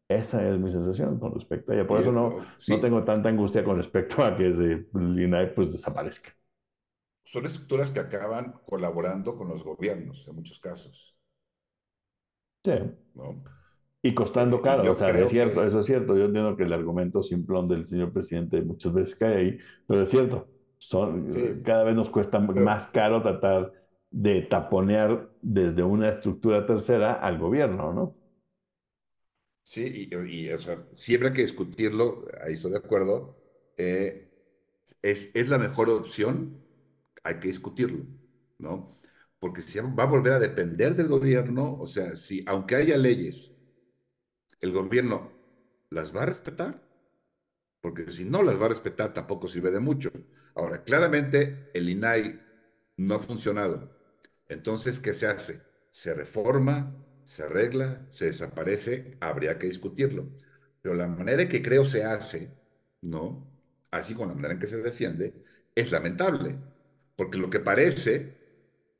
Esa 0.07 0.47
es 0.47 0.59
mi 0.59 0.69
sensación 0.69 1.19
con 1.19 1.33
respecto 1.33 1.71
a 1.71 1.75
ella. 1.75 1.87
Por 1.87 1.99
eso 1.99 2.11
no, 2.11 2.35
sí, 2.57 2.71
no 2.73 2.81
tengo 2.81 3.03
tanta 3.03 3.29
angustia 3.29 3.63
con 3.63 3.77
respecto 3.77 4.23
a 4.23 4.35
que 4.35 4.49
ese, 4.49 4.87
INAI 4.93 5.53
pues 5.55 5.71
desaparezca. 5.71 6.31
Son 7.23 7.45
estructuras 7.45 7.89
que 7.91 7.99
acaban 7.99 8.59
colaborando 8.67 9.35
con 9.37 9.47
los 9.47 9.63
gobiernos 9.63 10.27
en 10.27 10.35
muchos 10.35 10.59
casos, 10.59 11.17
Sí. 12.63 12.71
¿no? 13.15 13.43
Y 14.03 14.13
costando 14.15 14.57
Eh, 14.57 14.61
caro, 14.63 14.83
yo 14.83 14.93
o 14.93 14.95
sea, 14.95 15.09
es 15.09 15.29
cierto, 15.29 15.61
que- 15.61 15.67
eso 15.67 15.79
es 15.79 15.85
cierto. 15.85 16.17
Yo 16.17 16.25
entiendo 16.25 16.55
que 16.57 16.63
el 16.63 16.73
argumento 16.73 17.21
simplón 17.21 17.67
del 17.67 17.85
señor 17.87 18.11
presidente 18.11 18.61
muchas 18.61 18.93
veces 18.93 19.15
cae 19.15 19.35
ahí, 19.37 19.57
pero 19.87 20.01
es 20.03 20.09
cierto. 20.09 20.47
Son, 20.77 21.31
Sí. 21.31 21.61
Cada 21.63 21.83
vez 21.83 21.95
nos 21.95 22.09
cuesta 22.09 22.45
Pero- 22.45 22.61
más 22.61 22.87
caro 22.87 23.21
tratar 23.21 23.71
de 24.09 24.41
taponear 24.41 25.29
desde 25.41 25.83
una 25.83 26.09
estructura 26.09 26.65
tercera 26.65 27.13
al 27.13 27.37
gobierno, 27.37 27.93
¿no? 27.93 28.15
Sí, 29.63 30.09
y, 30.11 30.49
o 30.49 30.57
sea, 30.57 30.83
siempre 30.93 31.29
hay 31.29 31.33
que 31.35 31.41
discutirlo, 31.43 32.25
ahí 32.45 32.53
estoy 32.55 32.71
de 32.71 32.77
acuerdo. 32.77 33.37
Eh, 33.77 34.29
es, 35.01 35.29
es 35.33 35.47
la 35.49 35.57
mejor 35.59 35.89
opción, 35.89 36.57
hay 37.23 37.39
que 37.39 37.47
discutirlo, 37.49 38.05
¿no? 38.57 38.91
Porque 39.39 39.61
si 39.61 39.79
va 39.79 40.03
a 40.03 40.05
volver 40.07 40.33
a 40.33 40.39
depender 40.39 40.95
del 40.95 41.07
gobierno, 41.07 41.77
o 41.79 41.87
sea, 41.87 42.15
si 42.15 42.43
aunque 42.47 42.75
haya 42.75 42.97
leyes, 42.97 43.50
el 44.61 44.71
gobierno 44.71 45.31
las 45.89 46.15
va 46.15 46.23
a 46.23 46.25
respetar, 46.27 46.81
porque 47.81 48.11
si 48.11 48.25
no 48.25 48.43
las 48.43 48.59
va 48.61 48.65
a 48.67 48.69
respetar 48.69 49.13
tampoco 49.13 49.47
sirve 49.47 49.71
de 49.71 49.79
mucho. 49.79 50.11
Ahora, 50.55 50.83
claramente 50.83 51.69
el 51.73 51.89
INAI 51.89 52.39
no 52.97 53.15
ha 53.15 53.19
funcionado. 53.19 53.97
Entonces, 54.47 54.99
¿qué 54.99 55.13
se 55.13 55.27
hace? 55.27 55.61
Se 55.89 56.13
reforma, 56.13 56.95
se 57.25 57.43
arregla, 57.43 58.05
se 58.09 58.25
desaparece, 58.25 59.17
habría 59.19 59.57
que 59.57 59.67
discutirlo. 59.67 60.29
Pero 60.81 60.95
la 60.95 61.07
manera 61.07 61.43
en 61.43 61.49
que 61.49 61.61
creo 61.63 61.85
se 61.85 62.03
hace, 62.03 62.51
¿no? 63.01 63.47
Así 63.91 64.13
con 64.13 64.27
la 64.29 64.35
manera 64.35 64.53
en 64.53 64.59
que 64.59 64.67
se 64.67 64.81
defiende, 64.81 65.33
es 65.75 65.91
lamentable. 65.91 66.57
Porque 67.15 67.37
lo 67.37 67.49
que 67.49 67.59
parece 67.59 68.37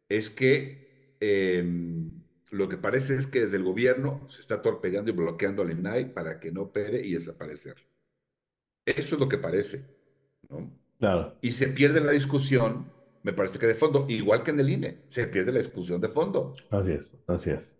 es 0.09 0.29
que 0.29 1.17
eh, 1.19 1.63
lo 2.51 2.67
que 2.69 2.77
parece 2.77 3.15
es 3.15 3.27
que 3.27 3.41
desde 3.41 3.57
el 3.57 3.63
gobierno 3.63 4.27
se 4.29 4.41
está 4.41 4.61
torpedeando 4.61 5.09
y 5.09 5.15
bloqueando 5.15 5.61
al 5.63 5.71
INAI 5.71 6.13
para 6.13 6.39
que 6.39 6.51
no 6.51 6.63
opere 6.63 7.05
y 7.05 7.13
desaparecer. 7.13 7.75
Eso 8.85 9.15
es 9.15 9.19
lo 9.19 9.29
que 9.29 9.37
parece, 9.37 9.85
¿no? 10.49 10.71
Claro. 10.99 11.35
Y 11.41 11.53
se 11.53 11.67
pierde 11.69 12.01
la 12.01 12.11
discusión, 12.11 12.91
me 13.23 13.33
parece 13.33 13.57
que 13.57 13.67
de 13.67 13.75
fondo, 13.75 14.05
igual 14.09 14.43
que 14.43 14.51
en 14.51 14.59
el 14.59 14.69
INE, 14.69 14.99
se 15.07 15.27
pierde 15.27 15.51
la 15.51 15.59
discusión 15.59 16.01
de 16.01 16.09
fondo. 16.09 16.53
Así 16.69 16.91
es, 16.91 17.15
así 17.27 17.51
es. 17.51 17.73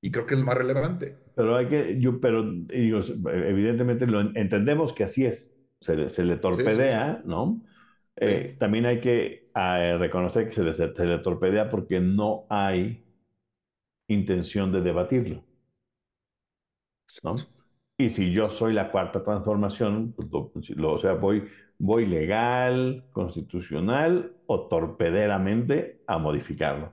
Y 0.00 0.10
creo 0.10 0.24
que 0.24 0.34
es 0.34 0.40
lo 0.40 0.46
más 0.46 0.56
relevante. 0.56 1.16
Pero 1.34 1.56
hay 1.56 1.68
que, 1.68 2.00
yo, 2.00 2.20
pero 2.20 2.42
digo, 2.42 3.00
evidentemente 3.32 4.06
lo 4.06 4.20
entendemos 4.20 4.92
que 4.92 5.04
así 5.04 5.26
es. 5.26 5.52
Se, 5.80 5.96
le, 5.96 6.08
se 6.08 6.24
le 6.24 6.36
torpedea, 6.36 7.16
sí, 7.16 7.22
sí. 7.22 7.28
¿no? 7.28 7.62
Eh, 8.16 8.56
también 8.58 8.86
hay 8.86 9.00
que 9.00 9.50
eh, 9.54 9.96
reconocer 9.98 10.46
que 10.46 10.52
se 10.52 10.62
le, 10.62 10.74
se 10.74 11.04
le 11.06 11.18
torpedea 11.18 11.68
porque 11.70 12.00
no 12.00 12.46
hay 12.50 13.02
intención 14.12 14.72
de 14.72 14.82
debatirlo. 14.82 15.44
¿no? 17.22 17.34
Y 17.98 18.10
si 18.10 18.32
yo 18.32 18.46
soy 18.48 18.72
la 18.72 18.90
cuarta 18.90 19.22
transformación, 19.22 20.14
pues 20.16 20.28
lo, 20.76 20.92
o 20.92 20.98
sea, 20.98 21.14
voy, 21.14 21.44
voy 21.78 22.06
legal, 22.06 23.04
constitucional 23.12 24.32
o 24.46 24.68
torpederamente 24.68 26.02
a 26.06 26.18
modificarlo. 26.18 26.92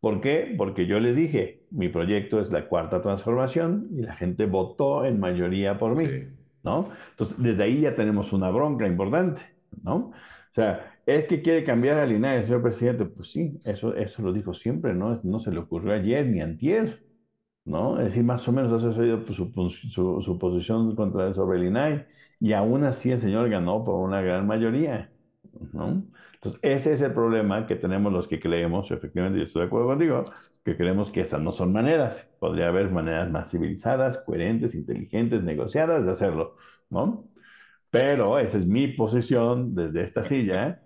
¿Por 0.00 0.20
qué? 0.20 0.54
Porque 0.56 0.86
yo 0.86 1.00
les 1.00 1.16
dije, 1.16 1.66
mi 1.70 1.88
proyecto 1.88 2.40
es 2.40 2.50
la 2.50 2.68
cuarta 2.68 3.02
transformación 3.02 3.88
y 3.92 4.02
la 4.02 4.14
gente 4.16 4.46
votó 4.46 5.04
en 5.04 5.20
mayoría 5.20 5.78
por 5.78 5.96
mí, 5.96 6.06
sí. 6.06 6.28
¿no? 6.62 6.90
Entonces, 7.10 7.36
desde 7.38 7.62
ahí 7.64 7.80
ya 7.82 7.94
tenemos 7.94 8.32
una 8.32 8.50
bronca 8.50 8.86
importante, 8.86 9.42
¿no? 9.82 9.96
O 9.96 10.12
sea, 10.52 10.95
es 11.06 11.24
que 11.26 11.40
quiere 11.42 11.64
cambiar 11.64 11.98
al 11.98 12.12
INAI, 12.12 12.42
señor 12.44 12.62
presidente. 12.62 13.06
Pues 13.06 13.30
sí, 13.30 13.60
eso, 13.64 13.94
eso 13.94 14.22
lo 14.22 14.32
dijo 14.32 14.52
siempre, 14.52 14.94
¿no? 14.94 15.20
No 15.22 15.38
se 15.38 15.52
le 15.52 15.58
ocurrió 15.60 15.94
ayer 15.94 16.26
ni 16.26 16.40
antier, 16.40 17.04
¿no? 17.64 17.98
Es 17.98 18.06
decir, 18.06 18.24
más 18.24 18.46
o 18.48 18.52
menos 18.52 18.72
ha 18.72 18.78
sucedido 18.78 19.24
su, 19.32 19.52
su, 20.22 20.38
posición 20.38 20.96
contra, 20.96 21.32
sobre 21.34 21.66
INAI 21.66 22.06
y 22.40 22.52
aún 22.52 22.84
así 22.84 23.12
el 23.12 23.20
señor 23.20 23.48
ganó 23.50 23.84
por 23.84 23.96
una 24.00 24.20
gran 24.22 24.46
mayoría, 24.46 25.10
¿no? 25.72 26.04
Entonces, 26.34 26.60
ese 26.62 26.92
es 26.94 27.00
el 27.00 27.12
problema 27.12 27.66
que 27.66 27.76
tenemos 27.76 28.12
los 28.12 28.28
que 28.28 28.40
creemos, 28.40 28.90
efectivamente, 28.90 29.38
yo 29.38 29.44
estoy 29.44 29.62
de 29.62 29.66
acuerdo 29.66 29.88
contigo, 29.88 30.24
que 30.64 30.76
creemos 30.76 31.10
que 31.10 31.20
esas 31.20 31.40
no 31.40 31.52
son 31.52 31.72
maneras. 31.72 32.28
Podría 32.40 32.68
haber 32.68 32.90
maneras 32.90 33.30
más 33.30 33.50
civilizadas, 33.50 34.18
coherentes, 34.18 34.74
inteligentes, 34.74 35.42
negociadas 35.42 36.04
de 36.04 36.10
hacerlo, 36.12 36.56
¿no? 36.90 37.24
Pero 37.90 38.38
esa 38.38 38.58
es 38.58 38.66
mi 38.66 38.88
posición 38.88 39.74
desde 39.74 40.02
esta 40.02 40.24
silla, 40.24 40.82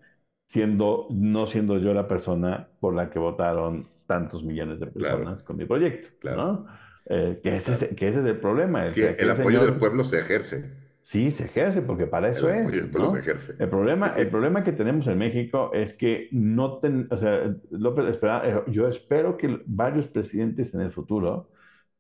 siendo, 0.51 1.07
no 1.11 1.47
siendo 1.47 1.79
yo 1.79 1.95
la 1.95 2.09
persona 2.09 2.67
por 2.81 2.93
la 2.93 3.09
que 3.09 3.21
votaron 3.21 3.87
tantos 4.07 4.45
millones 4.45 4.81
de 4.81 4.89
personas 4.89 5.23
claro. 5.23 5.45
con 5.45 5.57
mi 5.57 5.65
proyecto, 5.65 6.09
claro. 6.19 6.37
¿no? 6.43 6.67
Eh, 7.07 7.37
que, 7.41 7.55
ese 7.55 7.71
claro. 7.71 7.87
es, 7.87 7.97
que 7.97 8.09
ese 8.09 8.19
es 8.19 8.25
el 8.25 8.41
problema. 8.41 8.85
El, 8.85 8.95
sí, 8.95 9.01
el, 9.01 9.15
el 9.17 9.31
apoyo 9.31 9.61
señor, 9.61 9.71
del 9.71 9.79
pueblo 9.79 10.03
se 10.03 10.19
ejerce. 10.19 10.73
Sí, 11.03 11.31
se 11.31 11.45
ejerce, 11.45 11.83
porque 11.83 12.09
para 12.09 12.31
eso 12.31 12.51
el 12.51 12.75
es. 12.75 12.93
¿no? 12.93 13.13
se 13.13 13.21
ejerce. 13.21 13.55
El, 13.61 13.69
problema, 13.69 14.15
el 14.17 14.29
problema 14.31 14.65
que 14.65 14.73
tenemos 14.73 15.07
en 15.07 15.19
México 15.19 15.71
es 15.73 15.95
que 15.95 16.29
no 16.33 16.79
ten, 16.79 17.07
o 17.13 17.17
sea, 17.17 17.55
López, 17.71 18.07
espera, 18.07 18.43
eh, 18.45 18.63
yo 18.67 18.89
espero 18.89 19.37
que 19.37 19.63
varios 19.67 20.09
presidentes 20.09 20.75
en 20.75 20.81
el 20.81 20.91
futuro 20.91 21.49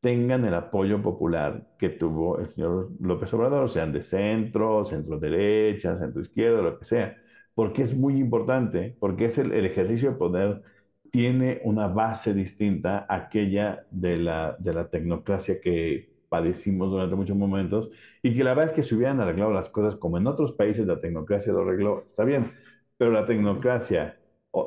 tengan 0.00 0.44
el 0.44 0.54
apoyo 0.54 1.00
popular 1.00 1.68
que 1.78 1.90
tuvo 1.90 2.40
el 2.40 2.48
señor 2.48 2.88
López 3.00 3.32
Obrador, 3.32 3.68
sean 3.68 3.92
de 3.92 4.02
centro, 4.02 4.84
centro 4.84 5.20
derecha, 5.20 5.94
centro 5.94 6.20
izquierda, 6.20 6.62
lo 6.62 6.80
que 6.80 6.84
sea, 6.84 7.16
porque 7.54 7.82
es 7.82 7.96
muy 7.96 8.18
importante, 8.18 8.96
porque 9.00 9.26
es 9.26 9.38
el, 9.38 9.52
el 9.52 9.64
ejercicio 9.66 10.10
de 10.12 10.16
poder 10.16 10.62
tiene 11.10 11.60
una 11.64 11.88
base 11.88 12.34
distinta 12.34 13.06
a 13.08 13.16
aquella 13.16 13.86
de 13.90 14.16
la, 14.16 14.56
de 14.58 14.72
la 14.74 14.88
tecnocracia 14.88 15.60
que 15.60 16.10
padecimos 16.28 16.90
durante 16.90 17.16
muchos 17.16 17.36
momentos 17.36 17.90
y 18.22 18.34
que 18.34 18.44
la 18.44 18.50
verdad 18.54 18.66
es 18.66 18.72
que 18.72 18.82
si 18.84 18.94
hubieran 18.94 19.20
arreglado 19.20 19.52
las 19.52 19.68
cosas 19.68 19.96
como 19.96 20.18
en 20.18 20.26
otros 20.28 20.52
países 20.52 20.86
la 20.86 21.00
tecnocracia 21.00 21.52
lo 21.52 21.62
arregló, 21.62 22.04
está 22.06 22.24
bien, 22.24 22.52
pero 22.96 23.10
la 23.10 23.26
tecnocracia 23.26 24.16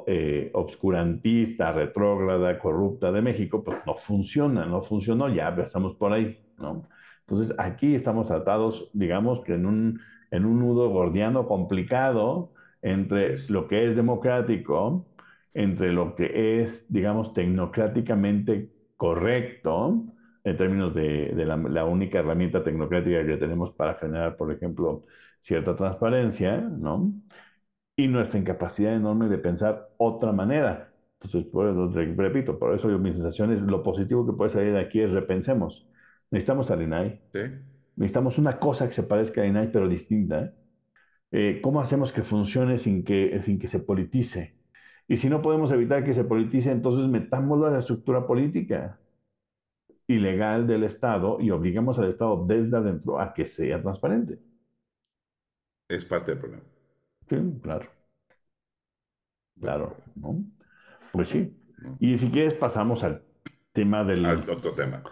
eh, 0.07 0.49
obscurantista, 0.53 1.71
retrógrada, 1.71 2.57
corrupta 2.59 3.11
de 3.11 3.21
México, 3.21 3.63
pues 3.63 3.77
no 3.85 3.95
funciona, 3.95 4.65
no 4.65 4.81
funcionó, 4.81 5.29
ya 5.29 5.49
empezamos 5.49 5.95
por 5.95 6.13
ahí, 6.13 6.39
¿no? 6.57 6.87
Entonces 7.21 7.55
aquí 7.57 7.95
estamos 7.95 8.27
tratados, 8.27 8.89
digamos 8.93 9.41
que 9.41 9.53
en 9.55 9.65
un, 9.65 10.01
en 10.31 10.45
un 10.45 10.59
nudo 10.59 10.89
gordiano 10.89 11.45
complicado 11.45 12.53
entre 12.83 13.39
lo 13.49 13.67
que 13.67 13.87
es 13.87 13.95
democrático, 13.95 15.07
entre 15.53 15.91
lo 15.91 16.15
que 16.15 16.61
es, 16.61 16.85
digamos, 16.93 17.33
tecnocráticamente 17.33 18.69
correcto, 18.97 20.05
en 20.43 20.57
términos 20.57 20.93
de, 20.93 21.33
de 21.33 21.45
la, 21.45 21.57
la, 21.57 21.85
única 21.85 22.19
herramienta 22.19 22.63
tecnocrática 22.63 23.25
que 23.25 23.37
tenemos 23.37 23.71
para 23.71 23.95
generar, 23.95 24.35
por 24.35 24.51
ejemplo, 24.51 25.03
cierta 25.39 25.75
transparencia, 25.75 26.57
¿no? 26.57 27.13
Y 27.95 28.07
nuestra 28.07 28.39
incapacidad 28.39 28.93
enorme 28.95 29.29
de 29.29 29.37
pensar 29.37 29.89
otra 29.97 30.31
manera. 30.31 30.93
Entonces, 31.21 32.15
repito, 32.17 32.59
por 32.59 32.73
eso 32.73 32.89
yo, 32.89 32.99
mi 32.99 33.13
sensación 33.13 33.51
es 33.53 33.63
lo 33.63 33.83
positivo 33.83 34.25
que 34.25 34.33
puede 34.33 34.49
salir 34.49 34.73
de 34.73 34.79
aquí 34.79 34.99
es 35.01 35.11
repensemos. 35.11 35.87
Necesitamos 36.31 36.71
al 36.71 36.81
INAI. 36.81 37.21
¿Sí? 37.31 37.39
Necesitamos 37.95 38.37
una 38.37 38.59
cosa 38.59 38.87
que 38.87 38.93
se 38.93 39.03
parezca 39.03 39.41
al 39.41 39.47
INAI, 39.47 39.71
pero 39.71 39.87
distinta. 39.87 40.41
Eh, 40.41 40.51
¿Cómo 41.61 41.81
hacemos 41.81 42.11
que 42.13 42.21
funcione 42.21 42.77
sin 42.77 43.03
que, 43.03 43.41
sin 43.41 43.57
que 43.57 43.67
se 43.67 43.79
politice? 43.79 44.55
Y 45.07 45.17
si 45.17 45.29
no 45.29 45.41
podemos 45.41 45.71
evitar 45.71 46.03
que 46.03 46.13
se 46.13 46.23
politice, 46.23 46.71
entonces 46.71 47.07
metámoslo 47.07 47.65
a 47.65 47.71
la 47.71 47.79
estructura 47.79 48.25
política 48.27 48.99
ilegal 50.07 50.67
del 50.67 50.83
Estado 50.83 51.39
y 51.39 51.49
obligamos 51.51 51.97
al 51.97 52.07
Estado 52.07 52.45
desde 52.45 52.77
adentro 52.77 53.19
a 53.19 53.33
que 53.33 53.45
sea 53.45 53.81
transparente. 53.81 54.39
Es 55.89 56.05
parte 56.05 56.31
del 56.31 56.39
problema. 56.39 56.63
Sí, 57.27 57.37
claro. 57.61 57.89
Claro, 59.59 59.97
¿no? 60.15 60.43
Pues 61.11 61.29
sí. 61.29 61.55
Y 61.99 62.17
si 62.17 62.29
quieres 62.29 62.53
pasamos 62.53 63.03
al 63.03 63.23
tema 63.71 64.03
del... 64.03 64.25
Al 64.25 64.49
otro 64.49 64.73
tema. 64.73 65.03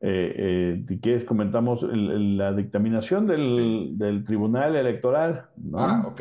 Eh, 0.00 0.84
eh, 0.88 0.98
quieres 1.00 1.24
comentamos 1.24 1.82
el, 1.82 2.36
la 2.36 2.52
dictaminación 2.52 3.26
del, 3.26 3.56
sí. 3.56 3.94
del, 3.96 4.24
Tribunal 4.24 4.76
Electoral. 4.76 5.46
¿no? 5.56 5.78
Ah, 5.78 6.04
ok. 6.06 6.20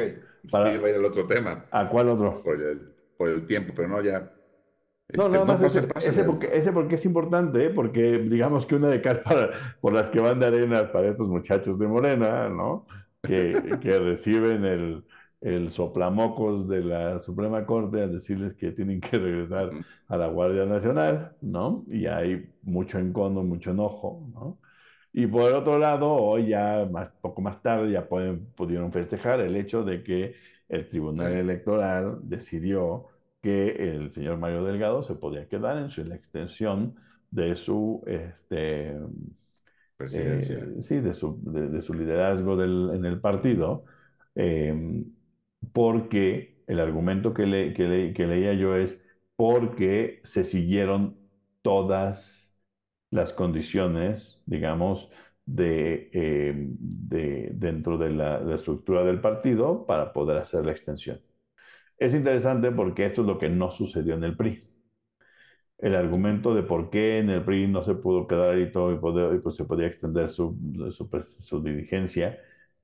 Para... 0.49 0.71
Sí, 0.71 0.78
va 0.78 0.88
a 0.88 0.89
ir 0.91 0.95
al 0.95 1.05
otro 1.05 1.28
tema. 1.28 1.65
¿A 1.71 1.89
cuál 1.89 2.09
otro? 2.09 2.41
Por 2.43 2.55
el, 2.61 2.82
por 3.17 3.30
el 3.30 3.45
tiempo, 3.45 3.73
pero 3.76 3.88
no, 3.88 4.01
ya 4.01 4.32
no, 5.13 5.26
este, 5.26 5.34
nada 5.34 5.45
más 5.45 5.61
no 5.61 5.67
ese, 5.67 5.84
pase, 5.84 6.09
ese, 6.09 6.23
porque, 6.23 6.49
ese, 6.51 6.71
porque, 6.71 6.95
es 6.95 7.05
importante, 7.05 7.65
¿eh? 7.65 7.69
porque 7.69 8.17
digamos 8.17 8.65
que 8.65 8.76
una 8.76 8.88
de 8.88 9.01
cal 9.01 9.21
para, 9.21 9.51
por 9.80 9.93
las 9.93 10.09
que 10.09 10.19
van 10.19 10.39
de 10.39 10.47
arena 10.47 10.91
para 10.91 11.09
estos 11.09 11.30
muchachos 11.30 11.78
de 11.78 11.88
Morena, 11.88 12.49
¿no? 12.49 12.88
Que, 13.21 13.78
que 13.82 13.99
reciben 13.99 14.65
el, 14.65 15.05
el, 15.45 15.69
soplamocos 15.69 16.67
de 16.67 16.81
la 16.83 17.19
Suprema 17.19 17.65
Corte 17.65 18.01
a 18.01 18.07
decirles 18.07 18.55
que 18.55 18.71
tienen 18.71 18.99
que 18.99 19.17
regresar 19.17 19.69
a 20.07 20.17
la 20.17 20.27
Guardia 20.27 20.65
Nacional, 20.65 21.35
¿no? 21.41 21.85
Y 21.87 22.07
hay 22.07 22.49
mucho 22.63 22.97
encono, 22.99 23.43
mucho 23.43 23.71
enojo, 23.71 24.27
¿no? 24.33 24.59
Y 25.13 25.27
por 25.27 25.53
otro 25.53 25.77
lado, 25.77 26.11
hoy 26.13 26.47
ya, 26.49 26.87
más, 26.91 27.09
poco 27.21 27.41
más 27.41 27.61
tarde, 27.61 27.91
ya 27.91 28.07
pueden, 28.07 28.47
pudieron 28.55 28.91
festejar 28.91 29.39
el 29.39 29.55
hecho 29.55 29.83
de 29.83 30.03
que 30.03 30.35
el 30.67 30.87
Tribunal 30.87 31.33
sí. 31.33 31.39
Electoral 31.39 32.19
decidió 32.23 33.07
que 33.41 33.69
el 33.69 34.11
señor 34.11 34.37
Mario 34.37 34.63
Delgado 34.63 35.03
se 35.03 35.15
podía 35.15 35.47
quedar 35.47 35.77
en, 35.77 35.89
su, 35.89 36.01
en 36.01 36.09
la 36.09 36.15
extensión 36.15 36.95
de 37.29 37.55
su 37.55 38.03
este, 38.07 38.97
presidencia. 39.95 40.57
Eh, 40.57 40.81
sí, 40.81 40.99
de 40.99 41.13
su, 41.13 41.39
de, 41.43 41.69
de 41.69 41.81
su 41.81 41.93
liderazgo 41.93 42.57
del, 42.57 42.91
en 42.95 43.05
el 43.05 43.19
partido, 43.21 43.85
eh, 44.33 45.03
porque 45.74 46.63
el 46.68 46.80
argumento 46.80 47.34
que, 47.34 47.45
le, 47.45 47.74
que, 47.74 47.84
le, 47.84 48.13
que, 48.13 48.28
leía 48.28 48.53
yo 48.53 48.76
es 48.76 49.03
porque 49.36 50.22
se 50.24 50.43
siguieron 50.45 51.18
todas 51.61 52.51
las 53.11 53.34
condiciones, 53.34 54.43
digamos, 54.45 55.11
de, 55.45 56.09
eh, 56.13 56.53
de 56.57 57.51
dentro 57.53 57.97
de 57.97 58.11
la, 58.11 58.39
la, 58.41 58.55
estructura 58.55 59.03
del 59.03 59.22
partido 59.22 59.86
para 59.86 60.13
poder 60.13 60.38
hacer 60.38 60.66
la 60.66 60.72
extensión. 60.72 61.22
Es 61.97 62.13
interesante 62.13 62.72
porque 62.72 63.05
esto 63.05 63.22
es 63.22 63.28
lo 63.28 63.38
que 63.39 63.49
no 63.49 63.72
sucedió 63.72 64.16
en 64.16 64.24
el 64.24 64.38
PRI 64.38 64.63
el 65.78 65.95
argumento 65.95 66.55
de 66.55 66.63
por 66.63 66.89
qué 66.89 67.20
en 67.20 67.30
el 67.30 67.43
PRI 67.43 67.68
no 67.68 67.82
se 67.82 67.95
pudo 67.95 68.28
quedar 68.28 68.57
y 68.59 68.72
todo 68.72 68.93
y, 68.93 68.97
poder, 68.97 69.36
y 69.36 69.39
pues 69.39 69.55
se 69.55 69.66
podía 69.66 69.88
extender 69.88 70.30
su, 70.30 70.57
su, 70.91 71.09
su, 71.39 71.61
dirigencia 71.61 72.39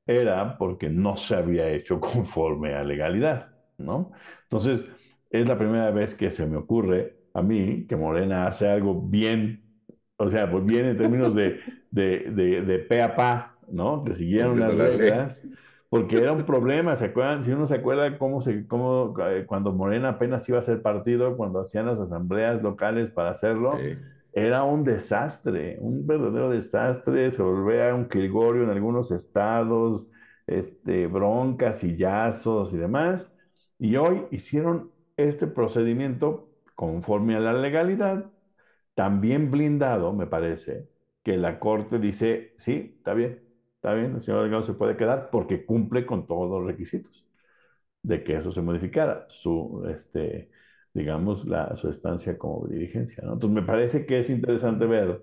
era 0.05 0.57
porque 0.57 0.89
no 0.89 1.17
se 1.17 1.35
había 1.35 1.69
hecho 1.69 1.99
conforme 2.01 2.73
a 2.75 2.83
legalidad, 2.83 3.53
¿no? 3.77 4.11
Entonces, 4.43 4.85
es 5.29 5.47
la 5.47 5.57
primera 5.57 5.91
vez 5.91 6.15
que 6.15 6.29
se 6.29 6.45
me 6.45 6.57
ocurre 6.57 7.17
a 7.33 7.41
mí 7.41 7.85
que 7.87 7.95
Morena 7.95 8.45
hace 8.47 8.69
algo 8.69 9.01
bien, 9.01 9.63
o 10.17 10.29
sea, 10.29 10.49
pues 10.51 10.65
bien 10.65 10.85
en 10.85 10.97
términos 10.97 11.33
de, 11.35 11.59
de, 11.91 12.19
de, 12.31 12.61
de 12.61 12.79
pe 12.79 13.01
a 13.01 13.15
pa, 13.15 13.57
¿no? 13.69 14.03
Que 14.03 14.15
siguieron 14.15 14.59
las 14.59 14.75
reglas 14.75 15.47
porque 15.89 16.21
era 16.21 16.31
un 16.31 16.45
problema, 16.45 16.95
¿se 16.95 17.05
acuerdan? 17.05 17.43
Si 17.43 17.51
uno 17.51 17.67
se 17.67 17.75
acuerda 17.75 18.17
cómo 18.17 18.39
se, 18.41 18.65
cómo, 18.67 19.13
eh, 19.27 19.45
cuando 19.45 19.73
Morena 19.73 20.09
apenas 20.09 20.47
iba 20.47 20.59
a 20.59 20.61
ser 20.61 20.81
partido, 20.81 21.35
cuando 21.37 21.59
hacían 21.61 21.85
las 21.85 21.99
asambleas 21.99 22.61
locales 22.61 23.11
para 23.11 23.31
hacerlo, 23.31 23.89
era 24.33 24.63
un 24.63 24.83
desastre, 24.83 25.77
un 25.79 26.05
verdadero 26.07 26.49
desastre, 26.49 27.31
se 27.31 27.41
volvía 27.41 27.93
un 27.95 28.07
quilgorio 28.07 28.63
en 28.63 28.69
algunos 28.69 29.11
estados, 29.11 30.07
este, 30.47 31.07
broncas, 31.07 31.79
sillazos 31.79 32.73
y 32.73 32.77
demás, 32.77 33.31
y 33.79 33.95
hoy 33.95 34.25
hicieron 34.31 34.91
este 35.17 35.47
procedimiento 35.47 36.49
conforme 36.75 37.35
a 37.35 37.39
la 37.39 37.53
legalidad, 37.53 38.31
también 38.95 39.51
blindado, 39.51 40.13
me 40.13 40.27
parece, 40.27 40.89
que 41.23 41.37
la 41.37 41.59
Corte 41.59 41.99
dice, 41.99 42.53
sí, 42.57 42.95
está 42.97 43.13
bien, 43.13 43.41
Está 43.75 43.95
bien, 43.95 44.13
el 44.13 44.21
señor 44.21 44.43
Delgado 44.43 44.61
se 44.63 44.73
puede 44.73 44.95
quedar 44.95 45.31
porque 45.31 45.65
cumple 45.65 46.05
con 46.05 46.27
todos 46.27 46.47
los 46.51 46.67
requisitos 46.67 47.25
de 48.03 48.23
que 48.23 48.35
eso 48.37 48.51
se 48.51 48.61
modificara, 48.61 49.25
su, 49.29 49.85
este, 49.89 50.51
digamos, 50.93 51.45
la, 51.45 51.75
su 51.75 51.89
estancia 51.89 52.37
como 52.37 52.67
dirigencia. 52.67 53.23
¿no? 53.23 53.33
Entonces, 53.33 53.55
me 53.55 53.65
parece 53.65 54.05
que 54.05 54.19
es 54.19 54.29
interesante 54.29 54.85
ver 54.85 55.21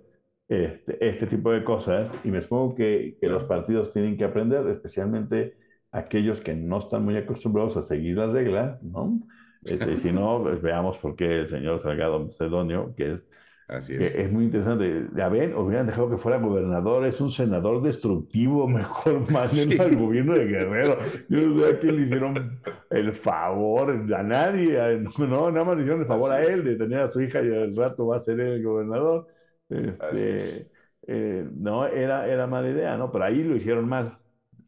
este, 0.49 1.07
este 1.07 1.27
tipo 1.27 1.53
de 1.53 1.63
cosas 1.65 2.11
y 2.25 2.31
me 2.31 2.41
supongo 2.41 2.75
que, 2.75 3.17
que 3.21 3.29
los 3.29 3.45
partidos 3.45 3.93
tienen 3.93 4.17
que 4.17 4.25
aprender, 4.25 4.67
especialmente 4.69 5.57
aquellos 5.93 6.41
que 6.41 6.55
no 6.55 6.79
están 6.79 7.05
muy 7.05 7.17
acostumbrados 7.17 7.77
a 7.77 7.83
seguir 7.83 8.17
las 8.17 8.33
reglas, 8.33 8.83
¿no? 8.83 9.21
Este, 9.65 9.97
si 9.97 10.13
no, 10.13 10.43
pues, 10.43 10.61
veamos 10.63 10.99
por 10.99 11.17
qué 11.17 11.41
el 11.41 11.47
señor 11.47 11.79
Salgado 11.79 12.21
Macedonio, 12.21 12.95
que 12.97 13.13
es 13.13 13.29
Así 13.69 13.95
es. 13.95 14.15
Es 14.15 14.33
muy 14.33 14.45
interesante. 14.45 15.09
Ya 15.15 15.29
ven, 15.29 15.55
hubieran 15.55 15.87
dejado 15.87 16.09
que 16.09 16.17
fuera 16.17 16.39
gobernador, 16.39 17.05
es 17.05 17.21
un 17.21 17.29
senador 17.29 17.83
destructivo, 17.83 18.67
mejor 18.69 19.31
manden 19.31 19.73
sí. 19.73 19.79
al 19.79 19.95
gobierno 19.97 20.35
de 20.35 20.47
Guerrero. 20.47 20.99
Yo 21.29 21.47
no 21.47 21.61
sé 21.63 21.73
a 21.73 21.79
quién 21.79 21.97
le 21.97 22.03
hicieron 22.03 22.61
el 22.89 23.13
favor, 23.13 23.91
a 23.91 24.23
nadie, 24.23 24.79
no, 25.19 25.51
nada 25.51 25.65
más 25.65 25.77
le 25.77 25.83
hicieron 25.83 26.01
el 26.01 26.07
favor 26.07 26.33
Así 26.33 26.43
a 26.43 26.43
él 26.43 26.65
de 26.65 26.77
tener 26.77 27.01
a 27.01 27.11
su 27.11 27.21
hija 27.21 27.43
y 27.43 27.55
al 27.55 27.77
rato 27.77 28.07
va 28.07 28.17
a 28.17 28.21
ser 28.21 28.41
él 28.41 28.55
el 28.55 28.63
gobernador. 28.63 29.27
Este, 29.69 30.71
eh, 31.07 31.47
no, 31.55 31.87
era, 31.87 32.27
era 32.27 32.47
mala 32.47 32.71
idea, 32.71 32.97
¿no? 32.97 33.13
Pero 33.13 33.25
ahí 33.25 33.45
lo 33.45 33.55
hicieron 33.55 33.87
mal, 33.87 34.19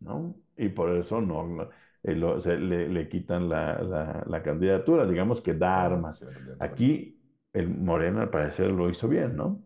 ¿no? 0.02 0.34
Y 0.58 0.68
por 0.68 0.94
eso 0.94 1.22
no, 1.22 1.46
no 1.46 1.70
eh, 2.02 2.14
lo, 2.14 2.38
se, 2.38 2.58
le, 2.58 2.88
le, 2.88 3.08
quitan 3.08 3.48
la, 3.48 3.82
la, 3.82 4.24
la, 4.26 4.42
candidatura, 4.42 5.06
digamos 5.06 5.40
que 5.40 5.54
da 5.54 5.84
armas. 5.84 6.22
Aquí 6.58 7.19
el 7.52 7.68
Moreno 7.68 8.20
al 8.20 8.30
parecer 8.30 8.70
lo 8.70 8.88
hizo 8.88 9.08
bien, 9.08 9.36
¿no? 9.36 9.62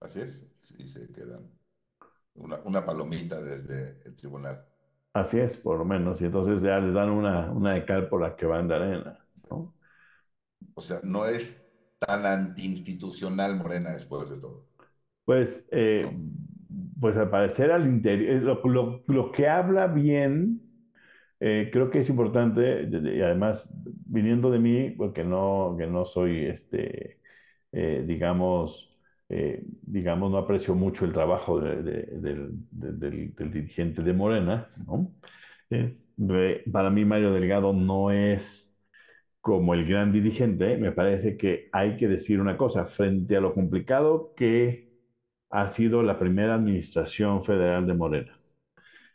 Así 0.00 0.20
es, 0.20 0.44
y 0.78 0.88
se 0.88 1.12
quedan 1.12 1.48
una, 2.34 2.56
una, 2.64 2.84
palomita 2.84 3.40
desde 3.40 4.02
el 4.04 4.16
tribunal. 4.16 4.64
Así 5.12 5.38
es, 5.38 5.56
por 5.56 5.78
lo 5.78 5.84
menos, 5.84 6.20
y 6.20 6.24
entonces 6.24 6.60
ya 6.62 6.80
les 6.80 6.92
dan 6.92 7.10
una, 7.10 7.52
una 7.52 7.74
de 7.74 7.84
cal 7.84 8.08
por 8.08 8.20
la 8.20 8.34
que 8.34 8.46
van 8.46 8.66
de 8.66 8.74
arena, 8.74 9.24
¿no? 9.48 9.74
O 10.74 10.80
sea, 10.80 11.00
no 11.04 11.26
es 11.26 11.62
tan 11.98 12.26
antiinstitucional 12.26 13.56
Morena 13.56 13.92
después 13.92 14.28
de 14.30 14.38
todo. 14.38 14.66
Pues, 15.24 15.68
eh, 15.70 16.10
¿no? 16.10 16.92
pues 17.00 17.16
al 17.16 17.30
parecer 17.30 17.70
al 17.70 17.86
interior, 17.86 18.30
eh, 18.30 18.40
lo, 18.40 18.60
lo, 18.64 19.04
lo 19.06 19.32
que 19.32 19.48
habla 19.48 19.86
bien 19.86 20.71
eh, 21.44 21.70
creo 21.72 21.90
que 21.90 21.98
es 22.00 22.08
importante, 22.08 22.88
y 22.88 23.20
además, 23.20 23.68
viniendo 24.06 24.48
de 24.50 24.60
mí, 24.60 24.90
porque 24.90 25.24
no, 25.24 25.74
que 25.76 25.88
no 25.88 26.04
soy, 26.04 26.44
este, 26.46 27.18
eh, 27.72 28.04
digamos, 28.06 28.96
eh, 29.28 29.64
digamos, 29.82 30.30
no 30.30 30.38
aprecio 30.38 30.76
mucho 30.76 31.04
el 31.04 31.12
trabajo 31.12 31.60
de, 31.60 31.82
de, 31.82 31.92
de, 32.20 32.34
del, 32.70 33.34
del, 33.34 33.52
dirigente 33.52 34.02
de 34.02 34.12
Morena, 34.12 34.70
¿no? 34.86 35.12
para 36.72 36.90
mí, 36.90 37.04
Mario 37.04 37.32
Delgado 37.32 37.72
no 37.72 38.10
es 38.12 38.76
como 39.40 39.74
el 39.74 39.84
gran 39.86 40.12
dirigente, 40.12 40.76
me 40.78 40.92
parece 40.92 41.36
que 41.36 41.68
hay 41.72 41.96
que 41.96 42.08
decir 42.08 42.40
una 42.40 42.56
cosa, 42.56 42.84
frente 42.84 43.36
a 43.36 43.40
lo 43.40 43.54
complicado 43.54 44.34
que 44.36 44.92
ha 45.50 45.68
sido 45.68 46.02
la 46.02 46.18
primera 46.18 46.54
administración 46.54 47.42
federal 47.42 47.86
de 47.86 47.94
Morena 47.94 48.41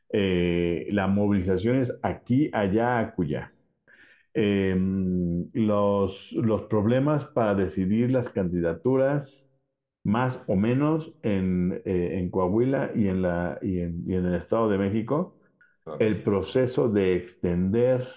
eh, 0.10 0.88
las 0.92 1.10
movilizaciones 1.10 1.98
aquí, 2.02 2.50
allá, 2.54 3.00
acullá. 3.00 3.54
Eh, 4.34 4.76
los, 5.54 6.34
los 6.34 6.64
problemas 6.64 7.26
para 7.26 7.56
decidir 7.56 8.12
las 8.12 8.30
candidaturas, 8.30 9.50
más 10.04 10.44
o 10.48 10.56
menos 10.56 11.14
en, 11.24 11.82
eh, 11.86 12.20
en 12.20 12.30
Coahuila 12.30 12.92
y 12.96 13.08
en, 13.08 13.22
la, 13.24 13.60
y 13.62 13.80
en, 13.80 14.04
y 14.08 14.16
en, 14.16 14.26
el 14.26 14.36
Estado 14.36 14.70
de 14.70 14.78
México, 14.78 15.38
el 16.00 16.22
proceso 16.24 16.90
de 16.90 17.16
extender 17.16 18.08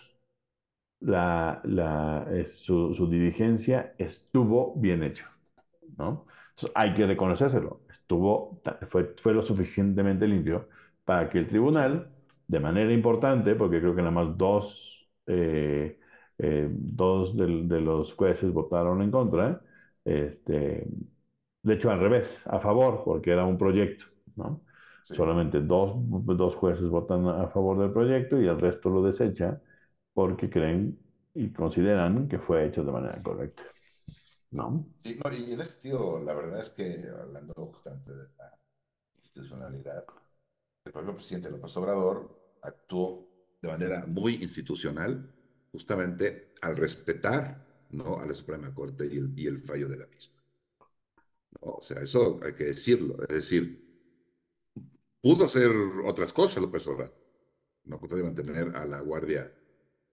la, 1.00 1.60
la, 1.64 2.26
su, 2.46 2.92
su, 2.94 3.08
dirigencia 3.08 3.94
estuvo 3.98 4.74
bien 4.76 5.02
hecho. 5.02 5.26
¿no? 5.96 6.26
Entonces, 6.50 6.72
hay 6.74 6.94
que 6.94 7.06
reconocérselo. 7.06 7.82
Estuvo, 7.90 8.60
fue, 8.88 9.14
fue 9.16 9.34
lo 9.34 9.42
suficientemente 9.42 10.26
limpio 10.26 10.68
para 11.04 11.28
que 11.28 11.38
el 11.38 11.46
tribunal, 11.46 12.12
de 12.46 12.60
manera 12.60 12.92
importante, 12.92 13.54
porque 13.54 13.80
creo 13.80 13.94
que 13.94 14.02
nada 14.02 14.12
más 14.12 14.36
dos, 14.36 15.08
eh, 15.26 15.98
eh, 16.38 16.68
dos 16.70 17.36
de, 17.36 17.46
de, 17.64 17.80
los 17.80 18.14
jueces 18.14 18.52
votaron 18.52 19.02
en 19.02 19.10
contra, 19.10 19.62
este, 20.04 20.86
de 21.62 21.74
hecho 21.74 21.90
al 21.90 22.00
revés, 22.00 22.42
a 22.46 22.60
favor, 22.60 23.02
porque 23.04 23.32
era 23.32 23.44
un 23.44 23.58
proyecto, 23.58 24.06
¿no? 24.36 24.62
Sí. 25.02 25.14
Solamente 25.14 25.60
dos, 25.60 25.94
dos 25.96 26.54
jueces 26.56 26.88
votan 26.88 27.26
a 27.26 27.48
favor 27.48 27.78
del 27.78 27.92
proyecto 27.92 28.40
y 28.40 28.46
el 28.46 28.60
resto 28.60 28.90
lo 28.90 29.02
desecha 29.02 29.60
porque 30.12 30.50
creen 30.50 30.98
y 31.34 31.52
consideran 31.52 32.28
que 32.28 32.38
fue 32.38 32.66
hecho 32.66 32.84
de 32.84 32.92
manera 32.92 33.22
correcta. 33.22 33.62
¿No? 34.50 34.84
Sí, 34.98 35.18
no, 35.22 35.32
y 35.32 35.52
en 35.52 35.60
ese 35.60 35.72
sentido, 35.72 36.18
la 36.20 36.34
verdad 36.34 36.60
es 36.60 36.70
que 36.70 37.06
hablando 37.08 37.54
justamente 37.54 38.12
de 38.12 38.24
la 38.36 38.58
institucionalidad, 39.22 40.04
el 40.84 40.92
propio 40.92 41.14
presidente 41.14 41.50
López 41.50 41.76
Obrador 41.76 42.58
actuó 42.62 43.28
de 43.60 43.68
manera 43.68 44.06
muy 44.06 44.36
institucional, 44.36 45.30
justamente 45.70 46.52
al 46.62 46.76
respetar 46.76 47.66
¿no? 47.90 48.18
a 48.18 48.26
la 48.26 48.34
Suprema 48.34 48.74
Corte 48.74 49.06
y 49.06 49.18
el, 49.18 49.38
y 49.38 49.46
el 49.46 49.60
fallo 49.60 49.88
de 49.88 49.98
la 49.98 50.06
misma. 50.06 50.42
¿No? 51.60 51.72
O 51.72 51.82
sea, 51.82 52.00
eso 52.00 52.40
hay 52.42 52.54
que 52.54 52.64
decirlo. 52.64 53.20
Es 53.22 53.28
decir, 53.28 53.84
pudo 55.20 55.44
hacer 55.44 55.70
otras 56.06 56.32
cosas 56.32 56.62
López 56.62 56.86
Obrador. 56.86 57.20
No 57.84 57.98
podía 57.98 58.24
mantener 58.24 58.74
a 58.76 58.84
la 58.86 59.00
Guardia 59.00 59.52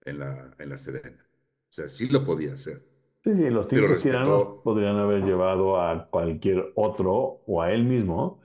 en 0.04 0.18
la, 0.18 0.54
en 0.58 0.68
la 0.68 0.78
Sedena. 0.78 1.24
O 1.70 1.72
sea, 1.72 1.88
sí 1.88 2.08
lo 2.08 2.24
podía 2.24 2.54
hacer. 2.54 2.86
Sí, 3.24 3.34
sí, 3.34 3.50
los 3.50 3.66
respetó... 3.70 4.02
tiranos 4.02 4.44
podrían 4.62 4.96
haber 4.96 5.22
llevado 5.22 5.80
a 5.80 6.08
cualquier 6.08 6.72
otro 6.76 7.42
o 7.46 7.62
a 7.62 7.72
él 7.72 7.84
mismo 7.84 8.40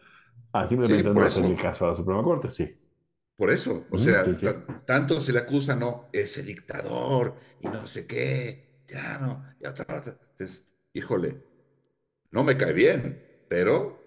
Ah, 0.53 0.67
simplemente 0.67 1.03
sí, 1.03 1.13
no 1.13 1.21
hacer 1.21 1.45
el 1.45 1.59
caso 1.59 1.85
a 1.85 1.89
la 1.89 1.95
Suprema 1.95 2.23
Corte, 2.23 2.51
sí. 2.51 2.77
Por 3.35 3.49
eso, 3.49 3.87
o 3.89 3.97
sea, 3.97 4.23
sí, 4.23 4.35
sí. 4.35 4.47
tanto 4.85 5.19
se 5.19 5.33
le 5.33 5.39
acusa, 5.39 5.75
no, 5.75 6.07
ese 6.13 6.43
dictador 6.43 7.35
y 7.59 7.67
no 7.67 7.87
sé 7.87 8.05
qué, 8.05 8.83
ya 8.87 9.17
no, 9.17 9.43
ya 9.59 9.69
Entonces, 9.69 10.63
híjole, 10.93 11.41
no 12.29 12.43
me 12.43 12.55
cae 12.55 12.73
bien, 12.73 13.21
pero 13.49 13.99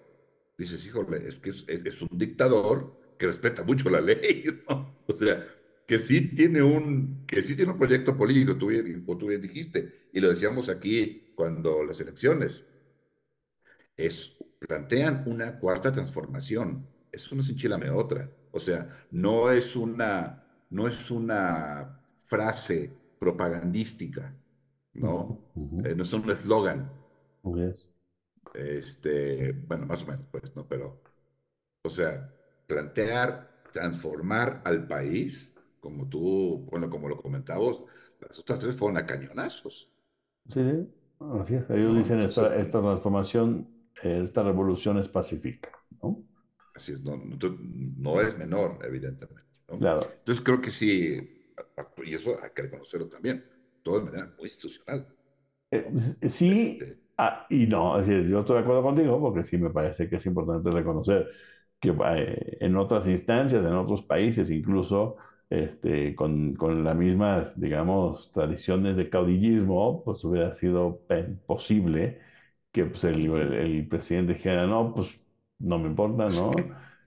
dices, 0.57 0.85
híjole, 0.85 1.27
es 1.27 1.39
que 1.39 1.49
es, 1.49 1.65
es, 1.67 1.85
es, 1.85 2.01
un 2.01 2.17
dictador 2.17 2.97
que 3.19 3.27
respeta 3.27 3.63
mucho 3.63 3.89
la 3.89 3.99
ley, 4.01 4.45
¿no? 4.69 4.95
O 5.05 5.13
sea, 5.13 5.45
que 5.85 5.99
sí 5.99 6.33
tiene 6.33 6.61
un, 6.61 7.25
que 7.27 7.43
sí 7.43 7.57
tiene 7.57 7.73
un 7.73 7.77
proyecto 7.77 8.15
político, 8.15 8.55
tú 8.55 8.67
bien, 8.67 9.05
tú 9.05 9.27
bien 9.27 9.41
dijiste, 9.41 10.09
y 10.13 10.21
lo 10.21 10.29
decíamos 10.29 10.69
aquí 10.69 11.33
cuando 11.35 11.83
las 11.83 11.99
elecciones, 11.99 12.65
es 13.97 14.36
plantean 14.59 15.23
una 15.25 15.59
cuarta 15.59 15.91
transformación. 15.91 16.85
Eso 17.11 17.35
no 17.35 17.41
es 17.41 17.49
enchilame 17.49 17.89
otra. 17.89 18.29
O 18.51 18.59
sea, 18.59 18.87
no 19.11 19.51
es 19.51 19.75
una, 19.75 20.43
no 20.69 20.87
es 20.87 21.11
una 21.11 21.99
frase 22.25 22.91
propagandística, 23.19 24.33
¿no? 24.93 25.39
Uh 25.55 25.81
-huh. 25.81 25.87
eh, 25.87 25.95
no 25.95 26.03
es 26.03 26.13
un 26.13 26.29
eslogan. 26.29 26.89
Este, 28.53 29.51
bueno, 29.51 29.85
más 29.85 30.03
o 30.03 30.07
menos, 30.07 30.25
pues, 30.31 30.55
¿no? 30.55 30.67
Pero, 30.67 31.01
o 31.83 31.89
sea, 31.89 32.29
plantear, 32.65 33.61
transformar 33.71 34.61
al 34.65 34.87
país, 34.87 35.53
como 35.79 36.07
tú, 36.07 36.65
bueno, 36.71 36.89
como 36.89 37.07
lo 37.07 37.21
comentabas, 37.21 37.77
las 38.19 38.39
otras 38.39 38.59
tres 38.59 38.75
fueron 38.75 38.97
a 38.97 39.05
cañonazos. 39.05 39.89
Sí, 40.49 40.61
sí, 40.61 40.87
así 41.39 41.55
es. 41.55 41.69
Ellos 41.69 41.97
dicen 41.97 42.19
esta, 42.21 42.55
esta 42.55 42.81
transformación, 42.81 43.67
esta 44.03 44.43
revolución 44.43 44.97
es 44.97 45.07
pacífica, 45.07 45.69
¿no? 46.01 46.23
Así 46.75 46.91
es, 46.91 47.01
no, 47.01 47.17
no 47.17 48.21
es 48.21 48.37
menor, 48.37 48.79
evidentemente. 48.83 49.43
¿no? 49.67 49.79
Claro. 49.79 50.01
Entonces 50.19 50.43
creo 50.43 50.61
que 50.61 50.71
sí, 50.71 51.45
y 52.03 52.13
eso 52.13 52.35
hay 52.41 52.51
que 52.55 52.61
reconocerlo 52.63 53.07
también, 53.07 53.43
todo 53.83 53.99
de 53.99 54.05
manera 54.05 54.33
muy 54.37 54.45
institucional. 54.47 55.07
Eh, 55.71 55.91
sí, 56.29 56.77
este 56.79 56.99
ah, 57.17 57.45
y 57.49 57.67
no, 57.67 57.99
es 57.99 58.07
decir, 58.07 58.27
yo 58.29 58.39
estoy 58.39 58.57
de 58.57 58.61
acuerdo 58.61 58.83
contigo 58.83 59.19
porque 59.19 59.43
sí 59.43 59.57
me 59.57 59.69
parece 59.69 60.07
que 60.07 60.17
es 60.17 60.25
importante 60.25 60.69
reconocer 60.71 61.27
que 61.79 61.89
eh, 61.89 62.57
en 62.61 62.77
otras 62.77 63.07
instancias, 63.07 63.65
en 63.65 63.73
otros 63.73 64.03
países, 64.03 64.49
incluso 64.49 65.17
este, 65.49 66.15
con, 66.15 66.55
con 66.55 66.83
las 66.83 66.95
mismas, 66.95 67.59
digamos, 67.59 68.31
tradiciones 68.33 68.97
de 68.97 69.09
caudillismo, 69.09 70.03
pues 70.03 70.23
hubiera 70.23 70.53
sido 70.53 71.01
posible 71.45 72.19
que 72.77 72.85
pues, 72.85 73.03
el, 73.05 73.25
el, 73.25 73.87
presidente 73.87 74.33
dijera, 74.33 74.67
no, 74.67 74.93
pues 74.93 75.19
no 75.57 75.79
me 75.79 75.87
importa, 75.87 76.29
¿no? 76.29 76.51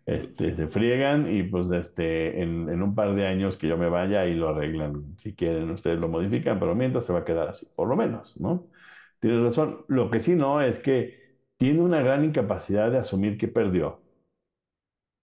Este, 0.05 0.57
se 0.57 0.67
friegan 0.67 1.33
y 1.33 1.45
pues 1.45 1.71
este, 1.71 2.43
en, 2.43 2.69
en, 2.69 2.83
un 2.83 2.97
par 2.97 3.15
de 3.15 3.29
años 3.29 3.57
que 3.57 3.69
yo 3.69 3.77
me 3.77 3.89
vaya 3.89 4.27
y 4.27 4.35
lo 4.35 4.49
arreglan. 4.49 5.17
Si 5.19 5.35
quieren, 5.35 5.71
ustedes 5.71 6.01
lo 6.01 6.09
modifican, 6.09 6.59
pero 6.59 6.75
mientras 6.75 7.05
se 7.05 7.13
va 7.13 7.21
a 7.21 7.25
quedar 7.25 7.49
así, 7.51 7.69
por 7.77 7.87
lo 7.87 7.95
menos, 7.95 8.37
¿no? 8.41 8.67
Tienes 9.21 9.45
razón. 9.45 9.85
Lo 9.87 10.11
que 10.11 10.19
sí 10.19 10.35
no 10.35 10.61
es 10.61 10.81
que 10.81 11.37
tiene 11.57 11.81
una 11.83 12.03
gran 12.03 12.25
incapacidad 12.25 12.91
de 12.91 12.99
asumir 12.99 13.39
que 13.39 13.47
perdió. 13.47 14.01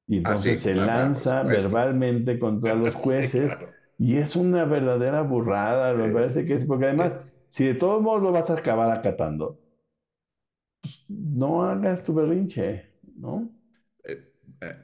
Y 0.08 0.16
ah, 0.16 0.18
entonces 0.20 0.62
se 0.62 0.76
lanza 0.76 1.44
verbalmente 1.44 2.40
contra 2.40 2.74
los 2.74 2.96
jueces 2.96 3.58
y 3.98 4.16
es 4.16 4.38
una 4.38 4.64
verdadera 4.64 5.22
burrada, 5.24 5.94
me 5.94 6.14
parece 6.14 6.46
que 6.46 6.54
es, 6.54 6.66
porque 6.66 6.86
además, 6.86 7.20
si 7.50 7.66
de 7.66 7.74
todos 7.74 8.02
modos 8.02 8.22
lo 8.22 8.32
vas 8.32 8.50
a 8.50 8.54
acabar 8.54 8.90
acatando, 8.92 9.60
pues 10.82 11.06
no 11.08 11.64
hagas 11.64 12.04
tu 12.04 12.14
berrinche, 12.14 12.86
¿no? 13.16 13.50
Eh, 14.04 14.24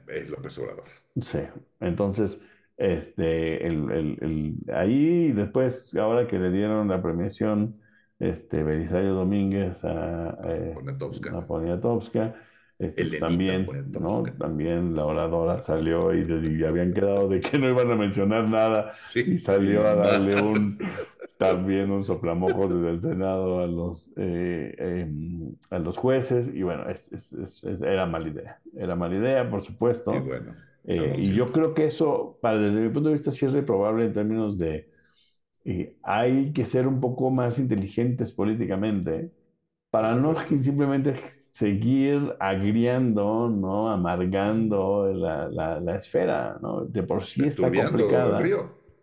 es 0.08 0.30
López 0.30 0.58
Obrador. 0.58 0.84
Sí, 1.20 1.40
entonces, 1.80 2.40
este, 2.76 3.66
el, 3.66 3.90
el, 3.90 4.18
el, 4.20 4.74
ahí 4.74 5.32
después, 5.32 5.94
ahora 5.96 6.26
que 6.26 6.38
le 6.38 6.50
dieron 6.50 6.88
la 6.88 7.02
premiación, 7.02 7.80
este, 8.18 8.62
Belisario 8.62 9.14
Domínguez 9.14 9.82
a, 9.84 10.38
eh, 10.44 10.74
a 11.32 11.46
Poniatowska, 11.46 12.34
este, 12.78 13.18
también, 13.18 13.68
¿no? 13.92 14.24
También 14.36 14.96
la 14.96 15.04
oradora 15.04 15.60
salió 15.60 16.12
y, 16.12 16.22
y, 16.22 16.64
habían 16.64 16.92
quedado 16.92 17.28
de 17.28 17.40
que 17.40 17.56
no 17.56 17.70
iban 17.70 17.90
a 17.90 17.94
mencionar 17.94 18.48
nada 18.48 18.94
y 19.14 19.38
salió 19.38 19.86
a 19.86 19.94
darle 19.94 20.42
un 20.42 20.78
también 21.36 21.90
un 21.90 22.04
soplamojo 22.04 22.68
desde 22.68 22.90
el 22.90 23.00
Senado 23.02 23.60
a 23.60 23.66
los, 23.66 24.10
eh, 24.16 24.74
em, 24.78 25.54
a 25.70 25.78
los 25.78 25.96
jueces 25.96 26.48
y 26.54 26.62
bueno, 26.62 26.88
es, 26.88 27.10
es, 27.12 27.64
era 27.82 28.06
mala 28.06 28.28
idea, 28.28 28.60
era 28.76 28.94
mala 28.96 29.16
idea, 29.16 29.48
por 29.50 29.62
supuesto. 29.62 30.14
Y, 30.14 30.20
bueno, 30.20 30.54
eh, 30.84 31.16
y 31.18 31.32
yo 31.32 31.50
creo 31.52 31.74
que 31.74 31.86
eso, 31.86 32.38
para, 32.40 32.58
desde 32.58 32.80
mi 32.80 32.88
punto 32.90 33.08
de 33.08 33.14
vista, 33.14 33.30
sí 33.30 33.46
es 33.46 33.52
reprobable 33.52 34.04
en 34.06 34.12
términos 34.12 34.58
de 34.58 34.88
eh, 35.64 35.96
hay 36.02 36.52
que 36.52 36.66
ser 36.66 36.86
un 36.86 37.00
poco 37.00 37.30
más 37.30 37.58
inteligentes 37.58 38.32
políticamente 38.32 39.32
para 39.90 40.14
no 40.14 40.34
simplemente 40.36 41.14
seguir 41.50 42.34
agriando, 42.40 43.48
¿no? 43.48 43.90
Amargando 43.90 45.12
la, 45.12 45.48
la, 45.48 45.80
la 45.80 45.96
esfera, 45.96 46.58
¿no? 46.60 46.84
De 46.84 47.02
por 47.02 47.24
sí 47.24 47.46
está 47.46 47.72
complicada. 47.72 48.40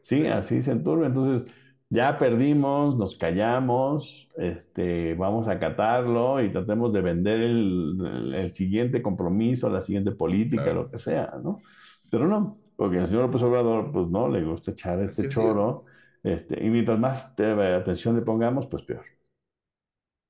Sí, 0.01 0.27
así 0.27 0.61
se 0.61 0.71
enturbia. 0.71 1.07
Entonces, 1.07 1.51
ya 1.91 2.17
perdimos, 2.17 2.95
nos 2.97 3.17
callamos, 3.17 4.29
este, 4.37 5.13
vamos 5.15 5.49
a 5.49 5.51
acatarlo 5.51 6.41
y 6.41 6.49
tratemos 6.49 6.93
de 6.93 7.01
vender 7.01 7.41
el, 7.41 8.33
el, 8.33 8.53
siguiente 8.53 9.01
compromiso, 9.01 9.69
la 9.69 9.81
siguiente 9.81 10.11
política, 10.11 10.71
lo 10.71 10.89
que 10.89 10.97
sea, 10.97 11.33
¿no? 11.43 11.61
Pero 12.09 12.29
no, 12.29 12.59
porque 12.77 12.97
el 12.97 13.07
señor 13.07 13.23
López 13.23 13.43
Obrador, 13.43 13.91
pues 13.91 14.07
no, 14.07 14.29
le 14.29 14.41
gusta 14.41 14.71
echar 14.71 15.01
este 15.01 15.27
choro, 15.27 15.83
este, 16.23 16.63
y 16.65 16.69
mientras 16.69 16.97
más 16.97 17.25
atención 17.37 18.15
le 18.15 18.21
pongamos, 18.21 18.67
pues 18.67 18.83
peor. 18.83 19.03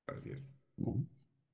Así 0.08 0.30
es. 0.30 0.50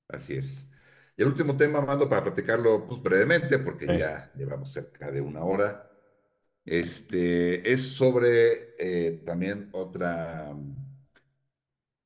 Así 0.09 0.37
es. 0.37 0.71
Y 1.19 1.23
el 1.23 1.29
último 1.29 1.55
tema, 1.55 1.83
mando 1.83 2.09
para 2.09 2.25
platicarlo 2.25 2.87
pues, 2.87 3.03
brevemente, 3.03 3.59
porque 3.59 3.87
ya 3.99 4.33
llevamos 4.35 4.73
cerca 4.73 5.11
de 5.11 5.21
una 5.21 5.45
hora. 5.45 5.88
Este, 6.71 7.73
es 7.73 7.81
sobre 7.81 8.75
eh, 8.79 9.23
también 9.25 9.71
otra 9.73 10.55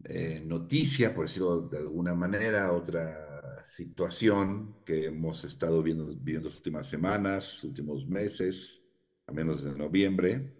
eh, 0.05 0.41
noticia, 0.47 1.13
por 1.13 1.27
decirlo 1.27 1.63
de 1.63 1.79
alguna 1.79 2.15
manera, 2.15 2.73
otra 2.73 3.65
situación 3.67 4.77
que 4.85 5.07
hemos 5.07 5.43
estado 5.43 5.83
viendo, 5.83 6.15
viendo 6.15 6.49
las 6.49 6.59
últimas 6.59 6.89
semanas, 6.89 7.65
últimos 7.65 8.07
meses, 8.07 8.81
a 9.27 9.33
menos 9.33 9.65
de 9.65 9.77
noviembre, 9.77 10.53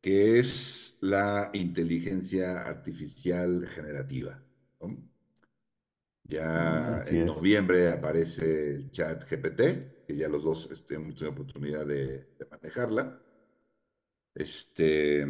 que 0.00 0.38
es 0.38 0.96
la 1.00 1.50
inteligencia 1.54 2.62
artificial 2.62 3.66
generativa. 3.66 4.40
Ya 6.22 7.02
en 7.08 7.26
noviembre 7.26 7.88
aparece 7.88 8.76
el 8.76 8.90
chat 8.92 9.24
GPT, 9.28 10.04
que 10.06 10.16
ya 10.16 10.28
los 10.28 10.44
dos 10.44 10.68
este, 10.70 10.94
hemos 10.94 11.16
tenido 11.16 11.32
oportunidad 11.32 11.84
de 11.84 12.28
manejarla. 12.48 13.23
Este, 14.34 15.26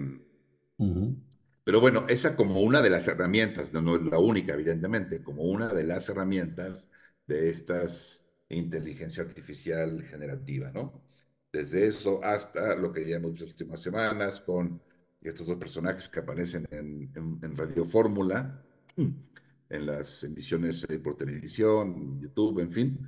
Pero 1.64 1.80
bueno, 1.80 2.06
esa 2.08 2.36
como 2.36 2.60
una 2.60 2.82
de 2.82 2.90
las 2.90 3.06
herramientas, 3.08 3.72
no, 3.72 3.96
es 3.96 4.02
la 4.02 4.18
única, 4.18 4.54
evidentemente, 4.54 5.22
como 5.22 5.44
una 5.44 5.68
de 5.68 5.84
las 5.84 6.08
herramientas 6.08 6.90
de 7.26 7.50
estas 7.50 8.24
inteligencia 8.48 9.24
artificial 9.24 10.02
generativa, 10.04 10.70
¿no? 10.72 11.02
Desde 11.52 11.86
eso 11.86 12.22
hasta 12.22 12.74
lo 12.74 12.92
que 12.92 13.08
ya 13.08 13.16
hemos 13.16 13.32
visto 13.32 13.44
las 13.44 13.52
últimas 13.54 13.80
semanas 13.80 14.40
con 14.40 14.80
estos 15.22 15.46
dos 15.46 15.56
personajes 15.56 16.08
que 16.08 16.20
aparecen 16.20 16.66
en, 16.70 17.10
en, 17.14 17.56
Radio 17.56 17.86
Fórmula, 17.86 18.62
en 18.96 19.86
las 19.86 20.24
emisiones 20.24 20.84
eh, 20.88 20.98
por 20.98 21.16
televisión, 21.16 22.20
YouTube, 22.20 22.60
en 22.60 22.70
fin, 22.70 22.98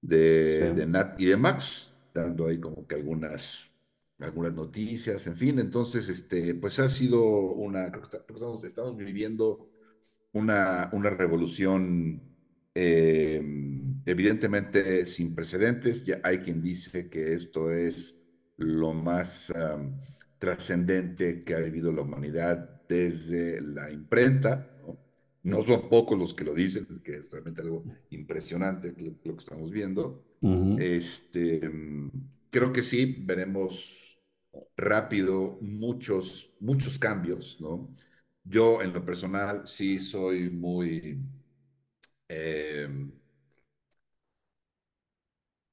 de, 0.00 0.72
de 0.74 0.86
Nat 0.86 1.20
y 1.20 1.26
de 1.26 1.36
Max, 1.36 1.92
dando 2.12 2.46
ahí 2.46 2.60
como 2.60 2.86
que 2.86 2.94
algunas 2.94 3.68
algunas 4.18 4.54
noticias, 4.54 5.26
en 5.26 5.36
fin, 5.36 5.58
entonces, 5.58 6.08
este, 6.08 6.54
pues 6.54 6.78
ha 6.78 6.88
sido 6.88 7.22
una, 7.52 7.86
estamos, 7.86 8.64
estamos 8.64 8.96
viviendo 8.96 9.68
una, 10.32 10.88
una 10.92 11.10
revolución 11.10 12.22
eh, 12.74 13.40
evidentemente 14.04 15.06
sin 15.06 15.34
precedentes, 15.34 16.04
ya 16.04 16.20
hay 16.22 16.38
quien 16.38 16.60
dice 16.60 17.08
que 17.08 17.34
esto 17.34 17.70
es 17.70 18.20
lo 18.56 18.92
más 18.92 19.52
trascendente 20.38 21.42
que 21.42 21.54
ha 21.54 21.60
vivido 21.60 21.92
la 21.92 22.02
humanidad 22.02 22.82
desde 22.88 23.60
la 23.60 23.90
imprenta, 23.90 24.70
¿no? 25.42 25.62
son 25.62 25.88
pocos 25.88 26.18
los 26.18 26.34
que 26.34 26.44
lo 26.44 26.54
dicen, 26.54 26.86
es 26.90 27.00
que 27.00 27.16
es 27.16 27.30
realmente 27.30 27.62
algo 27.62 27.84
impresionante 28.10 28.94
lo, 28.98 29.36
que 29.36 29.42
estamos 29.42 29.70
viendo. 29.70 30.24
este, 30.78 31.60
creo 32.50 32.72
que 32.72 32.82
sí, 32.82 33.22
veremos 33.24 34.03
rápido 34.76 35.58
muchos, 35.60 36.50
muchos 36.60 36.98
cambios, 36.98 37.58
¿no? 37.60 37.94
Yo 38.44 38.82
en 38.82 38.92
lo 38.92 39.04
personal 39.04 39.66
sí 39.66 40.00
soy 40.00 40.50
muy... 40.50 41.18
Eh, 42.28 42.88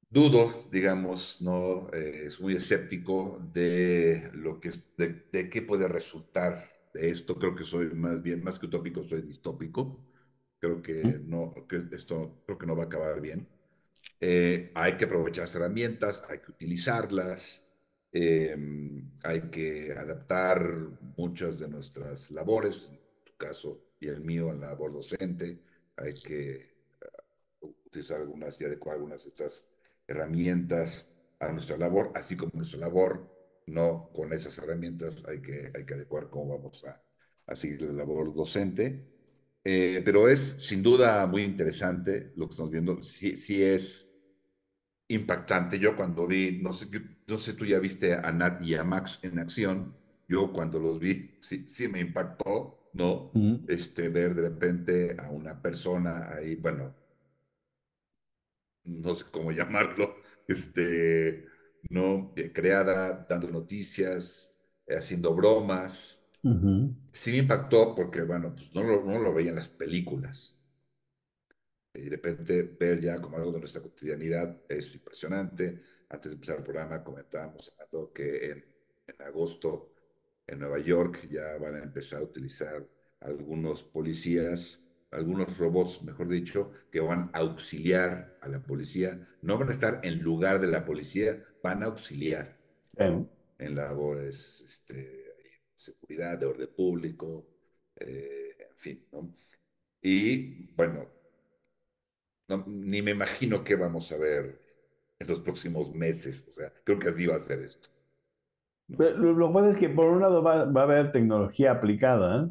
dudo, 0.10 0.68
digamos, 0.72 1.38
¿no? 1.42 1.90
Eh, 1.94 2.24
es 2.28 2.40
muy 2.40 2.56
escéptico 2.56 3.40
de 3.54 4.30
lo 4.34 4.60
que 4.60 4.72
de, 4.98 5.26
de, 5.32 5.50
qué 5.50 5.62
puede 5.62 5.88
resultar 5.88 6.70
de 6.94 7.10
esto. 7.10 7.38
Creo 7.38 7.56
que 7.56 7.64
soy 7.64 7.88
más 7.94 8.22
bien, 8.22 8.44
más 8.44 8.60
que 8.60 8.66
utópico, 8.68 9.04
soy 9.04 9.22
distópico. 9.24 10.06
Creo 10.60 10.82
que 10.82 11.04
no, 11.26 11.54
que 11.68 11.84
esto 11.94 12.44
creo 12.46 12.58
que 12.58 12.66
no 12.68 12.76
va 12.76 12.84
a 12.84 12.86
acabar 12.88 13.20
bien. 13.22 13.48
Eh, 14.20 14.72
hay 14.76 14.98
que 14.98 15.06
aprovechar 15.06 15.46
las 15.46 15.56
herramientas, 15.56 16.24
hay 16.30 16.40
que 16.40 16.52
utilizarlas. 16.52 17.64
Em, 18.14 19.10
hay 19.24 19.50
que 19.50 19.94
adaptar 19.94 20.62
muchas 21.18 21.60
de 21.60 21.70
nuestras 21.70 22.30
labores, 22.32 22.88
en 22.92 23.00
tu 23.24 23.38
caso 23.38 23.86
y 24.00 24.08
el 24.08 24.22
mío, 24.22 24.52
en 24.52 24.62
la 24.62 24.68
labor 24.68 24.94
docente. 24.94 25.62
Hay 25.96 26.14
que 26.14 26.76
uh, 27.62 27.68
utilizar 27.86 28.20
algunas 28.22 28.60
y 28.60 28.66
adecuar 28.66 28.96
algunas 28.96 29.24
de 29.24 29.30
estas 29.30 29.68
herramientas 30.08 31.08
a 31.40 31.52
nuestra 31.52 31.78
labor, 31.78 32.12
así 32.16 32.36
como 32.36 32.52
nuestra 32.54 32.80
labor, 32.80 33.30
no 33.68 34.10
con 34.14 34.34
esas 34.34 34.58
herramientas 34.58 35.24
hay 35.28 35.42
que, 35.42 35.72
hay 35.74 35.86
que 35.86 35.94
adecuar 35.94 36.30
cómo 36.30 36.58
vamos 36.58 36.84
a, 36.86 37.02
a 37.48 37.56
seguir 37.56 37.82
la 37.84 37.94
labor 37.94 38.34
docente. 38.34 39.08
Eh, 39.64 40.02
pero 40.04 40.28
es 40.28 40.40
sin 40.58 40.82
duda 40.82 41.26
muy 41.28 41.44
interesante 41.44 42.34
lo 42.36 42.48
que 42.48 42.52
estamos 42.54 42.72
viendo. 42.72 43.02
Sí, 43.04 43.38
sí 43.38 43.64
es 43.64 44.11
impactante. 45.14 45.80
Yo 45.80 45.96
cuando 45.96 46.28
vi, 46.28 46.60
no 46.62 46.74
sé, 46.74 46.88
no 47.28 47.38
sé, 47.38 47.54
tú 47.54 47.66
ya 47.66 47.80
viste 47.80 48.14
a 48.16 48.32
Nat 48.32 48.62
y 48.64 48.76
a 48.76 48.84
Max 48.84 49.20
en 49.24 49.40
acción. 49.40 49.96
Yo 50.28 50.52
cuando 50.54 50.80
los 50.80 51.00
vi, 51.00 51.38
sí, 51.42 51.66
sí 51.68 51.88
me 51.88 52.00
impactó, 52.00 52.90
¿no? 52.94 53.34
Este, 53.68 54.10
ver 54.10 54.36
de 54.36 54.42
repente 54.44 55.16
a 55.20 55.30
una 55.32 55.62
persona 55.62 56.34
ahí, 56.36 56.56
bueno, 56.56 56.94
no 58.84 59.16
sé 59.16 59.26
cómo 59.32 59.52
llamarlo, 59.52 60.16
este, 60.48 61.46
¿no? 61.90 62.34
Eh, 62.36 62.52
creada, 62.54 63.26
dando 63.30 63.50
noticias, 63.50 64.54
eh, 64.88 64.96
haciendo 64.98 65.34
bromas. 65.36 66.20
Sí 67.14 67.32
me 67.32 67.40
impactó 67.40 67.96
porque, 67.96 68.24
bueno, 68.24 68.54
pues 68.56 68.74
no 68.76 68.84
lo, 68.84 69.04
no 69.06 69.20
lo 69.20 69.34
veía 69.34 69.52
en 69.52 69.58
las 69.58 69.70
películas. 69.70 70.58
Y 71.94 72.02
de 72.04 72.10
repente 72.10 72.64
ver 72.80 73.02
ya 73.02 73.22
como 73.22 73.38
algo 73.38 73.52
de 73.52 73.60
nuestra 73.60 73.82
cotidianidad 73.82 74.62
es 74.68 74.94
impresionante. 74.96 75.82
Antes 76.10 76.32
de 76.32 76.36
empezar 76.36 76.58
el 76.58 76.64
programa 76.64 77.04
comentábamos 77.04 77.72
que 78.14 78.52
en, 78.52 78.66
en 79.08 79.22
agosto 79.22 79.94
en 80.48 80.60
Nueva 80.60 80.80
York 80.80 81.28
ya 81.30 81.58
van 81.58 81.76
a 81.76 81.84
empezar 81.84 82.20
a 82.20 82.24
utilizar 82.24 82.86
algunos 83.20 83.84
policías 83.84 84.82
algunos 85.12 85.58
robots, 85.58 86.02
mejor 86.04 86.30
dicho, 86.30 86.72
que 86.90 87.00
van 87.02 87.30
a 87.34 87.40
auxiliar 87.40 88.38
a 88.42 88.48
la 88.48 88.62
policía. 88.64 89.20
No 89.42 89.58
van 89.58 89.70
a 89.70 89.74
estar 89.74 90.00
en 90.04 90.20
lugar 90.20 90.60
de 90.60 90.68
la 90.68 90.86
policía, 90.86 91.44
van 91.62 91.84
a 91.84 91.88
auxiliar 91.88 92.58
en 92.98 93.76
labores 93.76 94.62
este, 94.66 94.94
de 94.94 95.62
seguridad, 95.76 96.40
de 96.40 96.46
orden 96.46 96.70
público, 96.76 97.46
eh, 97.96 98.56
en 98.70 98.78
fin. 98.78 99.06
¿no? 99.12 99.34
Y 100.02 100.74
bueno, 100.74 101.08
ni 102.68 103.02
me 103.02 103.12
imagino 103.12 103.64
qué 103.64 103.76
vamos 103.76 104.12
a 104.12 104.18
ver 104.18 104.60
en 105.20 105.28
los 105.28 105.40
próximos 105.40 105.94
meses. 105.94 106.46
O 106.48 106.52
sea, 106.52 106.72
creo 106.84 107.00
que 107.00 107.10
así 107.10 107.26
va 107.26 107.36
a 107.36 107.40
ser 107.40 107.60
esto. 107.62 107.90
Lo, 108.88 109.48
que 109.48 109.54
pasa 109.54 109.70
es 109.70 109.78
que 109.78 109.90
por 109.90 110.08
un 110.08 110.22
lado 110.22 110.44
va, 110.44 110.66
va 110.66 110.82
a 110.82 110.84
haber 110.84 111.12
tecnología 111.12 111.72
aplicada, 111.72 112.44
¿eh? 112.44 112.50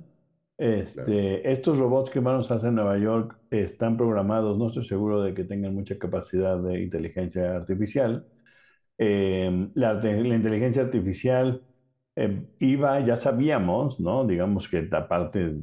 Este, 0.60 1.50
Estos 1.50 1.78
robots 1.78 2.10
que 2.10 2.20
vamos 2.20 2.50
a 2.50 2.56
hacer 2.56 2.68
en 2.68 2.74
Nueva 2.74 2.98
York 2.98 3.34
están 3.50 3.96
programados, 3.96 4.58
no 4.58 4.68
estoy 4.68 4.84
seguro 4.84 5.22
de 5.22 5.32
que 5.32 5.44
tengan 5.44 5.74
mucha 5.74 5.98
capacidad 5.98 6.58
de 6.58 6.82
inteligencia 6.82 7.56
artificial. 7.56 8.26
Em, 8.98 9.70
la, 9.74 9.94
inteligencia 10.04 10.82
artificial 10.82 11.62
em, 12.16 12.46
iba, 12.58 13.00
ya 13.00 13.16
sabíamos, 13.16 14.00
¿no? 14.00 14.26
Digamos 14.26 14.68
que 14.68 14.88
aparte 14.92 15.38
de 15.50 15.54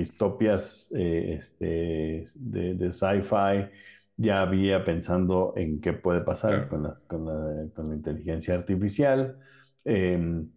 distopias 0.00 0.88
eh, 0.94 1.36
este, 1.38 2.24
de, 2.34 2.92
sci-fi, 2.92 3.70
ya 4.16 4.42
había 4.42 4.84
pensando 4.84 5.54
en 5.56 5.80
qué 5.80 5.92
puede 5.92 6.20
pasar 6.20 6.68
con, 6.68 6.92
con, 7.06 7.26
la, 7.26 7.94
inteligencia 7.94 8.54
artificial. 8.54 9.38
Em, 9.84 10.50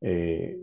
eh, 0.00 0.58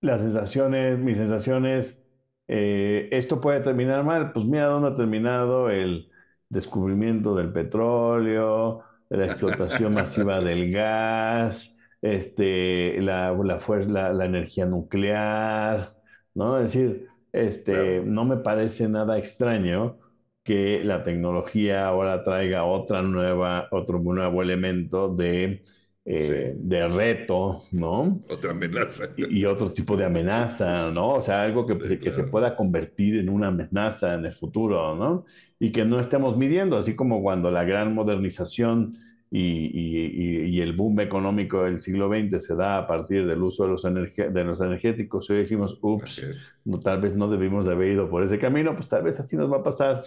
las 0.00 0.20
sensaciones, 0.20 0.98
mis 0.98 1.16
sensaciones, 1.16 2.04
eh, 2.48 3.08
esto 3.12 3.40
puede 3.40 3.60
terminar 3.60 4.04
mal. 4.04 4.32
Pues 4.32 4.46
mira 4.46 4.66
dónde 4.66 4.88
ha 4.88 4.96
terminado 4.96 5.70
el 5.70 6.10
descubrimiento 6.48 7.34
del 7.34 7.52
petróleo, 7.52 8.82
la 9.08 9.26
explotación 9.26 9.94
masiva 9.94 10.40
del 10.40 10.70
gas, 10.72 11.76
este, 12.02 13.00
la, 13.02 13.32
la, 13.32 13.58
fuerza, 13.58 14.12
la, 14.12 14.24
energía 14.24 14.66
nuclear, 14.66 15.94
¿no? 16.34 16.58
Es 16.58 16.72
decir, 16.72 17.08
este, 17.32 18.02
no 18.04 18.24
me 18.24 18.38
parece 18.38 18.88
nada 18.88 19.18
extraño 19.18 19.98
que 20.44 20.82
la 20.84 21.04
tecnología 21.04 21.86
ahora 21.86 22.24
traiga 22.24 22.64
otra 22.64 23.02
nueva, 23.02 23.68
otro 23.70 23.98
nuevo 23.98 24.42
elemento 24.42 25.14
de 25.14 25.62
eh, 26.10 26.54
de 26.56 26.88
reto, 26.88 27.64
¿no? 27.70 28.18
Otra 28.30 28.52
amenaza. 28.52 29.10
Y, 29.18 29.44
otro 29.44 29.70
tipo 29.70 29.94
de 29.94 30.06
amenaza, 30.06 30.90
¿no? 30.90 31.10
O 31.10 31.20
sea, 31.20 31.42
algo 31.42 31.66
que, 31.66 31.98
que 31.98 32.12
se 32.12 32.22
pueda 32.22 32.56
convertir 32.56 33.16
en 33.18 33.28
una 33.28 33.48
amenaza 33.48 34.14
en 34.14 34.24
el 34.24 34.32
futuro, 34.32 34.96
¿no? 34.96 35.26
Y 35.60 35.70
que 35.70 35.84
no 35.84 36.00
estemos 36.00 36.34
midiendo, 36.38 36.78
así 36.78 36.96
como 36.96 37.20
cuando 37.20 37.50
la 37.50 37.64
gran 37.64 37.92
modernización 37.92 38.96
y, 39.30 40.46
y, 40.56 40.60
el 40.60 40.72
boom 40.74 41.00
económico 41.00 41.62
del 41.62 41.80
siglo 41.80 42.08
XX 42.08 42.44
se 42.44 42.54
da 42.56 42.78
a 42.78 42.86
partir 42.86 43.26
del 43.26 43.42
uso 43.42 43.64
de 43.64 43.70
los, 43.70 43.82
de 43.82 44.44
los 44.44 44.60
energéticos, 44.60 45.28
hoy 45.30 45.38
decimos, 45.38 45.78
ups, 45.82 46.22
no, 46.64 46.80
tal 46.80 47.00
vez 47.00 47.14
no 47.14 47.28
debimos 47.28 47.66
de 47.66 47.72
haber 47.72 47.92
ido 47.92 48.08
por 48.08 48.22
ese 48.22 48.38
camino, 48.38 48.74
pues 48.74 48.88
tal 48.88 49.02
vez 49.02 49.20
así 49.20 49.36
nos 49.36 49.52
va 49.52 49.58
a 49.58 49.62
pasar 49.62 50.02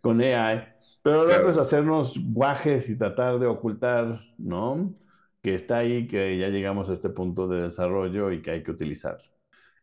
con 0.00 0.20
AI. 0.20 0.64
Pero 1.02 1.24
luego 1.24 1.50
es 1.50 1.56
hacernos 1.56 2.18
guajes 2.18 2.88
y 2.88 2.96
tratar 2.96 3.38
de 3.38 3.46
ocultar, 3.46 4.20
¿no? 4.38 4.94
que 5.42 5.54
está 5.54 5.78
ahí, 5.78 6.06
que 6.06 6.38
ya 6.38 6.48
llegamos 6.48 6.88
a 6.88 6.94
este 6.94 7.10
punto 7.10 7.48
de 7.48 7.62
desarrollo 7.62 8.30
y 8.32 8.42
que 8.42 8.52
hay 8.52 8.62
que 8.62 8.70
utilizar. 8.70 9.18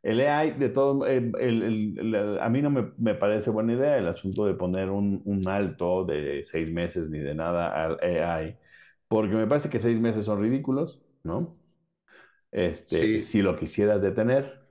El 0.01 0.21
AI, 0.21 0.51
de 0.51 0.69
todo, 0.69 1.05
eh, 1.05 1.19
a 2.39 2.49
mí 2.49 2.61
no 2.61 2.69
me, 2.69 3.15
parece 3.15 3.49
buena 3.49 3.73
idea 3.73 3.97
el 3.97 4.07
asunto 4.07 4.45
de 4.45 4.53
poner 4.53 4.89
un, 4.89 5.43
alto 5.47 6.05
de 6.05 6.45
seis 6.45 6.71
meses 6.71 7.09
ni 7.09 7.19
de 7.19 7.35
nada 7.35 7.85
al 7.85 7.99
AI, 8.01 8.55
porque 9.09 9.35
me 9.35 9.47
parece 9.47 9.69
que 9.71 9.81
seis 9.81 9.99
meses 10.01 10.25
son 10.25 10.41
ridículos, 10.41 11.01
¿no? 11.23 11.57
Este, 12.51 13.19
Si 13.19 13.41
lo 13.41 13.57
quisieras 13.57 14.01
detener, 14.01 14.61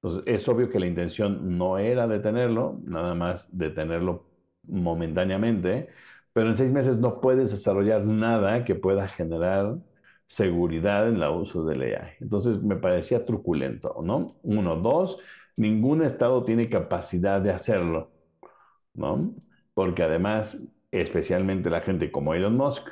pues 0.00 0.22
es 0.26 0.48
obvio 0.48 0.70
que 0.70 0.80
la 0.80 0.86
intención 0.86 1.58
no 1.58 1.78
era 1.78 2.08
detenerlo, 2.08 2.80
nada 2.84 3.14
más 3.14 3.48
detenerlo 3.56 4.26
momentáneamente, 4.64 5.88
pero 6.32 6.48
en 6.50 6.56
seis 6.56 6.72
meses 6.72 6.98
no 6.98 7.20
puedes 7.20 7.50
desarrollar 7.50 8.04
nada 8.06 8.64
que 8.64 8.74
pueda 8.76 9.08
generar 9.08 9.78
seguridad 10.26 11.08
en 11.08 11.16
el 11.22 11.30
uso 11.30 11.64
del 11.64 11.82
AI. 11.82 12.12
Entonces 12.20 12.62
me 12.62 12.76
parecía 12.76 13.24
truculento, 13.26 13.96
¿no? 14.04 14.38
Uno, 14.42 14.76
dos, 14.76 15.18
ningún 15.56 16.02
Estado 16.02 16.44
tiene 16.44 16.70
capacidad 16.70 17.40
de 17.40 17.52
hacerlo, 17.52 18.12
¿no? 18.94 19.34
Porque 19.74 20.02
además, 20.02 20.58
especialmente 20.90 21.70
la 21.70 21.80
gente 21.82 22.10
como 22.12 22.34
Elon 22.34 22.56
Musk, 22.56 22.88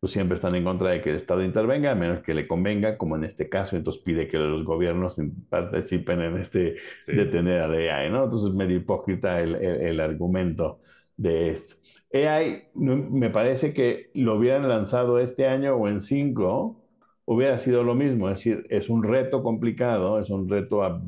pues 0.00 0.12
siempre 0.12 0.36
están 0.36 0.54
en 0.54 0.64
contra 0.64 0.90
de 0.90 1.00
que 1.02 1.10
el 1.10 1.16
Estado 1.16 1.42
intervenga, 1.42 1.92
a 1.92 1.94
menos 1.94 2.22
que 2.22 2.34
le 2.34 2.46
convenga, 2.46 2.96
como 2.98 3.16
en 3.16 3.24
este 3.24 3.48
caso, 3.48 3.76
entonces 3.76 4.02
pide 4.02 4.28
que 4.28 4.38
los 4.38 4.64
gobiernos 4.64 5.16
participen 5.48 6.20
en 6.20 6.38
este 6.38 6.76
detener 7.06 7.62
al 7.62 7.74
AI, 7.74 8.10
¿no? 8.10 8.24
Entonces 8.24 8.54
medio 8.54 8.76
hipócrita 8.76 9.40
el, 9.40 9.54
el 9.56 10.00
argumento 10.00 10.80
de 11.16 11.50
esto. 11.50 11.74
AI, 12.12 12.68
me 12.74 13.30
parece 13.30 13.74
que 13.74 14.10
lo 14.14 14.36
hubieran 14.36 14.68
lanzado 14.68 15.18
este 15.18 15.46
año 15.46 15.74
o 15.74 15.88
en 15.88 16.00
cinco, 16.00 16.82
hubiera 17.26 17.58
sido 17.58 17.84
lo 17.84 17.94
mismo. 17.94 18.28
Es 18.30 18.38
decir, 18.38 18.66
es 18.70 18.88
un 18.88 19.02
reto 19.02 19.42
complicado, 19.42 20.18
es 20.18 20.30
un 20.30 20.48
reto 20.48 20.82
a, 20.82 21.02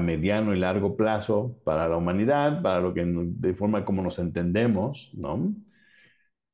mediano 0.00 0.54
y 0.54 0.58
largo 0.58 0.96
plazo 0.96 1.56
para 1.64 1.88
la 1.88 1.96
humanidad, 1.96 2.62
para 2.62 2.80
lo 2.80 2.92
que 2.92 3.04
de 3.06 3.54
forma 3.54 3.84
como 3.86 4.02
nos 4.02 4.18
entendemos, 4.18 5.10
¿no? 5.14 5.54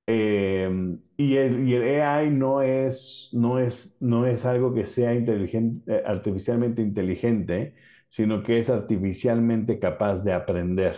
Eh, 0.07 0.69
y, 1.17 1.37
el, 1.37 1.69
y, 1.69 1.75
el, 1.75 2.01
AI 2.03 2.31
no 2.31 2.61
es, 2.63 3.31
no, 3.33 3.59
es, 3.59 3.97
no 4.01 4.27
es 4.27 4.45
algo 4.45 4.75
que 4.75 4.85
sea 4.87 5.15
inteligente, 5.15 5.97
eh, 5.97 6.03
artificialmente 6.07 6.83
inteligente, 6.83 7.75
sino 8.09 8.43
que 8.43 8.59
es 8.59 8.69
artificialmente 8.71 9.79
capaz 9.79 10.23
de 10.23 10.33
aprender. 10.35 10.97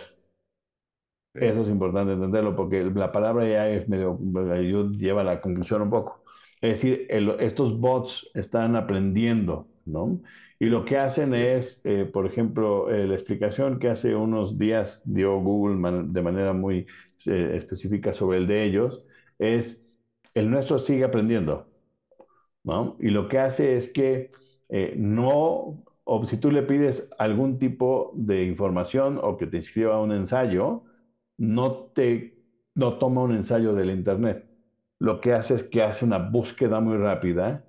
Eso 1.33 1.61
es 1.61 1.69
importante 1.69 2.13
entenderlo 2.13 2.55
porque 2.55 2.83
la 2.83 3.11
palabra 3.11 3.47
ya 3.47 3.69
es 3.69 3.87
medio, 3.87 4.19
lleva 4.91 5.21
a 5.21 5.23
la 5.23 5.41
conclusión 5.41 5.83
un 5.83 5.89
poco. 5.91 6.23
Es 6.61 6.81
decir, 6.81 7.05
estos 7.39 7.79
bots 7.79 8.29
están 8.33 8.75
aprendiendo, 8.75 9.67
¿no? 9.85 10.19
Y 10.59 10.65
lo 10.65 10.85
que 10.85 10.97
hacen 10.97 11.35
es, 11.35 11.81
eh, 11.83 12.05
por 12.11 12.25
ejemplo, 12.25 12.89
eh, 12.89 13.05
la 13.07 13.13
explicación 13.13 13.77
que 13.77 13.89
hace 13.89 14.15
unos 14.15 14.57
días 14.57 15.01
dio 15.05 15.39
Google 15.39 15.77
de 16.07 16.21
manera 16.23 16.53
muy 16.53 16.87
eh, 17.27 17.57
específica 17.57 18.13
sobre 18.13 18.39
el 18.39 18.47
de 18.47 18.63
ellos, 18.63 19.03
es 19.39 19.85
el 20.33 20.49
nuestro 20.49 20.79
sigue 20.79 21.03
aprendiendo, 21.03 21.67
¿no? 22.63 22.97
Y 22.99 23.09
lo 23.09 23.27
que 23.27 23.39
hace 23.39 23.75
es 23.77 23.87
que 23.87 24.31
no, 24.97 25.85
o 26.03 26.25
si 26.25 26.37
tú 26.37 26.51
le 26.51 26.63
pides 26.63 27.09
algún 27.17 27.57
tipo 27.57 28.11
de 28.15 28.43
información 28.43 29.19
o 29.21 29.37
que 29.37 29.47
te 29.47 29.57
inscriba 29.57 29.95
a 29.95 30.01
un 30.01 30.11
ensayo, 30.11 30.83
no 31.37 31.91
te 31.93 32.37
no 32.77 32.97
toma 32.99 33.23
un 33.23 33.33
ensayo 33.35 33.73
del 33.73 33.89
Internet. 33.89 34.45
Lo 34.99 35.19
que 35.19 35.33
hace 35.33 35.55
es 35.55 35.63
que 35.63 35.81
hace 35.81 36.05
una 36.05 36.19
búsqueda 36.19 36.79
muy 36.79 36.97
rápida 36.97 37.65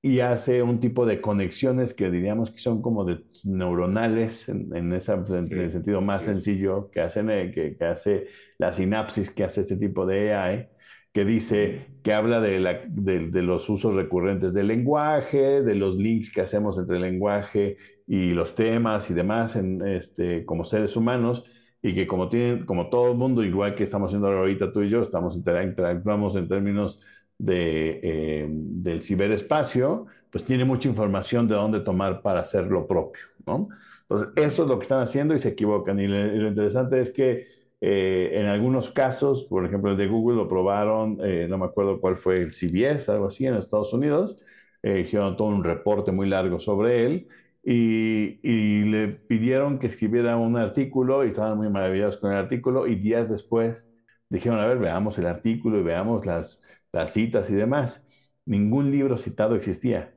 y 0.00 0.20
hace 0.20 0.62
un 0.62 0.80
tipo 0.80 1.04
de 1.04 1.20
conexiones 1.20 1.94
que 1.94 2.10
diríamos 2.10 2.50
que 2.52 2.58
son 2.58 2.80
como 2.80 3.04
de 3.04 3.24
neuronales 3.44 4.48
en, 4.48 4.92
ese 4.92 5.14
el 5.14 5.70
sentido 5.70 6.00
más 6.00 6.22
sencillo 6.24 6.90
que, 6.92 7.00
hacen, 7.00 7.28
eh, 7.30 7.50
que, 7.52 7.84
hace 7.84 8.28
la 8.58 8.72
sinapsis 8.72 9.30
que 9.30 9.44
hace 9.44 9.62
este 9.62 9.76
tipo 9.76 10.06
de 10.06 10.34
AI, 10.34 10.68
que 11.12 11.24
dice, 11.24 11.86
que 12.02 12.12
habla 12.12 12.40
de, 12.40 12.60
la, 12.60 12.80
de, 12.86 13.42
los 13.42 13.68
usos 13.70 13.94
recurrentes 13.94 14.52
del 14.52 14.68
lenguaje, 14.68 15.62
de 15.62 15.74
los 15.74 15.96
links 15.96 16.30
que 16.30 16.42
hacemos 16.42 16.78
entre 16.78 16.96
el 16.96 17.02
lenguaje 17.02 17.78
y 18.06 18.30
los 18.32 18.54
temas 18.54 19.08
y 19.10 19.14
demás 19.14 19.56
en, 19.56 19.86
este, 19.86 20.44
como 20.44 20.64
seres 20.64 20.96
humanos 20.96 21.44
y 21.82 21.94
que 21.94 22.06
como, 22.06 22.28
tienen, 22.28 22.66
como 22.66 22.90
todo 22.90 23.12
el 23.12 23.18
mundo, 23.18 23.42
igual 23.44 23.74
que 23.74 23.84
estamos 23.84 24.08
haciendo 24.08 24.28
ahorita 24.28 24.72
tú 24.72 24.82
y 24.82 24.90
yo, 24.90 25.00
estamos 25.00 25.36
interactuamos 25.36 26.36
en 26.36 26.48
términos 26.48 27.00
de, 27.38 28.00
eh, 28.02 28.46
del 28.50 29.02
ciberespacio, 29.02 30.06
pues 30.30 30.44
tiene 30.44 30.64
mucha 30.64 30.88
información 30.88 31.48
de 31.48 31.54
dónde 31.54 31.80
tomar 31.80 32.22
para 32.22 32.40
hacer 32.40 32.66
lo 32.66 32.86
propio, 32.86 33.22
¿no? 33.46 33.68
Entonces, 34.02 34.28
eso 34.36 34.62
es 34.62 34.68
lo 34.68 34.78
que 34.78 34.84
están 34.84 35.00
haciendo 35.02 35.34
y 35.34 35.38
se 35.38 35.48
equivocan. 35.48 35.98
Y 35.98 36.06
lo, 36.06 36.48
interesante 36.48 37.00
es 37.00 37.10
que 37.10 37.46
eh, 37.80 38.30
en 38.34 38.46
algunos 38.46 38.90
casos, 38.90 39.44
por 39.44 39.64
ejemplo, 39.66 39.92
el 39.92 39.96
de 39.96 40.06
Google 40.08 40.36
lo 40.36 40.48
probaron, 40.48 41.18
eh, 41.22 41.46
no 41.48 41.58
me 41.58 41.66
acuerdo 41.66 42.00
cuál 42.00 42.16
fue 42.16 42.36
el 42.36 42.52
CBS, 42.52 43.10
algo 43.10 43.26
así, 43.28 43.46
en 43.46 43.54
Estados 43.54 43.92
Unidos, 43.92 44.36
hicieron 44.82 45.36
todo 45.36 45.48
un 45.48 45.64
reporte 45.64 46.12
muy 46.12 46.28
largo 46.28 46.60
sobre 46.60 47.04
él 47.06 47.28
y, 47.64 48.38
y, 48.48 48.84
le 48.84 49.08
pidieron 49.08 49.80
que 49.80 49.88
escribiera 49.88 50.36
un 50.36 50.56
artículo 50.56 51.24
y 51.24 51.28
estaban 51.28 51.56
muy 51.56 51.68
maravillados 51.68 52.18
con 52.18 52.30
el 52.30 52.38
artículo 52.38 52.86
y 52.86 52.94
días 52.94 53.28
después 53.28 53.88
dijeron, 54.28 54.58
a 54.60 54.66
ver, 54.66 54.78
veamos 54.78 55.18
el 55.18 55.26
artículo 55.26 55.78
y 55.80 55.82
veamos 55.82 56.26
las, 56.26 56.62
las 56.92 57.12
citas 57.12 57.50
y 57.50 57.54
demás. 57.54 58.04
Ningún 58.44 58.90
libro 58.90 59.18
citado 59.18 59.56
existía. 59.56 60.14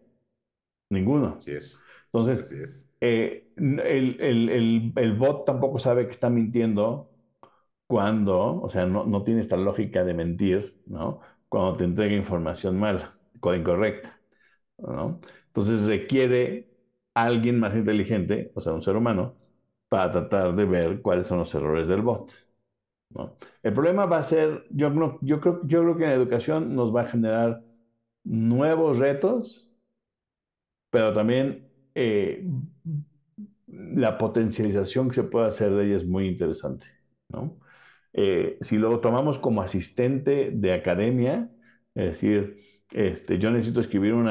Ninguno. 0.89 1.35
Así 1.37 1.51
es. 1.51 1.79
Entonces, 2.05 2.87
eh, 3.01 3.51
el, 3.55 4.17
el, 4.19 4.93
el, 4.95 5.13
bot 5.13 5.45
tampoco 5.45 5.79
sabe 5.79 6.05
que 6.05 6.11
está 6.11 6.29
mintiendo 6.29 7.08
cuando, 7.89 8.61
o 8.61 8.69
sea, 8.69 8.85
no, 8.85 9.05
no 9.05 9.23
tiene 9.23 9.41
esta 9.41 9.57
lógica 9.57 10.03
de 10.05 10.13
mentir, 10.13 10.79
¿no? 10.87 11.21
Cuando 11.49 11.77
te 11.77 11.85
entrega 11.85 12.15
información 12.15 12.79
mala 12.79 13.17
o 13.41 13.55
incorrecta, 13.55 14.21
¿no? 14.77 15.21
Entonces 15.47 15.83
requiere 15.87 16.69
alguien 17.15 17.59
más 17.59 17.75
inteligente, 17.75 18.51
o 18.55 18.61
sea, 18.61 18.73
un 18.73 18.83
ser 18.83 18.95
humano, 18.95 19.35
para 19.89 20.11
tratar 20.11 20.55
de 20.55 20.65
ver 20.65 21.01
cuáles 21.01 21.27
son 21.27 21.39
los 21.39 21.53
errores 21.55 21.87
del 21.87 22.01
bot. 22.03 22.31
¿no? 23.11 23.37
El 23.63 23.73
problema 23.73 24.05
va 24.05 24.19
a 24.19 24.23
ser, 24.23 24.65
yo, 24.71 24.89
yo, 25.21 25.41
creo, 25.41 25.61
yo 25.65 25.81
creo 25.83 25.97
que 25.97 26.03
en 26.05 26.09
la 26.11 26.15
educación 26.15 26.75
nos 26.75 26.95
va 26.95 27.01
a 27.03 27.07
generar 27.07 27.63
nuevos 28.23 28.99
retos, 28.99 29.69
pero 30.89 31.13
también 31.13 31.67
eh, 31.95 32.47
la 33.67 34.17
potencialización 34.17 35.09
que 35.09 35.15
se 35.15 35.23
puede 35.23 35.47
hacer 35.47 35.71
de 35.71 35.85
ella 35.85 35.95
es 35.97 36.05
muy 36.05 36.27
interesante. 36.27 36.87
¿no? 37.29 37.57
Eh, 38.13 38.57
si 38.61 38.77
lo 38.77 38.99
tomamos 38.99 39.39
como 39.39 39.61
asistente 39.61 40.51
de 40.51 40.73
academia, 40.73 41.49
es 41.95 42.05
decir, 42.05 42.57
este, 42.91 43.37
yo 43.37 43.51
necesito 43.51 43.81
escribir 43.81 44.13
un, 44.13 44.27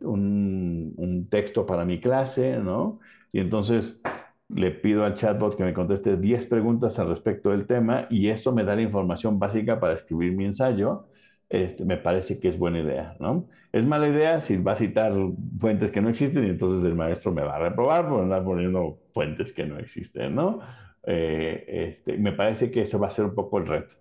un, 0.00 1.28
texto 1.28 1.66
para 1.66 1.84
mi 1.84 2.00
clase, 2.00 2.58
¿no? 2.58 3.00
Y 3.32 3.40
entonces 3.40 4.00
le 4.48 4.70
pido 4.70 5.04
al 5.04 5.14
chatbot 5.14 5.56
que 5.56 5.64
me 5.64 5.74
conteste 5.74 6.16
10 6.16 6.46
preguntas 6.46 6.98
al 6.98 7.08
respecto 7.08 7.50
del 7.50 7.66
tema 7.66 8.06
y 8.10 8.28
eso 8.28 8.52
me 8.52 8.64
da 8.64 8.76
la 8.76 8.82
información 8.82 9.38
básica 9.38 9.80
para 9.80 9.94
escribir 9.94 10.32
mi 10.36 10.44
ensayo. 10.44 11.08
Este, 11.48 11.84
me 11.84 11.96
parece 11.96 12.40
que 12.40 12.48
es 12.48 12.58
buena 12.58 12.80
idea, 12.80 13.16
¿no? 13.20 13.48
Es 13.72 13.84
mala 13.84 14.08
idea 14.08 14.40
si 14.40 14.56
va 14.56 14.72
a 14.72 14.76
citar 14.76 15.12
fuentes 15.58 15.90
que 15.90 16.00
no 16.00 16.08
existen 16.08 16.44
y 16.46 16.50
entonces 16.50 16.84
el 16.86 16.94
maestro 16.94 17.32
me 17.32 17.42
va 17.42 17.56
a 17.56 17.58
reprobar 17.58 18.08
por 18.08 18.22
andar 18.22 18.44
poniendo 18.44 19.00
fuentes 19.12 19.52
que 19.52 19.66
no 19.66 19.78
existen, 19.78 20.34
¿no? 20.34 20.60
Eh, 21.06 21.64
este, 21.88 22.18
me 22.18 22.32
parece 22.32 22.70
que 22.70 22.82
eso 22.82 22.98
va 22.98 23.08
a 23.08 23.10
ser 23.10 23.24
un 23.26 23.34
poco 23.34 23.58
el 23.58 23.66
reto. 23.66 23.94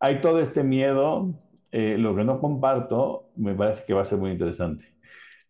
Hay 0.00 0.20
todo 0.20 0.40
este 0.40 0.62
miedo 0.64 1.34
eh, 1.70 1.96
lo 1.98 2.16
que 2.16 2.24
no 2.24 2.40
comparto 2.40 3.30
me 3.36 3.54
parece 3.54 3.84
que 3.84 3.94
va 3.94 4.02
a 4.02 4.04
ser 4.04 4.18
muy 4.18 4.30
interesante. 4.32 4.86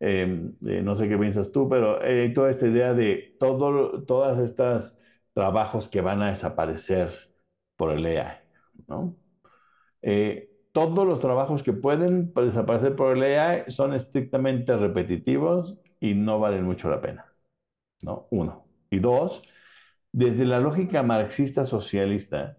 Em, 0.01 0.55
eh, 0.67 0.83
no 0.83 0.95
sé 0.97 1.09
qué 1.09 1.19
piensas 1.19 1.53
tú, 1.53 1.69
pero 1.69 2.01
hay 2.03 2.27
eh, 2.27 2.33
toda 2.35 2.51
esta 2.51 2.67
idea 2.67 2.95
de 2.95 3.37
todo, 3.39 4.05
todas 4.05 4.39
estas 4.39 4.97
trabajos 5.35 5.89
que 5.89 6.01
van 6.01 6.23
a 6.23 6.31
desaparecer 6.31 7.11
por 7.77 7.93
el 7.93 8.07
AI, 8.07 8.39
¿no? 8.89 9.17
todos 10.73 11.07
los 11.07 11.21
trabajos 11.21 11.63
que 11.63 11.73
pueden 11.73 12.33
desaparecer 12.35 12.95
por 12.97 13.17
el 13.17 13.23
AI 13.39 13.65
son 13.69 13.95
estrictamente 13.95 14.77
repetitivos 14.77 15.77
y 16.01 16.15
no 16.15 16.39
valen 16.41 16.65
mucho 16.65 16.89
la 16.91 17.01
pena, 17.01 17.27
¿no? 18.03 18.27
Uno. 18.31 18.67
Y 18.91 19.01
dos, 19.01 19.43
desde 20.13 20.45
la 20.45 20.61
lógica 20.61 21.03
marxista 21.03 21.67
socialista, 21.67 22.59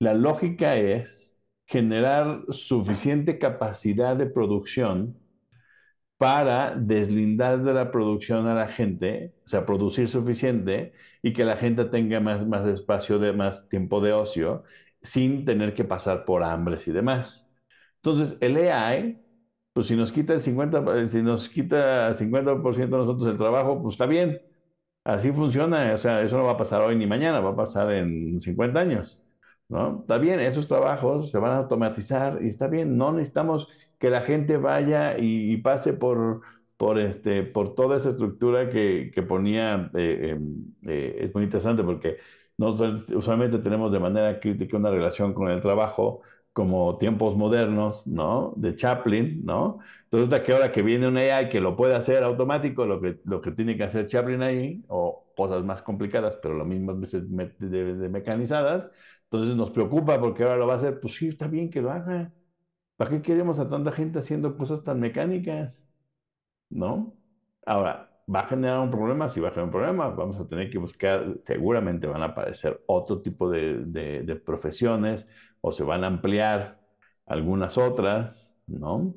la 0.00 0.14
lógica 0.14 0.76
es 0.76 1.38
generar 1.66 2.44
suficiente 2.50 3.38
capacidad 3.38 4.16
de 4.16 4.26
producción 4.26 5.18
para 6.16 6.74
deslindar 6.76 7.62
de 7.62 7.74
la 7.74 7.90
producción 7.90 8.46
a 8.46 8.54
la 8.54 8.68
gente, 8.68 9.34
o 9.44 9.48
sea, 9.48 9.66
producir 9.66 10.08
suficiente 10.08 10.92
y 11.22 11.32
que 11.32 11.44
la 11.44 11.56
gente 11.56 11.84
tenga 11.86 12.20
más, 12.20 12.46
más 12.46 12.66
espacio, 12.68 13.18
de, 13.18 13.32
más 13.32 13.68
tiempo 13.68 14.00
de 14.00 14.12
ocio, 14.12 14.62
sin 15.02 15.44
tener 15.44 15.74
que 15.74 15.84
pasar 15.84 16.24
por 16.24 16.44
hambres 16.44 16.86
y 16.88 16.92
demás. 16.92 17.48
Entonces, 17.96 18.36
el 18.40 18.56
AI, 18.56 19.20
pues 19.72 19.88
si 19.88 19.96
nos 19.96 20.12
quita 20.12 20.34
el 20.34 20.42
50%, 20.42 21.08
si 21.12 21.22
nos 21.22 21.48
quita 21.48 22.14
50% 22.14 22.96
de 22.96 23.02
nosotros 23.04 23.28
el 23.30 23.38
trabajo, 23.38 23.82
pues 23.82 23.94
está 23.94 24.06
bien. 24.06 24.40
Así 25.04 25.32
funciona, 25.32 25.92
o 25.94 25.98
sea, 25.98 26.22
eso 26.22 26.38
no 26.38 26.44
va 26.44 26.52
a 26.52 26.56
pasar 26.56 26.80
hoy 26.80 26.96
ni 26.96 27.06
mañana, 27.06 27.40
va 27.40 27.50
a 27.50 27.56
pasar 27.56 27.92
en 27.92 28.40
50 28.40 28.80
años. 28.80 29.20
¿no? 29.68 30.00
Está 30.00 30.18
bien, 30.18 30.40
esos 30.40 30.66
trabajos 30.66 31.30
se 31.30 31.38
van 31.38 31.52
a 31.52 31.58
automatizar 31.58 32.38
y 32.42 32.48
está 32.48 32.68
bien, 32.68 32.96
no 32.96 33.12
necesitamos 33.12 33.68
que 33.98 34.10
la 34.10 34.22
gente 34.22 34.56
vaya 34.56 35.16
y, 35.18 35.56
pase 35.58 35.92
por, 35.92 36.40
por, 36.76 36.98
este, 36.98 37.42
por 37.42 37.74
toda 37.74 37.98
esa 37.98 38.10
estructura 38.10 38.70
que, 38.70 39.10
que 39.14 39.22
ponía, 39.22 39.90
eh, 39.94 40.30
em, 40.32 40.72
eh, 40.86 41.16
es 41.20 41.34
muy 41.34 41.44
interesante 41.44 41.82
porque 41.84 42.18
nosotros 42.56 43.08
usualmente 43.10 43.58
tenemos 43.58 43.92
de 43.92 44.00
manera 44.00 44.40
crítica 44.40 44.76
una 44.76 44.90
relación 44.90 45.34
con 45.34 45.50
el 45.50 45.60
trabajo 45.60 46.22
como 46.54 46.98
tiempos 46.98 47.36
modernos, 47.36 48.06
¿no? 48.06 48.54
De 48.56 48.76
Chaplin, 48.76 49.44
¿no? 49.44 49.80
Entonces, 50.04 50.30
de 50.30 50.42
que 50.44 50.52
ahora 50.54 50.72
que 50.72 50.82
viene 50.82 51.08
un 51.08 51.18
AI 51.18 51.50
que 51.50 51.60
lo 51.60 51.76
puede 51.76 51.96
hacer 51.96 52.22
automático, 52.24 52.86
lo 52.86 53.00
que, 53.00 53.20
lo 53.24 53.42
que 53.42 53.52
tiene 53.52 53.76
que 53.76 53.84
hacer 53.84 54.06
Chaplin 54.08 54.42
ahí, 54.42 54.84
o 54.88 55.26
cosas 55.36 55.64
más 55.64 55.82
complicadas, 55.82 56.38
pero 56.42 56.54
lo 56.54 56.64
mismas 56.64 57.00
veces 57.00 57.24
de 57.28 58.08
mecanizadas, 58.08 58.90
entonces 59.24 59.56
nos 59.56 59.70
preocupa 59.72 60.20
porque 60.20 60.44
ahora 60.44 60.56
lo 60.56 60.66
va 60.68 60.74
a 60.74 60.76
hacer. 60.78 61.00
Pues 61.00 61.14
sí, 61.16 61.28
está 61.28 61.48
bien 61.48 61.70
que 61.70 61.82
lo 61.82 61.90
haga. 61.90 62.32
¿Para 62.96 63.10
qué 63.10 63.22
queremos 63.22 63.58
a 63.58 63.68
tanta 63.68 63.92
gente 63.92 64.20
haciendo 64.20 64.56
cosas 64.56 64.84
tan 64.84 65.00
mecánicas? 65.00 65.84
¿No? 66.70 67.14
Ahora, 67.66 68.10
¿va 68.32 68.40
a 68.40 68.46
generar 68.48 68.80
un 68.80 68.90
problema? 68.90 69.28
Si 69.30 69.40
va 69.40 69.48
a 69.48 69.50
generar 69.52 69.66
un 69.66 69.72
problema, 69.72 70.08
vamos 70.10 70.38
a 70.40 70.48
tener 70.48 70.70
que 70.70 70.78
buscar, 70.78 71.38
seguramente 71.44 72.06
van 72.06 72.22
a 72.22 72.26
aparecer 72.26 72.82
otro 72.86 73.22
tipo 73.22 73.50
de, 73.50 73.84
de 73.86 74.36
profesiones 74.36 75.28
o 75.66 75.72
se 75.72 75.84
van 75.84 76.04
a 76.04 76.08
ampliar 76.08 76.80
algunas 77.26 77.78
otras, 77.78 78.54
¿no? 78.66 79.14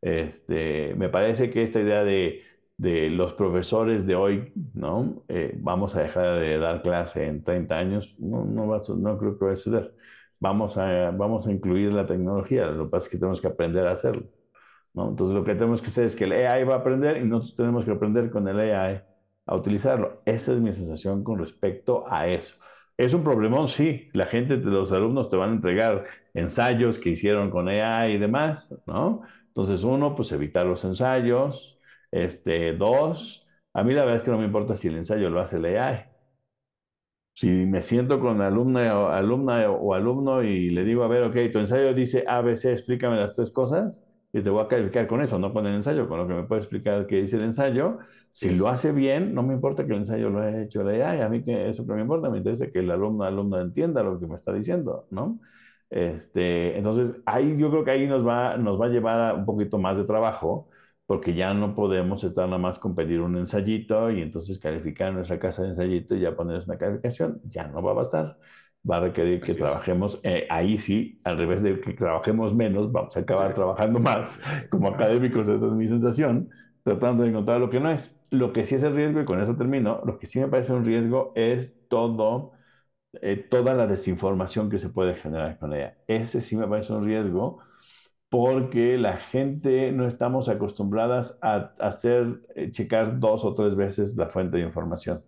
Este, 0.00 0.94
me 0.96 1.08
parece 1.08 1.50
que 1.50 1.62
esta 1.62 1.80
idea 1.80 2.04
de 2.04 2.42
de 2.80 3.10
los 3.10 3.34
profesores 3.34 4.06
de 4.06 4.14
hoy, 4.16 4.52
¿no? 4.72 5.22
Eh, 5.28 5.54
vamos 5.60 5.94
a 5.96 6.02
dejar 6.02 6.40
de 6.40 6.58
dar 6.58 6.80
clase 6.82 7.26
en 7.26 7.44
30 7.44 7.76
años, 7.76 8.16
no, 8.18 8.44
no, 8.46 8.68
va 8.68 8.80
no 8.96 9.18
creo 9.18 9.38
que 9.38 9.44
va 9.44 9.52
a 9.52 9.56
suceder. 9.56 9.94
Vamos 10.38 10.78
a, 10.78 11.10
vamos 11.10 11.46
a 11.46 11.52
incluir 11.52 11.92
la 11.92 12.06
tecnología, 12.06 12.66
lo 12.68 12.86
que 12.86 12.90
pasa 12.90 13.04
es 13.06 13.10
que 13.10 13.18
tenemos 13.18 13.40
que 13.42 13.48
aprender 13.48 13.86
a 13.86 13.92
hacerlo, 13.92 14.24
¿no? 14.94 15.10
Entonces 15.10 15.36
lo 15.36 15.44
que 15.44 15.54
tenemos 15.54 15.82
que 15.82 15.88
hacer 15.88 16.04
es 16.06 16.16
que 16.16 16.24
el 16.24 16.32
AI 16.32 16.64
va 16.64 16.76
a 16.76 16.78
aprender 16.78 17.18
y 17.18 17.24
nosotros 17.26 17.56
tenemos 17.56 17.84
que 17.84 17.90
aprender 17.92 18.30
con 18.30 18.48
el 18.48 18.60
AI 18.60 19.02
a 19.46 19.56
utilizarlo. 19.56 20.22
Esa 20.24 20.52
es 20.54 20.60
mi 20.60 20.72
sensación 20.72 21.22
con 21.24 21.38
respecto 21.38 22.04
a 22.10 22.28
eso. 22.28 22.56
Es 23.00 23.14
un 23.14 23.24
problemón, 23.24 23.66
sí. 23.68 24.10
La 24.12 24.26
gente, 24.26 24.56
los 24.58 24.92
alumnos 24.92 25.30
te 25.30 25.36
van 25.36 25.50
a 25.50 25.52
entregar 25.54 26.04
ensayos 26.34 26.98
que 26.98 27.10
hicieron 27.10 27.50
con 27.50 27.68
AI 27.68 28.12
y 28.14 28.18
demás, 28.18 28.74
¿no? 28.86 29.22
Entonces, 29.48 29.84
uno, 29.84 30.14
pues 30.14 30.30
evitar 30.32 30.66
los 30.66 30.84
ensayos, 30.84 31.78
este, 32.10 32.74
dos, 32.74 33.46
a 33.72 33.82
mí 33.84 33.94
la 33.94 34.02
verdad 34.04 34.18
es 34.18 34.22
que 34.24 34.30
no 34.30 34.38
me 34.38 34.44
importa 34.44 34.76
si 34.76 34.88
el 34.88 34.96
ensayo 34.96 35.30
lo 35.30 35.40
hace 35.40 35.56
el 35.56 35.64
AI. 35.78 36.04
Si 37.34 37.48
me 37.48 37.82
siento 37.82 38.20
con 38.20 38.40
alumna 38.42 39.16
alumna 39.16 39.70
o 39.70 39.94
alumno 39.94 40.42
y 40.42 40.70
le 40.70 40.84
digo, 40.84 41.04
a 41.04 41.08
ver, 41.08 41.22
ok, 41.24 41.36
tu 41.52 41.58
ensayo 41.58 41.94
dice 41.94 42.24
ABC, 42.28 42.72
explícame 42.72 43.16
las 43.16 43.34
tres 43.34 43.50
cosas, 43.50 44.02
y 44.32 44.42
te 44.42 44.50
voy 44.50 44.62
a 44.64 44.68
calificar 44.68 45.06
con 45.06 45.20
eso, 45.22 45.38
no 45.38 45.52
con 45.52 45.66
el 45.66 45.74
ensayo, 45.74 46.08
con 46.08 46.18
lo 46.18 46.28
que 46.28 46.34
me 46.34 46.44
puede 46.44 46.60
explicar 46.62 47.06
qué 47.06 47.16
dice 47.22 47.36
el 47.36 47.42
ensayo. 47.42 47.98
Si 48.32 48.50
lo 48.54 48.68
hace 48.68 48.92
bien, 48.92 49.34
no 49.34 49.42
me 49.42 49.54
importa 49.54 49.84
que 49.86 49.92
el 49.92 49.98
ensayo 49.98 50.30
lo 50.30 50.40
haya 50.40 50.62
hecho 50.62 50.82
el 50.88 51.02
AI, 51.02 51.20
a 51.22 51.28
mí 51.28 51.42
que 51.44 51.68
eso 51.68 51.84
no 51.84 51.94
me 51.96 52.02
importa, 52.02 52.30
me 52.30 52.38
interesa 52.38 52.70
que 52.70 52.78
el 52.78 52.90
alumno 52.90 53.24
alumno 53.24 53.60
entienda 53.60 54.02
lo 54.04 54.20
que 54.20 54.26
me 54.26 54.36
está 54.36 54.52
diciendo, 54.52 55.06
¿no? 55.10 55.40
Este, 55.90 56.78
entonces, 56.78 57.20
ahí 57.26 57.56
yo 57.58 57.70
creo 57.70 57.84
que 57.84 57.90
ahí 57.90 58.06
nos 58.06 58.24
va, 58.26 58.56
nos 58.56 58.80
va 58.80 58.86
a 58.86 58.88
llevar 58.88 59.20
a 59.30 59.34
un 59.34 59.44
poquito 59.44 59.78
más 59.78 59.96
de 59.96 60.04
trabajo, 60.04 60.68
porque 61.06 61.34
ya 61.34 61.52
no 61.54 61.74
podemos 61.74 62.22
estar 62.22 62.46
nada 62.46 62.58
más 62.58 62.78
con 62.78 62.94
pedir 62.94 63.20
un 63.20 63.36
ensayito 63.36 64.10
y 64.12 64.22
entonces 64.22 64.58
calificar 64.60 65.12
nuestra 65.12 65.40
casa 65.40 65.62
de 65.62 65.68
ensayito 65.70 66.14
y 66.14 66.20
ya 66.20 66.36
ponerles 66.36 66.66
una 66.68 66.78
calificación, 66.78 67.40
ya 67.44 67.66
no 67.66 67.82
va 67.82 67.90
a 67.90 67.94
bastar. 67.94 68.38
Va 68.88 68.96
a 68.96 69.00
requerir 69.00 69.40
que 69.42 69.54
trabajemos, 69.54 70.20
eh, 70.22 70.46
ahí 70.48 70.78
sí, 70.78 71.20
al 71.24 71.36
revés 71.36 71.62
de 71.62 71.80
que 71.80 71.92
trabajemos 71.92 72.54
menos, 72.54 72.90
vamos 72.90 73.14
a 73.16 73.20
acabar 73.20 73.52
trabajando 73.54 73.98
más 74.00 74.40
como 74.70 74.88
académicos, 74.88 75.48
esa 75.48 75.66
es 75.66 75.72
mi 75.72 75.86
sensación, 75.86 76.48
tratando 76.82 77.22
de 77.24 77.30
encontrar 77.30 77.60
lo 77.60 77.68
que 77.70 77.80
no 77.80 77.90
es. 77.90 78.16
lo 78.30 78.52
que 78.52 78.64
sí 78.64 78.76
es 78.76 78.82
el 78.82 78.94
riesgo, 78.94 79.20
y 79.20 79.24
con 79.24 79.40
eso 79.40 79.56
termino, 79.56 80.00
lo 80.06 80.18
que 80.18 80.26
sí 80.26 80.40
me 80.40 80.48
parece 80.48 80.72
un 80.72 80.84
riesgo 80.84 81.32
es 81.34 81.74
todo, 81.88 82.52
eh, 83.22 83.36
toda 83.36 83.74
la 83.74 83.86
desinformación 83.86 84.70
que 84.70 84.78
se 84.78 84.88
puede 84.90 85.14
generar 85.16 85.58
con 85.58 85.74
ella. 85.74 85.98
Ese 86.06 86.40
sí 86.40 86.56
me 86.56 86.68
parece 86.68 86.92
un 86.92 87.04
riesgo 87.06 87.60
porque 88.28 88.96
la 88.98 89.18
gente 89.18 89.92
no 89.92 90.06
estamos 90.06 90.48
acostumbradas 90.48 91.38
a, 91.42 91.74
hacer, 91.80 92.40
eh, 92.54 92.70
checar 92.72 93.18
dos 93.20 93.44
o 93.44 93.54
tres 93.54 93.74
veces 93.76 94.16
la 94.16 94.28
fuente 94.28 94.58
de 94.58 94.64
información. 94.64 95.22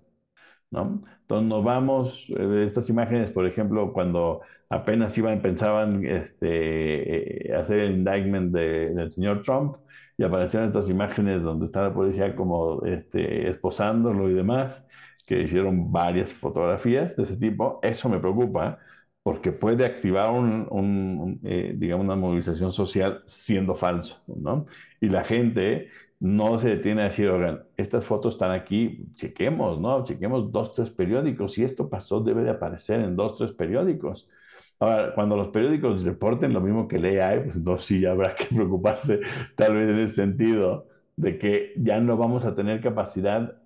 ¿No? 0.72 1.02
Entonces 1.22 1.48
nos 1.48 1.64
vamos, 1.64 2.26
eh, 2.30 2.64
estas 2.66 2.88
imágenes, 2.90 3.30
por 3.30 3.46
ejemplo, 3.46 3.92
cuando 3.92 4.42
apenas 4.70 5.16
iban, 5.18 5.40
pensaban 5.42 6.04
este, 6.06 7.50
eh, 7.50 7.54
hacer 7.56 7.80
el 7.80 7.92
indictment 7.92 8.52
de, 8.54 8.90
del 8.94 9.10
señor 9.12 9.42
Trump 9.42 9.76
y 10.18 10.24
aparecieron 10.24 10.68
estas 10.68 10.88
imágenes 10.90 11.42
donde 11.42 11.66
está 11.66 11.82
la 11.82 11.94
policía 11.94 12.34
como 12.36 12.84
este, 12.86 13.48
esposándolo 13.50 14.30
y 14.30 14.34
demás, 14.34 14.84
que 15.26 15.42
hicieron 15.42 15.92
varias 15.92 16.32
fotografías 16.32 17.16
de 17.16 17.22
ese 17.24 17.36
tipo, 17.36 17.78
eso 17.82 18.08
me 18.08 18.18
preocupa 18.18 18.78
porque 19.22 19.52
puede 19.52 19.84
activar 19.86 20.30
un, 20.30 20.66
un, 20.70 21.40
eh, 21.44 21.74
digamos, 21.76 22.04
una 22.04 22.16
movilización 22.16 22.72
social 22.72 23.22
siendo 23.26 23.74
falso, 23.76 24.20
¿no? 24.26 24.66
Y 25.00 25.08
la 25.08 25.22
gente 25.24 25.88
no 26.22 26.60
se 26.60 26.68
detiene 26.68 27.02
a 27.02 27.04
decir, 27.06 27.28
oigan, 27.28 27.64
estas 27.76 28.04
fotos 28.04 28.34
están 28.34 28.52
aquí, 28.52 29.08
chequemos, 29.16 29.80
¿no? 29.80 30.04
Chequemos 30.04 30.52
dos, 30.52 30.72
tres 30.72 30.88
periódicos. 30.90 31.54
Si 31.54 31.64
esto 31.64 31.90
pasó, 31.90 32.20
debe 32.20 32.44
de 32.44 32.50
aparecer 32.50 33.00
en 33.00 33.16
dos, 33.16 33.36
tres 33.36 33.50
periódicos. 33.52 34.28
Ahora, 34.78 35.14
cuando 35.16 35.36
los 35.36 35.48
periódicos 35.48 36.04
reporten 36.04 36.52
lo 36.52 36.60
mismo 36.60 36.86
que 36.86 36.98
lee 36.98 37.18
AI, 37.18 37.40
pues 37.44 37.56
entonces 37.56 37.86
sí 37.88 38.06
habrá 38.06 38.36
que 38.36 38.44
preocuparse 38.54 39.20
tal 39.56 39.74
vez 39.74 39.88
en 39.88 39.98
ese 39.98 40.14
sentido 40.14 40.86
de 41.16 41.38
que 41.38 41.72
ya 41.76 42.00
no 42.00 42.16
vamos 42.16 42.44
a 42.44 42.54
tener 42.54 42.80
capacidad, 42.80 43.60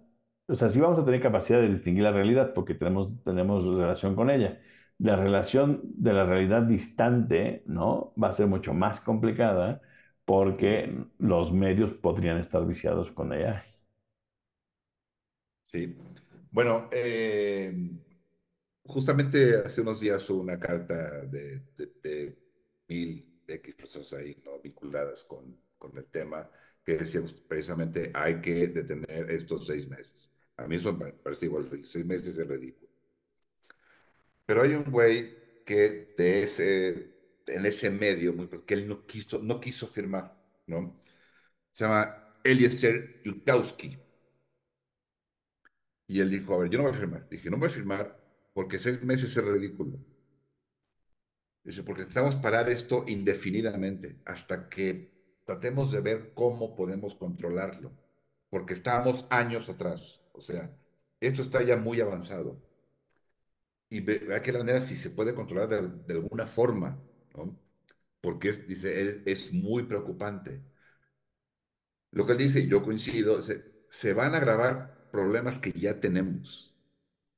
o 0.48 0.54
sea, 0.54 0.68
sí 0.70 0.80
vamos 0.80 0.98
a 0.98 1.04
tener 1.04 1.20
capacidad 1.20 1.60
de 1.60 1.68
distinguir 1.68 2.04
la 2.04 2.12
realidad 2.12 2.54
porque 2.54 2.74
tenemos, 2.74 3.10
tenemos 3.22 3.64
relación 3.66 4.14
con 4.16 4.30
ella. 4.30 4.60
La 4.98 5.16
relación 5.16 5.82
de 5.84 6.12
la 6.14 6.24
realidad 6.24 6.62
distante, 6.62 7.62
¿no? 7.66 8.14
Va 8.22 8.28
a 8.28 8.32
ser 8.32 8.46
mucho 8.46 8.72
más 8.72 9.00
complicada 9.00 9.82
porque 10.26 10.92
los 11.18 11.52
medios 11.52 11.92
podrían 11.92 12.38
estar 12.38 12.66
viciados 12.66 13.10
con 13.12 13.32
ella. 13.32 13.64
Sí. 15.72 15.96
Bueno, 16.50 16.88
eh, 16.90 17.72
justamente 18.84 19.56
hace 19.56 19.80
unos 19.80 20.00
días 20.00 20.28
hubo 20.28 20.40
una 20.40 20.58
carta 20.58 21.24
de, 21.26 21.62
de, 22.02 22.36
mil 22.88 23.40
X 23.46 23.74
personas 23.74 24.12
ahí 24.14 24.36
¿no? 24.44 24.58
vinculadas 24.60 25.22
con, 25.24 25.56
con 25.78 25.96
el 25.96 26.06
tema 26.06 26.50
que 26.84 26.98
decíamos 26.98 27.32
precisamente 27.32 28.10
hay 28.14 28.40
que 28.40 28.68
detener 28.68 29.30
estos 29.30 29.66
seis 29.66 29.88
meses. 29.88 30.32
A 30.56 30.66
mí 30.66 30.76
eso 30.76 30.92
me 30.92 31.12
parece 31.12 31.46
igual, 31.46 31.68
seis 31.84 32.04
meses 32.04 32.36
es 32.36 32.46
ridículo. 32.46 32.90
Pero 34.44 34.62
hay 34.62 34.74
un 34.74 34.90
güey 34.90 35.64
que 35.64 36.14
de 36.16 36.42
ese 36.44 37.15
en 37.46 37.66
ese 37.66 37.90
medio, 37.90 38.36
porque 38.36 38.74
él 38.74 38.88
no 38.88 39.06
quiso, 39.06 39.38
no 39.40 39.60
quiso 39.60 39.86
firmar, 39.88 40.36
¿no? 40.66 41.00
Se 41.72 41.84
llama 41.84 42.34
Eliezer 42.44 43.22
Yudkowsky. 43.24 43.98
Y 46.08 46.20
él 46.20 46.30
dijo, 46.30 46.54
a 46.54 46.58
ver, 46.58 46.70
yo 46.70 46.78
no 46.78 46.84
voy 46.84 46.92
a 46.92 46.96
firmar. 46.96 47.28
Dije, 47.28 47.50
no 47.50 47.58
voy 47.58 47.68
a 47.68 47.72
firmar 47.72 48.20
porque 48.54 48.78
seis 48.78 49.02
meses 49.02 49.36
es 49.36 49.44
ridículo. 49.44 49.98
Dice, 51.64 51.82
porque 51.82 52.00
necesitamos 52.02 52.36
parar 52.36 52.68
esto 52.70 53.04
indefinidamente 53.08 54.20
hasta 54.24 54.68
que 54.68 55.10
tratemos 55.44 55.92
de 55.92 56.00
ver 56.00 56.32
cómo 56.34 56.74
podemos 56.76 57.14
controlarlo. 57.14 57.92
Porque 58.50 58.74
estamos 58.74 59.26
años 59.30 59.68
atrás. 59.68 60.22
O 60.32 60.40
sea, 60.40 60.70
esto 61.20 61.42
está 61.42 61.62
ya 61.62 61.76
muy 61.76 62.00
avanzado. 62.00 62.62
Y 63.88 64.00
vea 64.00 64.42
que 64.42 64.52
la 64.52 64.60
manera 64.60 64.80
si 64.80 64.96
se 64.96 65.10
puede 65.10 65.34
controlar 65.34 65.68
de, 65.68 65.88
de 66.06 66.14
alguna 66.14 66.46
forma 66.46 66.98
porque 68.20 68.52
dice, 68.52 69.00
él 69.00 69.22
es 69.26 69.52
muy 69.52 69.84
preocupante. 69.84 70.62
Lo 72.10 72.26
que 72.26 72.32
él 72.32 72.38
dice, 72.38 72.66
yo 72.66 72.82
coincido, 72.82 73.40
se, 73.42 74.14
van 74.14 74.34
a 74.34 74.38
agravar 74.38 75.08
problemas 75.12 75.58
que 75.58 75.72
ya 75.72 76.00
tenemos. 76.00 76.74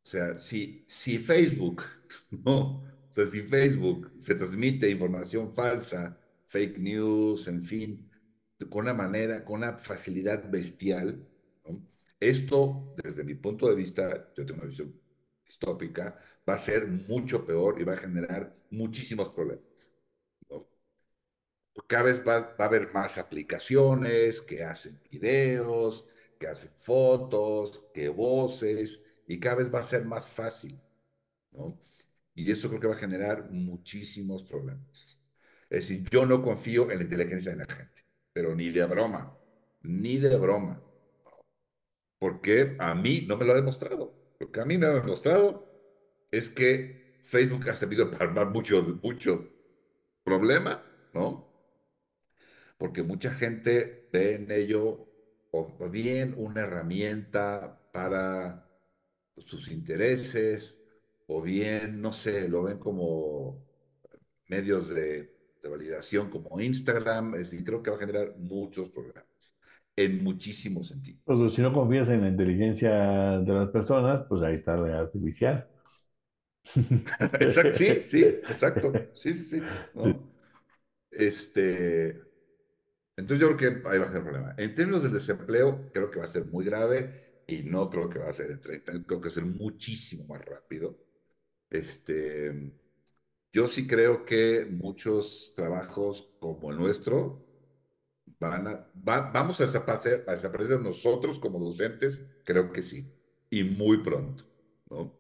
O 0.05 0.09
sea, 0.09 0.38
si, 0.38 0.84
si 0.88 1.18
Facebook, 1.18 1.82
¿no? 2.30 2.82
O 2.82 3.12
sea, 3.12 3.26
si 3.26 3.42
Facebook 3.42 4.12
se 4.18 4.34
transmite 4.34 4.88
información 4.88 5.53
falsa, 5.55 6.18
fake 6.46 6.78
news, 6.78 7.49
en 7.49 7.62
fin, 7.62 8.11
con 8.70 8.84
una 8.84 8.94
manera, 8.94 9.44
con 9.44 9.59
una 9.59 9.78
facilidad 9.78 10.49
bestial, 10.51 11.26
esto, 12.20 12.94
desde 13.03 13.24
mi 13.24 13.34
punto 13.34 13.68
de 13.68 13.76
vista, 13.76 14.32
yo 14.36 14.44
tengo 14.46 14.61
una 14.61 14.68
visión 14.68 14.92
distópica, 15.44 16.18
va 16.49 16.55
a 16.55 16.59
ser 16.59 16.86
mucho 16.86 17.44
peor 17.46 17.80
y 17.80 17.84
va 17.84 17.94
a 17.94 17.99
generar 17.99 18.57
muchísimos 18.70 19.28
problemas 19.30 19.68
cada 21.87 22.05
vez 22.05 22.22
va, 22.26 22.55
a 22.59 22.64
haber 22.64 22.93
más 22.93 23.18
aplicaciones 23.18 24.41
que 24.43 24.64
hacen 24.64 24.99
videos, 25.11 26.07
que 26.39 26.49
hacen 26.49 26.70
fotos, 26.81 27.85
que 27.95 28.09
voces, 28.09 29.01
y 29.26 29.39
cada 29.39 29.57
vez 29.57 29.72
va 29.72 29.81
a 29.81 29.85
ser 29.85 30.05
más 30.05 30.29
fácil, 30.29 30.81
¿no? 31.53 31.79
Y 32.35 32.51
eso 32.51 32.68
creo 32.68 32.81
que 32.81 32.87
va 32.87 32.95
a 32.95 32.99
generar 32.99 33.51
muchísimos 33.51 34.45
problemas. 34.45 35.18
Es 35.70 35.89
decir, 35.89 36.09
yo 36.11 36.24
no 36.24 36.43
confío 36.43 36.91
en 36.91 36.99
la 36.99 37.05
inteligencia 37.05 37.53
de 37.53 37.59
la 37.59 37.66
gente, 37.66 38.05
pero 38.33 38.55
ni 38.55 38.70
de 38.70 38.85
broma, 38.85 39.37
ni 39.83 40.18
de 40.18 40.37
broma. 40.39 40.81
Porque 42.18 42.76
a 42.79 42.95
mí 42.95 43.24
no 43.29 43.37
me 43.37 43.45
lo 43.45 43.53
ha 43.53 43.57
demostrado. 43.57 44.14
Lo 44.39 44.51
que 44.51 44.61
a 44.61 44.64
mí 44.64 44.79
me 44.79 44.87
ha 44.87 44.91
demostrado 44.91 45.66
es 46.31 46.49
que 46.49 47.18
Facebook 47.22 47.68
ha 47.68 47.74
servido 47.74 48.11
para 48.11 48.26
armar 48.26 48.51
mucho, 48.51 48.83
mucho 49.03 49.49
problema, 50.24 50.83
¿no? 51.12 51.47
Porque 52.79 53.03
mucha 53.03 53.31
gente 53.31 54.09
ve 54.12 54.37
en 54.37 54.51
ello 54.51 55.07
o 55.51 55.89
bien 55.89 56.35
una 56.37 56.62
herramienta 56.62 57.81
para 57.93 58.66
sus 59.39 59.70
intereses, 59.70 60.79
o 61.26 61.43
bien, 61.43 62.01
no 62.01 62.12
sé, 62.12 62.49
lo 62.49 62.62
ven 62.62 62.79
como 62.79 63.64
medios 64.49 64.89
de, 64.89 65.37
validación 65.68 66.31
como 66.31 66.59
Instagram, 66.59 67.35
es 67.35 67.51
decir, 67.51 67.62
creo 67.62 67.83
que 67.83 67.91
va 67.91 67.97
a 67.97 68.01
generar 68.01 68.35
muchos 68.39 68.89
problemas 68.89 69.26
en 69.95 70.24
muchísimos 70.24 70.89
sentidos. 70.89 71.20
Pero 71.26 71.51
si 71.51 71.61
no 71.61 71.74
confías 71.74 72.09
en 72.09 72.22
la 72.22 72.29
inteligencia 72.29 72.91
de 73.41 73.53
las 73.53 73.68
personas, 73.68 74.24
pues 74.31 74.43
ahí 74.43 74.55
está 74.55 74.77
la 74.78 75.01
artificial. 75.01 75.69
exacto, 77.40 77.74
sí, 77.74 77.86
sí, 78.01 78.24
exacto. 78.24 78.93
Sí, 79.15 79.35
sí, 79.35 79.61
sí. 79.61 80.16
Este, 81.11 82.27
entonces 83.19 83.40
yo 83.40 83.57
creo 83.57 83.82
que 83.82 83.89
ahí 83.89 83.99
va 83.99 84.07
a 84.07 84.09
ser 84.09 84.19
el 84.19 84.23
problema. 84.24 84.55
En 84.57 84.74
términos 84.74 85.03
del 85.03 85.12
desempleo, 85.12 85.90
creo 85.93 86.11
que 86.11 86.19
va 86.20 86.24
a 86.27 86.28
ser 86.28 86.47
muy 86.47 86.65
grave 86.65 87.43
y 87.47 87.62
no 87.65 87.90
creo 87.90 88.09
que 88.09 88.19
va 88.20 88.28
a 88.28 88.32
ser 88.32 88.51
en 88.53 88.61
30, 88.61 88.93
creo 88.93 89.20
que 89.20 89.28
va 89.28 89.32
a 89.32 89.35
ser 89.35 89.47
muchísimo 89.47 90.24
más 90.27 90.45
rápido. 90.45 90.99
Este, 91.70 92.73
yo 93.53 93.69
sí 93.69 93.86
creo 93.86 94.24
que 94.24 94.66
muchos 94.70 95.53
trabajos 95.57 96.31
como 96.40 96.70
el 96.70 96.78
nuestro 96.78 97.45
van 98.40 98.66
a, 98.69 98.90
vamos 98.95 99.61
a 99.61 99.66
desaparecer, 99.66 100.24
a 100.28 100.32
desaparecer 100.32 100.81
nosotros 100.81 101.39
como 101.39 101.59
docentes, 101.59 102.23
creo 102.45 102.73
que 102.73 102.82
sí, 102.82 103.12
y 103.51 103.65
muy 103.65 103.99
pronto, 104.03 104.45
¿no? 104.90 105.19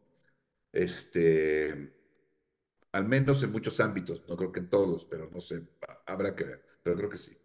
Este, 0.72 1.92
al 2.92 3.06
menos 3.08 3.42
en 3.42 3.52
muchos 3.52 3.80
ámbitos, 3.80 4.24
no 4.28 4.36
creo 4.36 4.52
que 4.52 4.60
en 4.60 4.70
todos, 4.70 5.04
pero 5.06 5.30
no 5.30 5.40
sé, 5.40 5.62
habrá 6.06 6.34
que 6.36 6.44
ver, 6.44 6.64
pero 6.82 6.96
creo 6.96 7.10
que 7.10 7.18
sí. 7.18 7.36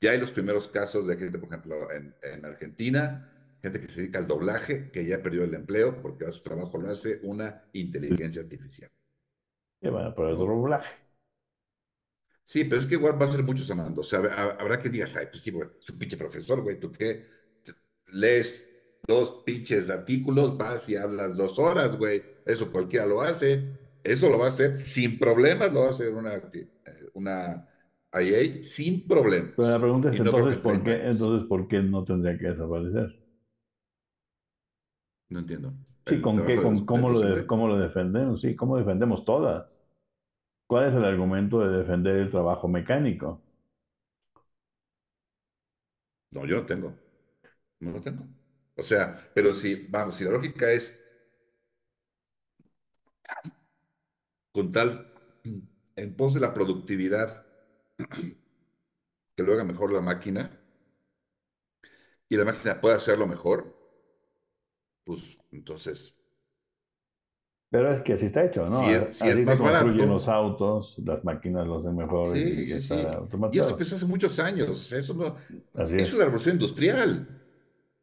Ya 0.00 0.12
hay 0.12 0.18
los 0.20 0.30
primeros 0.30 0.68
casos 0.68 1.06
de 1.06 1.16
gente, 1.16 1.38
por 1.38 1.48
ejemplo, 1.48 1.90
en, 1.92 2.14
en 2.22 2.44
Argentina, 2.44 3.32
gente 3.62 3.80
que 3.80 3.88
se 3.88 4.02
dedica 4.02 4.18
al 4.18 4.26
doblaje, 4.26 4.90
que 4.90 5.04
ya 5.04 5.22
perdió 5.22 5.44
el 5.44 5.54
empleo 5.54 6.00
porque 6.02 6.26
a 6.26 6.32
su 6.32 6.42
trabajo 6.42 6.78
lo 6.78 6.90
hace 6.90 7.20
una 7.22 7.64
inteligencia 7.72 8.42
artificial. 8.42 8.90
Y 9.80 9.88
bueno, 9.88 10.14
pero 10.14 10.30
el 10.30 10.36
doblaje. 10.36 10.94
Sí, 12.44 12.64
pero 12.64 12.80
es 12.80 12.86
que 12.86 12.94
igual 12.94 13.20
va 13.20 13.26
a 13.26 13.32
ser 13.32 13.42
muchos 13.42 13.70
amando. 13.70 14.02
O 14.02 14.04
sea, 14.04 14.20
habrá 14.58 14.78
que 14.80 14.88
digas, 14.88 15.16
ay, 15.16 15.26
pues 15.30 15.42
sí, 15.42 15.50
güey, 15.50 15.68
es 15.80 15.90
un 15.90 15.98
pinche 15.98 16.16
profesor, 16.16 16.62
güey, 16.62 16.78
¿tú 16.78 16.92
qué? 16.92 17.26
Lees 18.06 18.68
dos 19.06 19.42
pinches 19.44 19.90
artículos, 19.90 20.56
vas 20.56 20.88
y 20.88 20.96
hablas 20.96 21.36
dos 21.36 21.58
horas, 21.58 21.96
güey. 21.96 22.22
Eso 22.44 22.70
cualquiera 22.70 23.06
lo 23.06 23.20
hace. 23.20 23.64
Eso 24.04 24.28
lo 24.28 24.38
va 24.38 24.46
a 24.46 24.48
hacer 24.48 24.76
sin 24.76 25.18
problemas, 25.18 25.72
lo 25.72 25.80
va 25.80 25.86
a 25.88 25.90
hacer 25.90 26.14
una, 26.14 26.36
eh, 26.36 26.70
una 27.14 27.68
ahí 28.16 28.64
sin 28.64 29.06
problemas. 29.06 29.52
Pero 29.56 29.68
la 29.70 29.78
pregunta 29.78 30.10
es 30.10 30.18
entonces, 30.18 30.58
¿por 30.58 30.82
qué, 30.82 31.06
entonces, 31.06 31.48
¿por 31.48 31.68
qué 31.68 31.82
no 31.82 32.04
tendría 32.04 32.38
que 32.38 32.46
desaparecer? 32.46 33.14
No 35.28 35.40
entiendo. 35.40 35.74
Sí, 36.06 36.20
¿con 36.20 36.44
qué, 36.46 36.56
con, 36.56 36.86
cómo, 36.86 37.10
lo 37.10 37.46
¿cómo 37.46 37.68
lo 37.68 37.78
defendemos? 37.78 38.40
Sí, 38.40 38.54
¿cómo 38.54 38.76
defendemos 38.76 39.24
todas? 39.24 39.80
¿Cuál 40.68 40.88
es 40.88 40.94
el 40.94 41.04
argumento 41.04 41.60
de 41.60 41.78
defender 41.78 42.16
el 42.16 42.30
trabajo 42.30 42.68
mecánico? 42.68 43.40
No, 46.30 46.46
yo 46.46 46.56
no 46.56 46.66
tengo. 46.66 46.94
No 47.80 47.92
lo 47.92 48.02
tengo. 48.02 48.24
O 48.76 48.82
sea, 48.82 49.30
pero 49.34 49.54
si, 49.54 49.86
vamos, 49.88 50.16
si 50.16 50.24
la 50.24 50.30
lógica 50.32 50.70
es 50.70 50.98
con 54.52 54.70
tal, 54.70 55.12
en 55.96 56.16
pos 56.16 56.34
de 56.34 56.40
la 56.40 56.54
productividad, 56.54 57.45
que 59.36 59.42
lo 59.42 59.52
haga 59.54 59.64
mejor 59.64 59.92
la 59.92 60.00
máquina, 60.02 60.60
y 62.28 62.36
la 62.36 62.44
máquina 62.44 62.80
puede 62.80 62.94
hacerlo 62.96 63.26
mejor, 63.26 63.74
pues 65.04 65.38
entonces 65.52 66.14
Pero 67.70 67.92
es 67.92 68.02
que 68.02 68.14
así 68.14 68.26
está 68.26 68.44
hecho, 68.44 68.68
¿no? 68.68 68.84
si 68.84 68.90
es, 68.90 69.04
si 69.10 69.28
así 69.28 69.42
es 69.42 69.48
se 69.48 69.56
construyen 69.58 70.06
barato. 70.06 70.06
los 70.08 70.28
autos, 70.28 70.96
las 71.04 71.24
máquinas 71.24 71.66
los 71.66 71.84
hacen 71.84 71.96
mejor 71.96 72.36
y, 72.36 72.62
Sí, 72.64 72.64
y 72.64 72.66
sí, 72.66 72.76
está 72.76 72.96
sí. 72.98 73.26
Y 73.50 73.58
eso 73.58 73.70
empezó 73.70 73.96
hace 73.96 74.06
muchos 74.06 74.38
años. 74.38 74.92
Eso 74.92 75.14
no, 75.14 75.34
Así 75.74 75.96
eso 75.96 76.02
es. 76.02 76.12
es 76.14 76.18
la 76.18 76.24
revolución 76.26 76.56
industrial. 76.56 77.28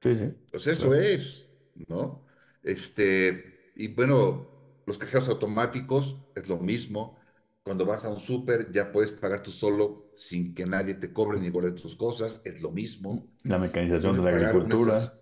Sí, 0.02 0.16
sí. 0.16 0.34
Pues 0.52 0.68
eso 0.68 0.90
claro. 0.90 0.94
es, 0.94 1.48
¿no? 1.88 2.26
Este, 2.62 3.72
y 3.76 3.88
bueno, 3.90 4.48
los 4.86 4.98
cajeros 4.98 5.28
automáticos 5.30 6.18
es 6.36 6.48
lo 6.48 6.60
mismo. 6.60 7.18
Cuando 7.64 7.86
vas 7.86 8.06
a 8.06 8.10
un 8.10 8.20
súper 8.20 8.72
ya 8.72 8.92
puedes 8.92 9.12
pagar 9.12 9.44
tú 9.44 9.52
solo 9.52 10.12
sin 10.18 10.54
que 10.54 10.66
nadie 10.66 10.96
te 10.96 11.12
cobre 11.14 11.40
ni 11.40 11.50
guarde 11.50 11.72
tus 11.74 11.96
cosas, 11.96 12.42
es 12.46 12.62
lo 12.62 12.72
mismo. 12.72 13.28
La 13.46 13.58
mecanización 13.58 14.18
de 14.18 14.24
la 14.24 14.30
agricultura, 14.32 15.14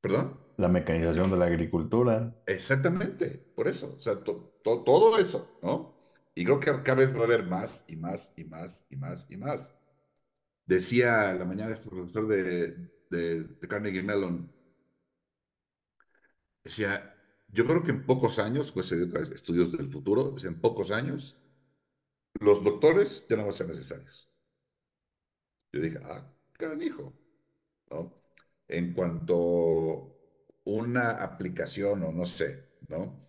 ¿Perdón? 0.00 0.38
la 0.58 0.68
mecanización 0.68 1.30
de 1.30 1.36
la 1.38 1.46
agricultura. 1.46 2.34
Exactamente, 2.46 3.28
por 3.56 3.66
eso, 3.68 3.94
o 3.96 4.00
sea, 4.00 4.22
to- 4.22 4.60
to- 4.62 4.82
todo 4.84 5.18
eso, 5.18 5.58
¿no? 5.62 5.94
Y 6.34 6.44
creo 6.44 6.60
que 6.60 6.66
cada 6.82 6.94
vez 7.00 7.14
va 7.14 7.20
a 7.20 7.24
haber 7.24 7.44
más 7.44 7.82
y 7.88 7.96
más 7.96 8.32
y 8.36 8.44
más 8.44 8.84
y 8.90 8.96
más 8.96 9.26
y 9.30 9.36
más. 9.36 9.74
Decía 10.66 11.34
la 11.34 11.44
mañana 11.44 11.72
este 11.74 11.90
profesor 11.90 12.28
de, 12.28 12.90
de, 13.10 13.44
de 13.44 13.68
Carnegie 13.68 14.02
Mellon, 14.02 14.50
decía, 16.64 17.15
yo 17.48 17.64
creo 17.64 17.82
que 17.82 17.90
en 17.90 18.06
pocos 18.06 18.38
años, 18.38 18.72
pues 18.72 18.92
estudios 18.92 19.72
del 19.72 19.88
futuro, 19.88 20.34
en 20.42 20.60
pocos 20.60 20.90
años, 20.90 21.36
los 22.40 22.62
doctores 22.62 23.26
ya 23.28 23.36
no 23.36 23.42
van 23.42 23.50
a 23.50 23.56
ser 23.56 23.68
necesarios. 23.68 24.30
Yo 25.72 25.80
dije, 25.80 25.98
ah, 26.04 26.32
canijo, 26.52 27.14
¿no? 27.90 28.22
En 28.68 28.92
cuanto 28.94 30.16
una 30.64 31.10
aplicación 31.22 32.02
o 32.02 32.12
no 32.12 32.26
sé, 32.26 32.68
¿no? 32.88 33.26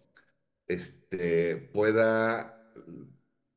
este, 0.67 1.55
pueda 1.73 2.53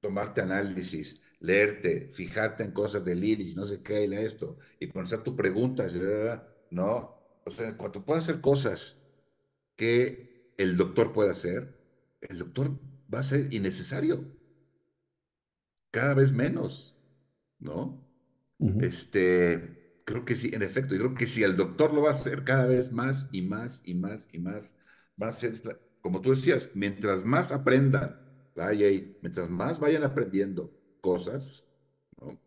tomarte 0.00 0.40
análisis, 0.40 1.20
leerte, 1.40 2.10
fijarte 2.14 2.64
en 2.64 2.72
cosas 2.72 3.04
del 3.04 3.22
iris, 3.24 3.56
no 3.56 3.66
sé 3.66 3.82
qué, 3.82 4.06
y 4.06 4.14
esto, 4.14 4.56
y 4.78 4.88
conocer 4.88 5.22
tu 5.22 5.36
pregunta, 5.36 5.86
¿no? 6.70 7.18
O 7.44 7.50
sea, 7.50 7.76
cuando 7.76 8.04
pueda 8.04 8.20
hacer 8.20 8.40
cosas 8.40 8.96
que 9.76 10.29
el 10.62 10.76
doctor 10.76 11.12
puede 11.12 11.30
hacer, 11.30 11.76
el 12.20 12.38
doctor 12.38 12.78
va 13.12 13.20
a 13.20 13.22
ser 13.24 13.52
innecesario, 13.52 14.24
cada 15.90 16.14
vez 16.14 16.32
menos, 16.32 16.96
¿no? 17.58 18.06
Este, 18.78 20.02
creo 20.06 20.24
que 20.24 20.36
sí, 20.36 20.50
en 20.54 20.62
efecto, 20.62 20.94
yo 20.94 21.00
creo 21.02 21.14
que 21.14 21.26
si 21.26 21.42
el 21.42 21.56
doctor 21.56 21.94
lo 21.94 22.02
va 22.02 22.10
a 22.10 22.12
hacer 22.12 22.44
cada 22.44 22.66
vez 22.66 22.92
más 22.92 23.28
y 23.32 23.42
más 23.42 23.82
y 23.84 23.94
más 23.94 24.28
y 24.32 24.38
más, 24.38 24.74
va 25.22 25.28
a 25.28 25.32
ser, 25.32 25.54
como 26.00 26.20
tú 26.20 26.32
decías, 26.32 26.70
mientras 26.74 27.24
más 27.24 27.52
aprendan 27.52 28.20
la 28.54 28.74
IA, 28.74 29.18
mientras 29.22 29.50
más 29.50 29.80
vayan 29.80 30.04
aprendiendo 30.04 30.72
cosas, 31.00 31.64
¿no? 32.20 32.40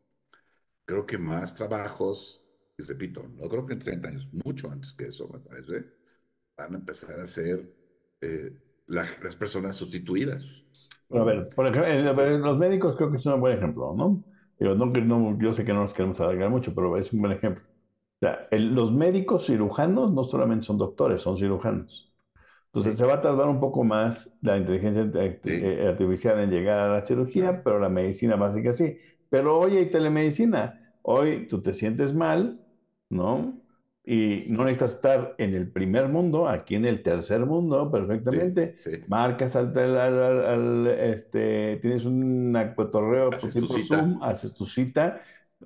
Creo 0.86 1.06
que 1.06 1.18
más 1.18 1.56
trabajos, 1.56 2.42
y 2.78 2.84
repito, 2.84 3.28
no 3.28 3.50
creo 3.50 3.66
que 3.66 3.74
en 3.74 3.80
30 3.80 4.10
años, 4.10 4.30
mucho 4.34 4.72
antes 4.72 4.94
que 4.94 5.08
eso, 5.08 5.28
me 5.30 5.40
parece, 5.40 5.86
van 6.58 6.76
a 6.76 6.78
empezar 6.80 7.20
a 7.20 7.28
ser 7.28 7.74
eh, 8.24 8.54
la- 8.88 9.08
las 9.24 9.36
personas 9.36 9.76
sustituidas, 9.78 10.66
a 11.12 11.24
ver, 11.24 11.50
por 11.56 11.68
ejemplo, 11.68 12.38
los 12.40 12.58
médicos 12.58 12.96
creo 12.98 13.12
que 13.12 13.18
es 13.18 13.26
un 13.26 13.40
buen 13.42 13.58
ejemplo, 13.58 13.94
¿no? 13.96 14.24
Digo, 14.60 14.76
no, 14.76 14.86
no- 14.88 15.38
yo 15.40 15.54
sé 15.54 15.66
que 15.66 15.74
no 15.74 15.84
nos 15.84 15.94
queremos 15.94 16.20
alargar 16.20 16.50
mucho, 16.50 16.74
pero 16.74 16.98
es 16.98 17.12
un 17.14 17.22
buen 17.22 17.34
ejemplo. 17.34 17.64
O 18.18 18.26
sea, 18.26 18.48
el- 18.52 18.74
los 18.76 18.92
médicos 18.92 19.46
cirujanos 19.48 20.12
no 20.14 20.24
solamente 20.24 20.66
son 20.66 20.78
doctores, 20.78 21.22
son 21.22 21.38
cirujanos. 21.38 22.14
Entonces 22.68 22.98
Sí, 22.98 23.00
se 23.00 23.06
va 23.06 23.16
a 23.16 23.22
tardar 23.22 23.50
un 23.50 23.60
poco 23.60 23.84
más 23.84 24.32
la 24.42 24.58
inteligencia 24.58 25.04
sí, 25.44 25.54
eh, 25.62 25.88
artificial 25.90 26.40
en 26.40 26.50
llegar 26.52 26.80
a 26.80 26.94
la 27.00 27.06
cirugía, 27.06 27.64
pero 27.64 27.80
la 27.80 27.90
medicina 27.90 28.36
básica 28.36 28.74
sí. 28.74 28.98
Pero 29.30 29.60
hoy 29.60 29.78
hay 29.78 29.90
telemedicina. 29.92 30.96
Hoy 31.04 31.48
tú 31.48 31.62
te 31.62 31.74
sientes 31.74 32.14
mal, 32.16 32.60
¿no? 33.10 33.62
Y 34.06 34.46
no 34.50 34.66
necesitas 34.66 34.96
estar 34.96 35.36
en 35.38 35.54
el 35.54 35.72
primer 35.72 36.10
mundo, 36.10 36.48
aquí 36.50 36.76
en 36.76 36.86
el 36.86 37.02
tercer 37.04 37.46
mundo, 37.46 37.90
perfectamente. 37.92 38.76
sí. 38.76 38.92
Marcas 39.06 39.56
al, 39.56 39.78
al- 39.78 40.46
al- 40.46 40.88
este, 40.88 41.78
tienes 41.82 42.06
un 42.06 42.54
cotorreo 42.76 43.38
tipo 43.54 43.80
cita. 43.80 43.80
Zoom, 43.80 44.22
haces 44.24 44.54
tu 44.54 44.66
cita 44.66 45.22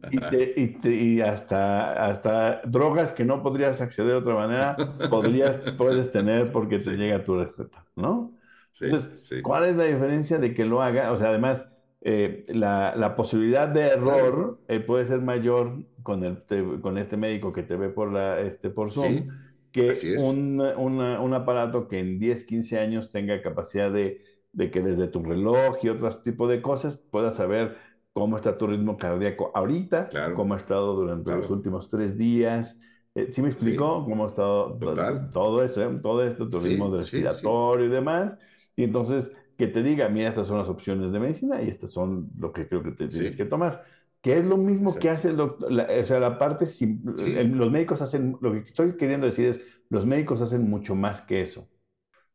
y, 0.09 0.21
te- 0.29 0.53
y 0.55 0.79
te- 0.79 0.93
y 0.95 1.21
hasta, 1.21 2.05
hasta 2.05 2.61
drogas 2.63 3.13
que 3.13 3.25
no 3.25 3.43
podrías 3.43 3.81
acceder 3.81 4.11
de 4.11 4.17
otra 4.17 4.35
manera, 4.35 4.97
podrías, 5.09 5.59
puedes 5.77 6.11
tener 6.11 6.51
porque 6.51 6.79
te 6.79 6.91
llega 6.97 7.23
tu 7.23 7.37
receta, 7.43 7.85
¿no? 7.95 8.37
sí, 8.71 8.85
Entonces, 8.85 9.11
¿cuál 9.41 9.65
es 9.65 9.75
la 9.75 9.83
diferencia 9.85 10.37
de 10.39 10.53
que 10.53 10.65
lo 10.65 10.81
haga? 10.81 11.11
O 11.11 11.17
sea, 11.17 11.29
además, 11.29 11.65
eh, 12.01 12.45
la, 12.49 12.95
la 12.95 13.15
posibilidad 13.15 13.67
de 13.67 13.81
error 13.87 14.61
eh, 14.67 14.79
puede 14.79 15.05
ser 15.05 15.21
mayor 15.21 15.83
con, 16.03 16.23
el, 16.23 16.43
te- 16.45 16.81
con 16.81 16.97
este 16.97 17.17
médico 17.17 17.51
que 17.53 17.63
te 17.63 17.75
ve 17.75 17.89
por, 17.89 18.11
la, 18.11 18.39
este, 18.41 18.69
por 18.69 18.91
Zoom 18.91 19.25
sí, 19.25 19.33
que 19.71 20.09
un, 20.13 20.59
una- 20.61 21.19
un 21.21 21.33
aparato 21.33 21.87
que 21.87 21.99
en 21.99 22.19
10, 22.19 22.43
15 22.45 22.79
años 22.79 23.11
tenga 23.11 23.41
capacidad 23.41 23.91
de, 23.91 24.21
de 24.51 24.71
que 24.71 24.81
desde 24.81 25.07
tu 25.07 25.23
reloj 25.23 25.77
y 25.83 25.89
otros 25.89 26.23
tipos 26.23 26.49
de 26.49 26.61
cosas 26.61 26.97
puedas 26.97 27.35
saber 27.35 27.77
cómo 28.13 28.37
está 28.37 28.57
tu 28.57 28.67
ritmo 28.67 28.97
cardíaco 28.97 29.51
ahorita, 29.53 30.09
claro, 30.09 30.33
cómo 30.33 30.53
ha 30.53 30.57
estado 30.57 30.95
durante 30.95 31.31
los 31.31 31.49
últimos 31.49 31.89
tres 31.89 32.17
días. 32.17 32.77
Eh, 33.15 33.31
¿sí 33.31 33.41
me 33.41 33.49
sí, 33.55 33.77
explicó 33.77 34.05
cómo 34.05 34.25
ha 34.25 34.27
estado 34.27 34.79
total, 34.79 35.31
todo 35.31 35.63
eso, 35.63 35.83
eh? 35.83 35.99
todo 36.01 36.23
esto, 36.25 36.49
tu 36.49 36.59
ritmo 36.59 36.95
sí, 36.97 36.97
respiratorio 36.97 37.85
y 37.85 37.89
demás? 37.89 38.37
Y 38.75 38.83
entonces 38.83 39.31
que 39.57 39.67
te 39.67 39.83
diga, 39.83 40.09
mira, 40.09 40.29
estas 40.29 40.47
son 40.47 40.59
las 40.59 40.69
opciones 40.69 41.11
de 41.11 41.19
medicina 41.19 41.61
y 41.61 41.69
estas 41.69 41.91
son 41.91 42.29
lo 42.37 42.51
que 42.53 42.67
creo 42.67 42.83
que 42.83 42.91
te 42.91 43.07
tienes 43.09 43.35
que 43.35 43.45
sí, 43.45 43.45
tomar. 43.45 43.85
Que 44.21 44.37
es 44.39 44.45
lo 44.45 44.57
mismo 44.57 44.99
que 44.99 45.09
hace 45.09 45.29
el 45.29 45.37
doctor, 45.37 45.71
la- 45.71 45.87
o 46.03 46.05
sea, 46.05 46.19
la 46.19 46.37
parte, 46.39 46.65
sí, 46.67 46.99
los 47.03 47.71
médicos 47.71 48.01
hacen, 48.01 48.37
lo 48.41 48.51
que 48.53 48.59
estoy 48.59 48.97
queriendo 48.97 49.27
decir 49.27 49.47
es, 49.49 49.61
los 49.89 50.05
médicos 50.05 50.41
hacen 50.41 50.69
mucho 50.69 50.95
más 50.95 51.21
que 51.21 51.41
eso. 51.41 51.67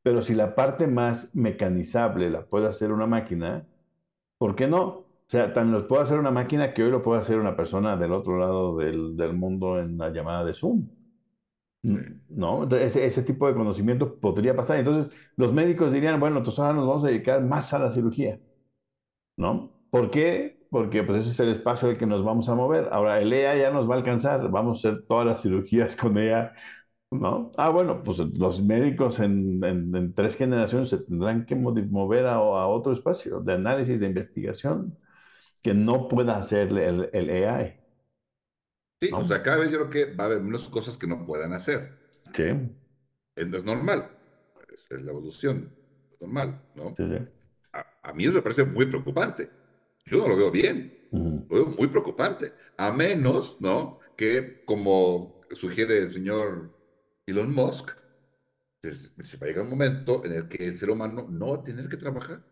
Pero 0.02 0.22
si 0.22 0.34
la 0.34 0.54
parte 0.54 0.86
más 0.86 1.34
mecanizable 1.34 2.30
la 2.30 2.46
puede 2.46 2.68
hacer 2.68 2.92
una 2.92 3.06
máquina, 3.06 3.66
¿por 4.38 4.56
qué 4.56 4.66
no? 4.68 4.84
O 4.86 5.06
sea, 5.28 5.52
tan 5.52 5.72
los 5.72 5.84
puede 5.84 6.02
hacer 6.02 6.18
una 6.18 6.30
máquina 6.30 6.74
que 6.74 6.82
hoy 6.84 6.90
lo 6.90 7.02
puede 7.02 7.20
hacer 7.22 7.38
una 7.38 7.56
persona 7.56 7.96
del 7.96 8.12
otro 8.12 8.38
lado 8.38 8.76
del, 8.76 9.16
del 9.16 9.34
mundo 9.34 9.78
en 9.80 9.98
la 9.98 10.10
llamada 10.10 10.44
de 10.44 10.54
Zoom. 10.54 10.88
¿No? 12.28 12.64
Ese, 12.76 13.22
tipo 13.24 13.46
de 13.48 13.54
conocimiento 13.54 14.18
podría 14.20 14.54
pasar. 14.56 14.78
Entonces, 14.78 15.12
los 15.36 15.52
médicos 15.52 15.92
dirían, 15.92 16.20
bueno, 16.20 16.38
entonces 16.38 16.60
ahora 16.60 16.74
nos 16.74 16.86
vamos 16.86 17.04
a 17.04 17.09
dedicar 17.09 17.42
más 17.42 17.72
a 17.74 17.78
la 17.80 17.92
cirugía, 17.92 18.38
¿no? 19.36 19.72
¿Por 19.90 20.10
qué? 20.10 20.66
Porque 20.70 21.02
pues 21.02 21.22
ese 21.22 21.30
es 21.32 21.40
el 21.40 21.50
espacio 21.50 21.88
al 21.88 21.98
que 21.98 22.06
nos 22.06 22.24
vamos 22.24 22.48
a 22.48 22.54
mover. 22.54 22.88
Ahora, 22.92 23.20
el 23.20 23.32
EA 23.32 23.56
ya 23.56 23.70
nos 23.70 23.88
va 23.90 23.94
a 23.94 23.98
alcanzar, 23.98 24.50
vamos 24.50 24.84
a 24.84 24.88
hacer 24.90 25.04
todas 25.06 25.26
las 25.26 25.42
cirugías 25.42 25.96
con 25.96 26.18
EA, 26.18 26.54
¿no? 27.10 27.52
Ah, 27.59 27.70
bueno, 27.70 28.02
pues 28.04 28.18
los 28.18 28.62
médicos 28.62 29.18
en, 29.20 29.62
en- 29.64 29.94
en 29.96 30.14
tres 30.14 30.36
generaciones 30.36 30.88
se 30.90 30.98
tendrán 30.98 31.46
que 31.46 31.54
mover 31.56 32.26
a, 32.26 32.40
otro 32.40 32.92
espacio 32.92 33.40
de 33.40 33.54
análisis, 33.54 34.00
de 34.00 34.06
investigación, 34.06 34.98
que 35.62 35.74
no 35.74 36.09
pueda 36.09 36.38
hacer 36.38 36.68
el, 36.78 37.10
el 37.12 37.44
AI, 37.46 37.76
sí, 39.02 39.16
o 39.20 39.26
sea, 39.26 39.42
cada 39.42 39.58
vez 39.58 39.70
yo 39.70 39.88
creo 39.88 39.90
que 39.90 40.14
va 40.14 40.24
a 40.24 40.26
haber 40.28 40.40
menos 40.40 40.68
cosas 40.68 40.98
que 40.98 41.06
no 41.06 41.26
puedan 41.26 41.52
hacer, 41.52 41.92
Sí, 42.34 42.42
es, 43.36 43.52
es 43.52 43.64
normal, 43.64 44.10
es, 44.72 44.86
es 44.90 45.02
la 45.02 45.10
evolución, 45.12 45.72
es 46.12 46.20
normal, 46.20 46.60
¿no? 46.74 46.96
sí, 46.96 47.04
sí. 47.08 47.18
A, 47.72 48.10
a 48.10 48.12
mí 48.14 48.24
eso 48.24 48.34
me 48.34 48.42
parece 48.42 48.64
muy 48.64 48.86
preocupante, 48.86 49.50
yo 50.06 50.18
no 50.18 50.28
lo 50.28 50.36
veo 50.36 50.50
bien, 50.50 50.98
lo 51.48 51.56
veo 51.56 51.66
muy 51.76 51.88
preocupante, 51.88 52.54
a 52.76 52.92
menos, 52.92 53.60
¿no? 53.60 53.98
Que 54.16 54.64
como 54.64 55.42
sugiere 55.52 55.98
el 55.98 56.10
señor 56.10 56.72
Elon 57.26 57.54
Musk, 57.54 57.90
se 58.82 59.36
va 59.38 59.46
a 59.46 59.48
llegar 59.48 59.64
un 59.64 59.70
momento 59.70 60.24
en 60.24 60.32
el 60.34 60.48
que 60.48 60.64
el 60.66 60.78
ser 60.78 60.90
humano 60.90 61.26
no 61.28 61.48
va 61.50 61.56
a 61.56 61.64
tener 61.64 61.88
que 61.88 61.96
trabajar. 61.96 62.44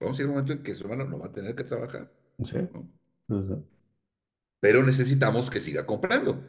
Vamos 0.00 0.16
a 0.18 0.22
llegar 0.22 0.30
a 0.30 0.30
un 0.30 0.34
momento 0.44 0.52
en 0.54 0.62
que 0.64 0.70
el 0.72 0.76
ser 0.76 0.86
humano 0.86 1.04
no 1.04 1.18
va 1.20 1.26
a 1.26 1.32
tener 1.32 1.54
que 1.54 1.62
trabajar, 1.64 2.10
Sí, 2.44 2.58
¿no? 2.72 2.88
sí, 3.28 3.42
sí. 3.48 3.54
Pero 4.60 4.82
necesitamos 4.84 5.50
que 5.50 5.60
siga 5.60 5.86
comprando. 5.86 6.44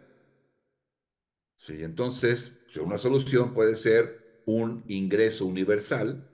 Sí, 1.57 1.84
entonces, 1.84 2.53
una 2.81 2.98
solución 2.98 3.53
puede 3.53 3.76
ser 3.76 4.41
un 4.48 4.84
ingreso 4.88 5.45
universal 5.45 6.27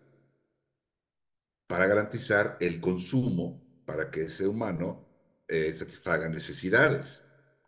para 1.68 1.88
garantizar 1.88 2.58
el 2.60 2.80
consumo 2.80 3.62
para 3.86 4.10
que 4.12 4.24
ese 4.24 4.48
humano 4.48 5.06
eh, 5.48 5.74
satisfaga 5.74 6.30
necesidades. 6.30 7.22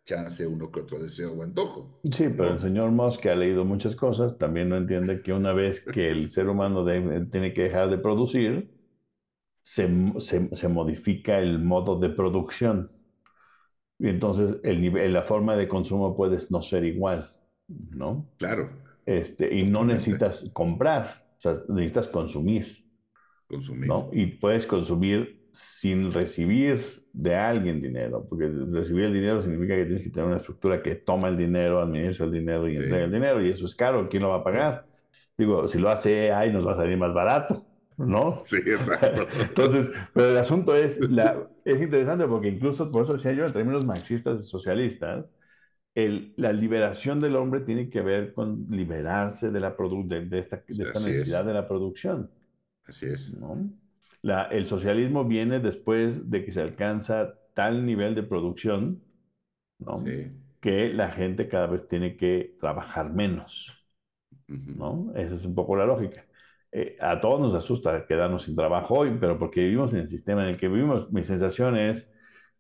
chance 0.05 0.47
uno 0.47 0.71
que 0.71 0.79
otro 0.79 0.99
deseo 0.99 1.33
o 1.33 1.43
antojo. 1.43 1.99
Sí, 2.11 2.29
pero 2.29 2.53
el 2.53 2.59
señor 2.59 2.91
Musk, 2.91 3.19
que 3.21 3.29
ha 3.29 3.35
leído 3.35 3.65
muchas 3.65 3.95
cosas, 3.95 4.37
también 4.37 4.69
no 4.69 4.77
entiende 4.77 5.21
que 5.21 5.33
una 5.33 5.51
vez 5.51 5.81
que 5.81 6.09
el 6.09 6.29
ser 6.29 6.47
humano 6.47 6.85
de- 6.85 7.25
tiene 7.29 7.53
que 7.53 7.63
dejar 7.63 7.89
de 7.89 7.97
producir, 7.97 8.71
se, 9.61 9.87
se- 10.19 10.55
se 10.55 10.67
modifica 10.69 11.39
el 11.39 11.59
modo 11.59 11.99
de 11.99 12.09
producción. 12.09 12.91
Y 13.99 14.09
entonces 14.09 14.57
el 14.63 14.81
nivel, 14.81 15.13
la 15.13 15.23
forma 15.23 15.55
de 15.55 15.67
consumo 15.67 16.15
puede 16.15 16.37
no 16.49 16.61
ser 16.61 16.83
igual, 16.85 17.31
¿no? 17.67 18.25
Claro, 18.37 18.69
Este, 19.05 19.53
y 19.55 19.63
no 19.65 19.85
necesitas 19.85 20.49
comprar, 20.53 21.25
o 21.37 21.39
sea, 21.41 21.53
necesitas 21.69 22.07
consumir, 22.09 22.85
consumir. 23.47 23.87
¿no? 23.87 24.09
Y 24.11 24.27
puedes 24.27 24.65
consumir 24.67 25.47
sin 25.51 26.11
recibir 26.11 27.05
de 27.13 27.35
alguien 27.35 27.81
dinero, 27.81 28.25
porque 28.29 28.47
recibir 28.47 29.05
el 29.05 29.13
dinero 29.13 29.41
significa 29.41 29.75
que 29.75 29.85
tienes 29.85 30.03
que 30.03 30.09
tener 30.11 30.27
una 30.27 30.37
estructura 30.37 30.83
que 30.83 30.95
toma 30.95 31.29
el 31.29 31.37
dinero, 31.37 31.81
administra 31.81 32.25
el 32.25 32.31
dinero 32.33 32.67
y 32.67 32.73
Sí. 32.73 32.77
entrega 32.77 33.05
el 33.05 33.11
dinero, 33.11 33.41
y 33.43 33.49
eso 33.51 33.65
es 33.65 33.73
caro, 33.75 34.07
¿quién 34.09 34.21
lo 34.23 34.29
va 34.29 34.37
a 34.37 34.43
pagar? 34.43 34.85
Digo, 35.37 35.67
si 35.67 35.79
lo 35.79 35.89
hace 35.89 36.31
AI 36.31 36.51
nos 36.53 36.67
va 36.67 36.73
a 36.73 36.75
salir 36.77 36.97
más 36.97 37.13
barato, 37.13 37.65
¿no? 37.97 38.41
Sí, 38.45 38.57
exacto. 38.57 39.27
Entonces, 39.41 39.91
pero 40.13 40.29
el 40.29 40.37
asunto 40.37 40.75
es, 40.75 40.99
la, 41.09 41.47
es 41.73 41.81
interesante 41.81 42.27
porque 42.27 42.49
incluso, 42.49 42.91
por 42.91 43.03
eso 43.03 43.13
decía 43.13 43.33
yo, 43.33 43.45
en 43.45 43.53
términos 43.53 43.85
marxistas 43.85 44.41
y 44.41 44.47
socialistas, 44.47 45.25
el- 45.95 46.33
la 46.37 46.53
liberación 46.53 47.21
del 47.21 47.35
hombre 47.37 47.61
tiene 47.61 47.89
que 47.89 48.01
ver 48.01 48.33
con 48.33 48.65
liberarse 48.69 49.51
de, 49.51 49.59
la 49.61 49.77
produ- 49.77 50.07
de, 50.07 50.25
de 50.27 50.39
esta, 50.39 50.63
Sí, 50.69 50.77
de 50.77 50.83
esta 50.85 50.99
así 50.99 51.11
es. 51.11 51.29
necesidad 51.29 51.45
de 51.45 51.53
la 51.53 51.67
producción, 51.67 52.31
Así 52.87 53.05
es. 53.05 53.37
¿no? 53.39 53.69
La- 54.21 54.43
el 54.45 54.67
socialismo 54.67 55.25
viene 55.25 55.59
después 55.59 56.29
de 56.29 56.43
que 56.45 56.51
se 56.51 56.61
alcanza 56.61 57.35
tal 57.53 57.85
nivel 57.85 58.15
de 58.15 58.23
producción, 58.23 59.03
¿no? 59.79 60.03
Sí. 60.03 60.31
Que 60.61 60.89
la 60.93 61.11
gente 61.11 61.49
cada 61.49 61.67
vez 61.67 61.87
tiene 61.87 62.17
que 62.17 62.57
trabajar 62.61 63.13
menos. 63.13 63.73
¿no? 64.75 65.13
Esa 65.15 65.35
es 65.35 65.45
un 65.45 65.55
poco 65.55 65.77
la 65.77 65.87
lógica. 65.87 66.26
Eh, 66.71 66.97
a 66.99 67.19
todos 67.21 67.39
nos 67.39 67.53
asusta 67.53 68.05
quedarnos 68.05 68.43
sin 68.43 68.55
trabajo 68.55 68.95
hoy, 68.95 69.17
pero 69.19 69.37
porque 69.37 69.61
vivimos 69.61 69.93
en 69.93 69.99
el 69.99 70.07
sistema 70.07 70.43
en 70.43 70.49
el 70.49 70.57
que 70.57 70.67
vivimos, 70.67 71.11
mi 71.11 71.23
sensación 71.23 71.77
es, 71.77 72.11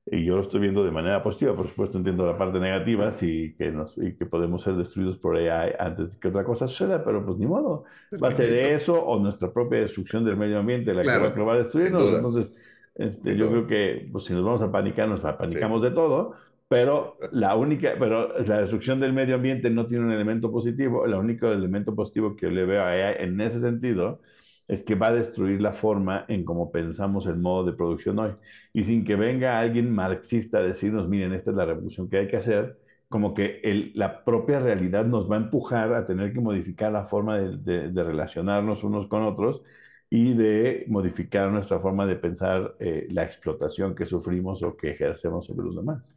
y 0.09 0.23
yo 0.23 0.35
lo 0.35 0.41
estoy 0.41 0.61
viendo 0.61 0.83
de 0.85 0.91
manera 0.91 1.21
positiva, 1.21 1.55
por 1.55 1.67
supuesto 1.67 1.97
entiendo 1.97 2.25
la 2.25 2.37
parte 2.37 2.59
negativa, 2.59 3.11
sí, 3.11 3.53
que 3.57 3.71
nos, 3.71 3.97
y 3.97 4.15
que 4.15 4.25
podemos 4.25 4.63
ser 4.63 4.75
destruidos 4.75 5.17
por 5.17 5.35
AI 5.35 5.73
antes 5.77 6.13
de 6.13 6.19
que 6.19 6.29
otra 6.29 6.45
cosa 6.45 6.67
suceda, 6.67 7.03
pero 7.03 7.25
pues 7.25 7.37
ni 7.37 7.45
modo, 7.45 7.83
va 8.23 8.29
a 8.29 8.31
ser 8.31 8.53
eso 8.53 9.03
o 9.03 9.19
nuestra 9.19 9.51
propia 9.51 9.79
destrucción 9.79 10.23
del 10.23 10.37
medio 10.37 10.59
ambiente 10.59 10.93
la 10.93 11.01
que 11.03 11.17
va 11.19 11.27
a 11.27 11.29
acabar 11.29 11.67
duda. 11.69 12.15
Entonces, 12.15 12.53
este, 12.95 13.35
yo 13.35 13.49
creo 13.49 13.67
que 13.67 14.07
pues, 14.11 14.25
si 14.25 14.33
nos 14.33 14.43
vamos 14.43 14.61
a 14.61 14.71
panicar, 14.71 15.07
nos 15.09 15.23
apanicamos 15.25 15.81
de 15.83 15.91
todo, 15.91 16.33
pero 16.67 17.17
la 17.31 17.55
única, 17.55 17.93
pero 17.97 18.37
la 18.43 18.59
destrucción 18.61 18.99
del 18.99 19.13
medio 19.13 19.35
ambiente 19.35 19.69
no 19.69 19.87
tiene 19.87 20.05
un 20.05 20.11
elemento 20.11 20.51
positivo. 20.51 21.05
El 21.05 21.13
único 21.13 21.47
elemento 21.51 21.95
positivo 21.95 22.35
que 22.35 22.49
le 22.49 22.65
veo 22.65 22.83
a 22.83 22.89
AI 22.89 23.15
en 23.19 23.39
ese 23.41 23.61
sentido 23.61 24.21
es 24.67 24.83
que 24.83 24.95
va 24.95 25.07
a 25.07 25.13
destruir 25.13 25.61
la 25.61 25.71
forma 25.71 26.25
en 26.27 26.43
cómo 26.43 26.71
pensamos 26.71 27.25
el 27.27 27.37
modo 27.37 27.65
de 27.65 27.73
producción 27.77 28.19
hoy. 28.19 28.33
Y 28.73 28.83
sin 28.83 29.05
que 29.05 29.15
venga 29.15 29.59
alguien 29.59 29.89
marxista 29.93 30.57
a 30.57 30.61
decirnos, 30.61 31.07
miren, 31.07 31.31
esta 31.33 31.51
es 31.51 31.57
la 31.57 31.65
revolución 31.65 32.09
que 32.09 32.17
hay 32.17 32.27
que 32.27 32.35
hacer, 32.37 32.77
como 33.07 33.33
que 33.33 33.61
el- 33.63 33.91
la 33.95 34.23
propia 34.25 34.59
realidad 34.59 35.05
nos 35.05 35.29
va 35.31 35.35
a 35.37 35.39
empujar 35.39 35.93
a 35.93 36.05
tener 36.05 36.33
que 36.33 36.41
modificar 36.41 36.91
la 36.91 37.05
forma 37.05 37.37
de, 37.39 37.57
de- 37.57 37.89
de 37.91 38.03
relacionarnos 38.03 38.83
unos 38.83 39.07
con 39.07 39.23
otros 39.23 39.63
y 40.09 40.33
de 40.33 40.85
modificar 40.89 41.49
nuestra 41.51 41.79
forma 41.79 42.05
de 42.05 42.15
pensar 42.17 42.75
eh, 42.79 43.07
la 43.11 43.23
explotación 43.23 43.95
que 43.95 44.05
sufrimos 44.05 44.63
o 44.63 44.75
que 44.77 44.91
ejercemos 44.91 45.45
sobre 45.45 45.65
los 45.67 45.75
demás 45.75 46.13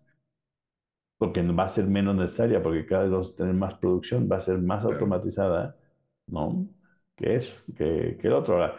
porque 1.21 1.43
va 1.45 1.65
a 1.67 1.71
ser 1.71 1.87
menos 1.87 2.17
necesaria, 2.17 2.63
porque 2.65 2.87
cada 2.87 3.05
vez 3.05 3.13
vamos 3.13 3.35
a 3.35 3.37
tener 3.37 3.55
más 3.55 3.75
producción, 3.77 4.29
va 4.33 4.39
a 4.39 4.43
ser 4.43 4.59
más 4.61 4.87
Claro. 4.87 4.95
automatizada, 4.95 5.77
¿no? 6.29 6.69
Que 7.17 7.37
eso, 7.37 7.57
que, 7.77 8.19
que 8.21 8.29
el 8.29 8.35
otro. 8.35 8.57
Ahora, 8.57 8.77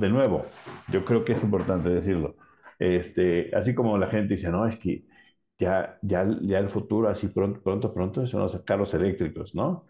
de 0.00 0.08
nuevo, 0.10 0.46
yo 0.88 1.04
creo 1.04 1.24
que 1.24 1.34
es 1.34 1.42
importante 1.44 1.90
decirlo. 1.90 2.36
Este, 2.78 3.50
así 3.54 3.74
como 3.74 3.98
la 3.98 4.08
gente 4.08 4.34
dice, 4.36 4.50
no, 4.50 4.66
es 4.66 4.76
que 4.78 5.06
ya, 5.58 5.98
ya, 6.02 6.26
ya 6.42 6.58
el 6.60 6.68
futuro, 6.68 7.08
así 7.08 7.28
pronto, 7.28 7.62
pronto, 7.62 7.94
pronto, 7.94 8.26
son 8.26 8.42
los 8.42 8.58
carros 8.62 8.94
eléctricos, 8.94 9.54
¿no? 9.54 9.86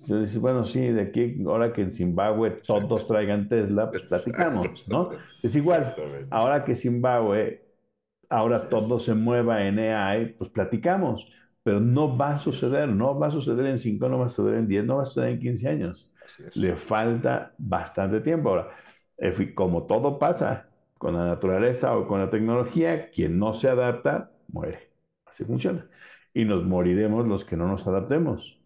Entonces, 0.00 0.38
bueno, 0.40 0.64
sí, 0.64 0.80
de 0.80 1.02
aquí, 1.02 1.42
ahora 1.46 1.72
que 1.72 1.82
en 1.82 1.92
Zimbabue 1.92 2.50
todos 2.66 3.06
traigan 3.06 3.48
Tesla, 3.48 3.90
pues 3.90 4.04
platicamos, 4.04 4.86
¿no? 4.88 5.10
Es 5.42 5.56
igual, 5.56 5.96
ahora 6.30 6.64
que 6.64 6.74
Zimbabue, 6.76 7.65
ahora 8.28 8.68
todo 8.68 8.98
se 8.98 9.14
mueva 9.14 9.64
en 9.66 9.78
AI, 9.78 10.34
pues 10.34 10.50
platicamos, 10.50 11.30
pero 11.62 11.80
no 11.80 12.16
va 12.16 12.30
a 12.34 12.38
suceder, 12.38 12.88
no 12.88 13.18
va 13.18 13.28
a 13.28 13.30
suceder 13.30 13.66
en 13.66 13.78
5, 13.78 14.08
no 14.08 14.18
va 14.18 14.26
a 14.26 14.28
suceder 14.28 14.58
en 14.58 14.68
10, 14.68 14.84
no 14.84 14.96
va 14.96 15.02
a 15.02 15.06
suceder 15.06 15.30
en 15.30 15.40
15 15.40 15.68
años. 15.68 16.10
Le 16.54 16.76
falta 16.76 17.54
bastante 17.58 18.20
tiempo. 18.20 18.50
Ahora, 18.50 18.70
como 19.54 19.86
todo 19.86 20.18
pasa 20.18 20.68
con 20.98 21.14
la 21.14 21.26
naturaleza 21.26 21.96
o 21.96 22.06
con 22.06 22.20
la 22.20 22.30
tecnología, 22.30 23.10
quien 23.10 23.38
no 23.38 23.52
se 23.52 23.68
adapta, 23.68 24.30
muere. 24.48 24.90
Así 25.24 25.44
funciona. 25.44 25.88
Y 26.34 26.44
nos 26.44 26.64
moriremos 26.64 27.26
los 27.26 27.44
que 27.44 27.56
no 27.56 27.66
nos 27.68 27.86
adaptemos. 27.86 28.58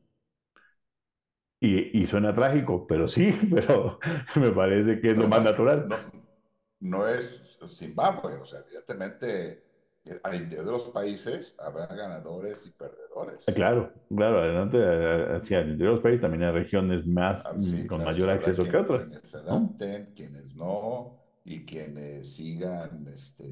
Y, 1.62 1.98
y 2.00 2.06
suena 2.06 2.34
trágico, 2.34 2.86
pero 2.86 3.06
sí, 3.08 3.32
pero 3.50 3.98
me 4.36 4.50
parece 4.50 5.00
que 5.00 5.10
es 5.10 5.16
lo 5.16 5.28
más 5.28 5.44
natural. 5.44 5.86
No, 5.88 5.96
no 6.80 7.06
es 7.06 7.58
Zimbabue, 7.68 8.34
o 8.36 8.44
sea, 8.46 8.60
evidentemente 8.60 9.64
eh, 10.04 10.20
al 10.22 10.34
interior 10.34 10.66
de 10.66 10.72
los 10.72 10.88
países 10.90 11.54
habrá 11.58 11.86
ganadores 11.86 12.66
y 12.66 12.70
perdedores. 12.70 13.46
Ah, 13.46 13.52
Claro, 13.54 13.92
claro, 14.14 14.38
adelante, 14.40 14.78
hacia 15.36 15.60
el 15.60 15.70
interior 15.72 15.90
de 15.92 15.94
los 15.96 16.00
países 16.02 16.20
también 16.20 16.44
hay 16.44 16.52
regiones 16.52 17.06
más, 17.06 17.48
Ah, 17.48 17.54
mm, 17.54 17.84
sí, 17.84 17.86
con 17.86 18.02
claro, 18.02 18.04
mayor 18.04 18.30
acceso 18.30 18.68
que 18.68 18.76
otras. 18.76 19.08
Quienes 19.08 19.28
se 19.28 19.38
¿no? 19.48 19.78
adapten, 19.78 20.12
quienes 20.14 20.54
no, 20.54 21.18
y 21.44 21.64
quienes 21.64 22.34
sigan, 22.36 23.06
este, 23.08 23.44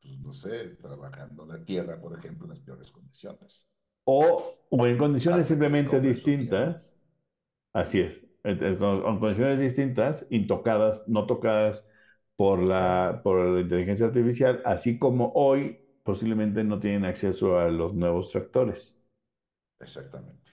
pues, 0.00 0.18
no 0.20 0.32
sé, 0.32 0.70
trabajando 0.76 1.46
la 1.46 1.64
tierra, 1.64 2.00
por 2.00 2.18
ejemplo, 2.18 2.46
en 2.46 2.50
las 2.50 2.60
peores 2.60 2.90
condiciones. 2.90 3.64
O, 4.04 4.54
o 4.70 4.86
en 4.86 4.98
condiciones 4.98 5.48
simplemente 5.48 6.00
distintas, 6.00 6.96
así 7.72 8.00
es, 8.00 8.22
en, 8.44 8.62
en- 8.64 8.76
con- 8.78 9.02
con 9.02 9.20
condiciones 9.20 9.60
distintas, 9.60 10.26
intocadas, 10.30 11.04
no 11.08 11.26
tocadas 11.26 11.86
por 12.36 12.62
la, 12.62 13.20
por 13.24 13.38
la 13.46 13.60
inteligencia 13.60 14.06
artificial, 14.06 14.62
así 14.64 14.98
como 14.98 15.32
hoy 15.34 15.78
posiblemente 16.04 16.64
no 16.64 16.78
tienen 16.80 17.04
acceso 17.04 17.58
a 17.58 17.68
los 17.70 17.94
nuevos 17.94 18.30
tractores. 18.30 18.98
Exactamente, 19.80 20.52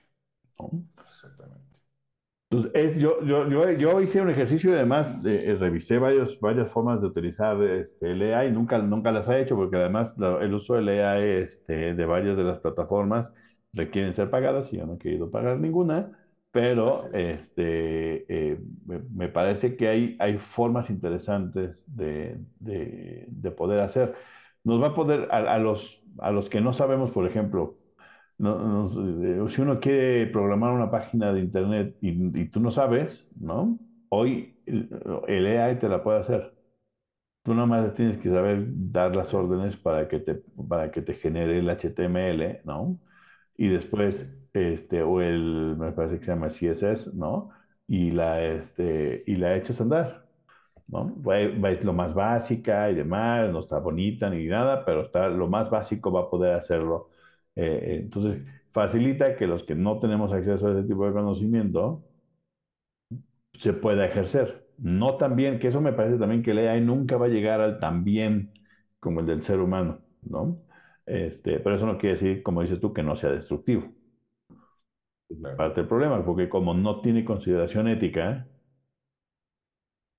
¿no? 0.60 0.84
exactamente. 1.06 1.82
Entonces, 2.50 2.72
es, 2.76 2.96
yo, 3.02 3.24
yo, 3.24 3.48
yo, 3.50 3.72
yo 3.72 4.00
hice 4.02 4.22
un 4.22 4.30
ejercicio 4.30 4.70
y 4.72 4.74
además 4.76 5.12
eh, 5.26 5.56
revisé 5.60 5.98
varios, 5.98 6.40
varias 6.40 6.70
formas 6.72 7.02
de 7.02 7.08
utilizar 7.08 7.60
este, 7.64 8.12
el 8.12 8.22
AI, 8.34 8.52
nunca, 8.52 8.78
nunca 8.80 9.12
las 9.12 9.28
he 9.28 9.42
hecho 9.42 9.56
porque 9.56 9.78
además 9.78 10.16
la- 10.20 10.38
el 10.44 10.54
uso 10.54 10.76
del 10.76 10.90
AI 10.90 11.24
este, 11.44 11.96
de 11.96 12.06
varias 12.06 12.38
de 12.38 12.44
las 12.44 12.60
plataformas 12.60 13.34
requieren 13.74 14.14
ser 14.14 14.30
pagadas 14.30 14.72
y 14.72 14.78
yo 14.78 14.86
no 14.86 14.94
he 14.96 14.98
querido 15.00 15.32
pagar 15.32 15.60
ninguna, 15.60 16.23
pero 16.54 17.12
este, 17.14 18.26
eh, 18.54 18.60
me, 18.86 19.00
me 19.12 19.30
parece 19.30 19.78
que 19.78 19.90
hay, 19.90 20.18
hay 20.22 20.38
formas 20.40 20.92
interesantes 20.92 21.84
de, 21.88 22.40
de, 22.62 23.26
de 23.30 23.52
poder 23.52 23.82
hacer. 23.82 24.16
Nos 24.64 24.82
va 24.82 24.90
a 24.90 24.96
poder, 24.96 25.30
a, 25.32 25.38
a 25.56 25.60
los, 25.60 26.04
a 26.20 26.32
los 26.32 26.50
que 26.50 26.62
no 26.62 26.74
sabemos, 26.74 27.12
por 27.12 27.28
ejemplo, 27.28 27.80
no, 28.38 28.60
no, 28.90 29.48
si 29.50 29.62
uno 29.62 29.80
quiere 29.80 30.28
programar 30.28 30.72
una 30.74 30.92
página 30.92 31.34
de 31.34 31.42
internet 31.42 31.98
y, 32.02 32.42
y 32.42 32.50
tú 32.50 32.60
no 32.62 32.72
sabes, 32.72 33.30
¿no? 33.40 33.80
Hoy 34.10 34.58
el, 34.68 34.90
el 35.28 35.48
AI 35.60 35.80
te 35.80 35.90
la 35.90 36.04
puede 36.04 36.20
hacer. 36.20 36.54
Tú 37.44 37.54
nada 37.54 37.66
más 37.68 37.94
tienes 37.94 38.18
que 38.18 38.30
saber 38.30 38.66
dar 38.70 39.16
las 39.16 39.34
órdenes 39.34 39.76
para 39.78 40.08
que 40.08 40.20
te, 40.20 40.36
para 40.70 40.92
que 40.92 41.02
te 41.02 41.14
genere 41.14 41.60
el 41.60 41.70
HTML, 41.70 42.62
¿no? 42.66 43.00
Y 43.58 43.68
después, 43.70 44.32
este, 44.54 45.02
o 45.04 45.22
el, 45.22 45.76
me 45.78 45.92
parece 45.92 46.20
que 46.20 46.26
se 46.26 46.32
llama 46.32 46.50
CSS, 46.50 47.14
¿no? 47.14 47.50
Y 47.88 48.12
la, 48.12 48.44
este, 48.44 49.24
y 49.28 49.36
la 49.36 49.56
echas 49.56 49.80
a 49.82 49.84
andar, 49.84 50.28
¿no? 50.88 51.16
Es 51.68 51.84
lo 51.84 51.94
más 51.94 52.14
básica 52.14 52.90
y 52.92 52.96
demás, 52.96 53.52
no 53.52 53.60
está 53.60 53.80
bonita 53.80 54.30
ni 54.30 54.46
nada, 54.48 54.86
pero 54.86 55.02
está, 55.02 55.30
lo 55.30 55.48
más 55.50 55.70
básico 55.70 56.12
va 56.12 56.22
a 56.22 56.30
poder 56.30 56.56
hacerlo. 56.56 57.10
Eh, 57.56 58.00
entonces, 58.04 58.42
facilita 58.72 59.36
que 59.36 59.48
los 59.48 59.64
que 59.64 59.76
no 59.76 60.00
tenemos 60.00 60.32
acceso 60.34 60.68
a 60.68 60.72
ese 60.74 60.84
tipo 60.88 61.06
de 61.08 61.14
conocimiento 61.14 62.04
se 63.54 63.74
pueda 63.74 64.06
ejercer. 64.06 64.68
No 64.78 65.18
tan 65.18 65.36
bien, 65.36 65.60
que 65.60 65.68
eso 65.68 65.82
me 65.82 65.94
parece 65.94 66.18
también 66.18 66.44
que 66.44 66.52
el 66.52 66.68
AI 66.68 66.82
nunca 66.82 67.18
va 67.18 67.28
a 67.28 67.30
llegar 67.30 67.62
al 67.62 67.80
tan 67.80 68.04
bien 68.04 68.52
como 69.00 69.20
el 69.22 69.26
del 69.28 69.44
ser 69.44 69.60
humano, 69.60 70.00
¿no? 70.24 70.58
Este, 71.06 71.60
pero 71.60 71.76
eso 71.76 71.86
no 71.86 71.98
quiere 71.98 72.16
decir, 72.16 72.44
como 72.44 72.62
dices 72.62 72.80
tú, 72.80 72.94
que 72.94 73.04
no 73.04 73.16
sea 73.16 73.32
destructivo. 73.32 73.94
Es 75.30 75.38
Claro. 75.38 75.58
parte 75.58 75.82
del 75.82 75.88
problema, 75.90 76.24
porque 76.26 76.48
como 76.50 76.74
no 76.74 77.02
tiene 77.02 77.26
consideración 77.26 77.88
ética, 77.90 78.48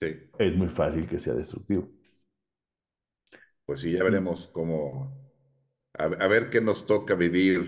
Sí, 0.00 0.06
es 0.38 0.56
muy 0.56 0.68
fácil 0.68 1.08
que 1.08 1.18
sea 1.18 1.34
destructivo. 1.34 1.88
pues 3.64 3.80
sí, 3.80 3.92
ya 3.92 4.04
veremos 4.04 4.48
cómo, 4.48 5.10
a, 5.94 6.08
ver 6.28 6.50
qué 6.50 6.60
nos 6.60 6.86
toca 6.86 7.14
vivir 7.14 7.62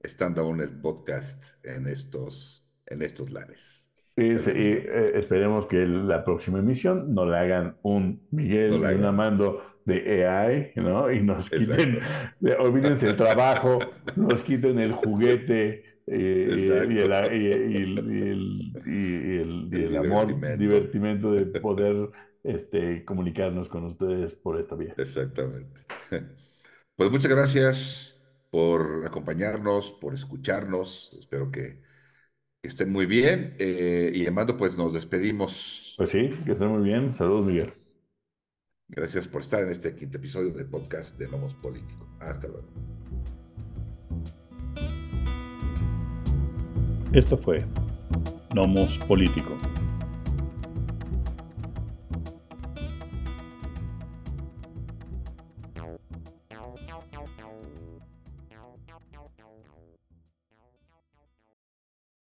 estando 0.00 0.42
aún 0.42 0.60
en 0.60 0.68
el 0.68 0.80
podcast 0.80 1.64
en 1.64 1.86
estos, 1.86 2.66
en 2.86 3.02
estos 3.02 3.30
lares. 3.30 3.90
Eh, 4.16 5.12
esperemos 5.14 5.66
que 5.66 5.86
la 5.86 6.24
próxima 6.24 6.58
emisión 6.58 7.14
no 7.14 7.24
le 7.24 7.36
hagan 7.38 7.78
un 7.82 8.26
Miguel 8.30 8.74
y 8.74 8.94
un 8.94 9.04
Amando 9.04 9.62
de 9.84 10.26
AI, 10.26 10.72
¿no? 10.76 11.10
Y 11.10 11.22
nos 11.22 11.50
quiten, 11.50 12.00
olvídense 12.58 13.08
el 13.08 13.16
trabajo, 13.16 13.78
nos 14.16 14.42
quiten 14.44 14.78
el 14.78 14.92
juguete 14.92 15.92
y, 16.06 16.12
el, 16.14 17.12
amor, 19.96 20.58
divertimento 20.58 21.32
de 21.32 21.60
poder 21.60 22.10
este, 22.42 23.04
comunicarnos 23.04 23.68
con 23.68 23.84
ustedes 23.84 24.32
por 24.32 24.58
esta 24.60 24.74
vía. 24.74 24.94
Exactamente. 24.96 25.80
Pues 26.96 27.10
muchas 27.10 27.30
gracias 27.30 28.22
por 28.50 29.04
acompañarnos, 29.06 29.92
por 29.92 30.14
escucharnos. 30.14 31.16
Espero 31.18 31.50
que 31.50 31.80
estén 32.62 32.92
muy 32.92 33.06
bien. 33.06 33.54
Eh, 33.58 34.12
y 34.14 34.26
Amando, 34.26 34.56
pues 34.56 34.76
nos 34.76 34.92
despedimos. 34.92 35.94
Pues 35.96 36.10
sí, 36.10 36.30
que 36.44 36.52
estén 36.52 36.68
muy 36.68 36.82
bien. 36.82 37.14
Saludos, 37.14 37.46
Miguel. 37.46 37.72
Gracias 38.94 39.26
por 39.26 39.40
estar 39.40 39.62
en 39.62 39.70
este 39.70 39.94
quinto 39.96 40.18
episodio 40.18 40.52
del 40.52 40.66
podcast 40.66 41.16
de 41.18 41.26
Nomos 41.26 41.54
Político. 41.54 42.06
Hasta 42.20 42.46
luego. 42.46 42.68
Esto 47.14 47.38
fue 47.38 47.64
Nomos 48.54 48.98
Político 48.98 49.56